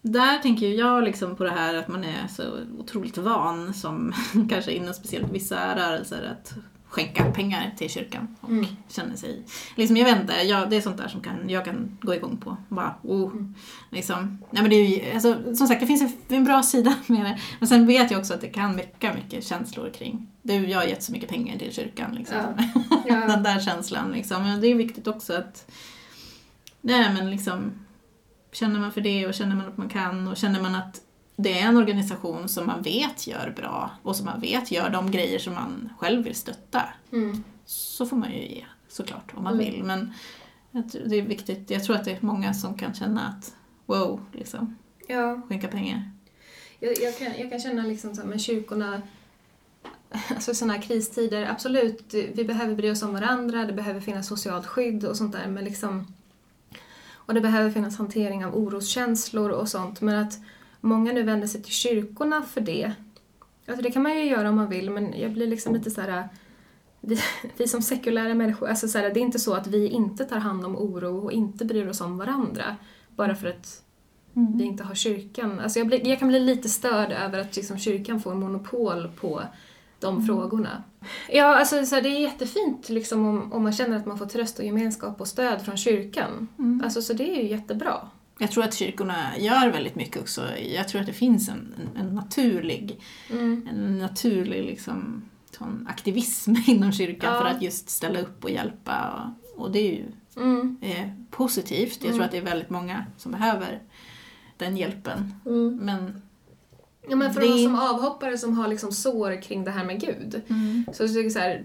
[0.03, 2.43] Där tänker ju jag liksom på det här att man är så
[2.79, 4.13] otroligt van, som
[4.51, 6.55] kanske inom speciellt vissa rörelser, att
[6.97, 8.67] skänka pengar till kyrkan och Mm.
[8.89, 9.43] känner sig...
[9.75, 12.37] Liksom, jag vet inte, jag, det är sånt där som kan, jag kan gå igång
[12.37, 12.57] på.
[12.69, 13.33] Bara, oh,
[13.91, 14.39] liksom.
[14.51, 17.25] Nej, men det är ju, alltså, som sagt, det finns en, en bra sida med
[17.25, 17.39] det.
[17.59, 20.27] Men sen vet jag också att det kan väcka mycket känslor kring...
[20.43, 22.15] Du, jag har gett så mycket pengar till kyrkan.
[22.15, 22.37] Liksom.
[23.09, 23.15] Ja.
[23.15, 24.13] Den där känslan.
[24.13, 24.43] Liksom.
[24.43, 25.71] Men det är viktigt också att...
[26.81, 27.73] Nej, men liksom...
[28.53, 31.01] Känner man för det och känner man att man kan och känner man att
[31.37, 35.11] det är en organisation som man vet gör bra och som man vet gör de
[35.11, 36.83] grejer som man själv vill stötta
[37.13, 37.45] Mm.
[37.65, 39.65] så får man ju ge såklart om man Mm.
[39.67, 39.83] vill.
[39.85, 40.13] Men
[41.07, 43.55] det är viktigt, jag tror att det är många som kan känna att
[43.87, 44.77] wow, liksom,
[45.09, 46.11] Ja, skänka pengar.
[46.81, 49.03] jag, jag, kan, jag kan känna liksom så här, med kyrkorna,
[50.29, 54.67] alltså sådana här kristider, absolut, vi behöver bry oss om varandra, det behöver finnas socialt
[54.67, 56.07] skydd och sånt där, men liksom
[57.13, 60.39] och det behöver finnas hantering av oroskänslor och sånt, men att
[60.87, 62.93] många nu vänder sig till kyrkorna för det.
[63.67, 66.01] Alltså det kan man ju göra om man vill, men jag blir liksom lite så
[66.01, 66.29] här.
[67.01, 67.19] Vi,
[67.57, 70.39] vi som sekulära människor, alltså så här, det är inte så att vi inte tar
[70.39, 72.77] hand om oro och inte bryr oss om varandra
[73.17, 73.83] bara för att
[74.33, 75.61] vi inte har kyrkan.
[75.61, 79.43] Alltså jag, blir, jag kan bli lite störd över att liksom kyrkan får monopol på
[80.01, 80.83] de frågorna.
[81.31, 84.27] Ja, alltså så här, det är jättefint liksom, om, om man känner att man får
[84.27, 86.49] tröst och gemenskap och stöd från kyrkan.
[86.85, 88.09] Alltså, så det är ju jättebra.
[88.39, 90.57] Jag tror att kyrkorna gör väldigt mycket också.
[90.59, 93.01] Jag tror att det finns en, en, en naturlig,
[93.31, 93.69] Mm.
[93.71, 95.23] en naturlig liksom,
[95.59, 97.41] sån aktivism inom kyrkan Ja.
[97.41, 99.23] för att just ställa upp och hjälpa.
[99.57, 100.05] Och, och det är ju
[100.37, 100.77] Mm.
[100.83, 101.93] eh, positivt.
[101.93, 102.25] Jag tror Mm.
[102.25, 103.83] att det är väldigt många som behöver
[104.57, 105.35] den hjälpen.
[105.47, 105.77] Mm.
[105.77, 106.23] Men
[107.09, 110.01] Ja, men för Det- oss som avhoppare som har liksom sår kring det här med
[110.01, 110.43] Gud.
[110.49, 110.85] Mm.
[110.93, 111.65] Så jag tycker så här,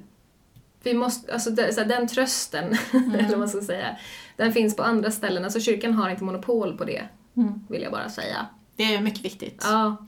[0.84, 3.98] vi måste, alltså det, så här, den trösten, eller vad man ska säga,
[4.38, 5.44] den finns på andra ställen.
[5.44, 7.54] Alltså kyrkan har inte monopol på det, Mm.
[7.70, 8.46] vill jag bara säga.
[8.76, 9.62] Det är mycket viktigt.
[9.70, 10.08] Ja.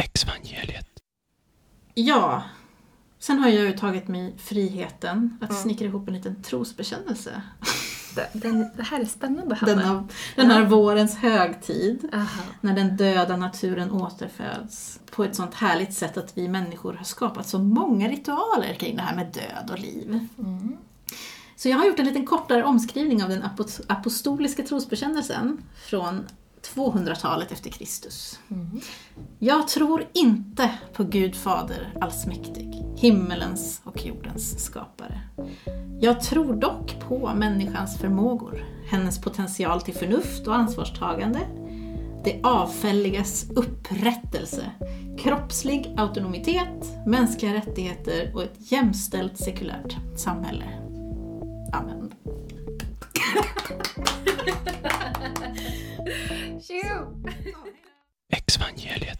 [0.00, 0.86] Exvangeliet.
[1.94, 2.42] Ja.
[3.18, 5.62] Sen har jag ju tagit mig friheten att Mm.
[5.62, 7.42] snickra ihop en liten trosbekännelse.
[8.32, 9.74] Den, det här är spännande, Hanna.
[9.74, 12.08] Denna, den här vårens högtid.
[12.12, 12.42] Aha.
[12.60, 15.00] När den döda naturen återföds.
[15.10, 19.02] På ett sånt härligt sätt att vi människor har skapat så många ritualer kring det
[19.02, 20.28] här med död och liv.
[20.38, 20.76] Mm.
[21.56, 26.26] Så jag har gjort en liten kortare omskrivning av den apo- apostoliska trosbekännelsen från
[26.74, 28.38] 200-talet efter Kristus.
[28.50, 28.80] Mm.
[29.38, 35.20] Jag tror inte på Gud Fader allsmäktig, himmelens och jordens skapare.
[36.00, 41.40] Jag tror dock på människans förmågor, hennes potential till förnuft och ansvarstagande,
[42.24, 44.70] det avfälligas upprättelse,
[45.18, 50.83] kroppslig autonomitet, mänskliga rättigheter och ett jämställt sekulärt samhälle.
[51.74, 52.14] använd.
[58.28, 59.18] Exvangeliet.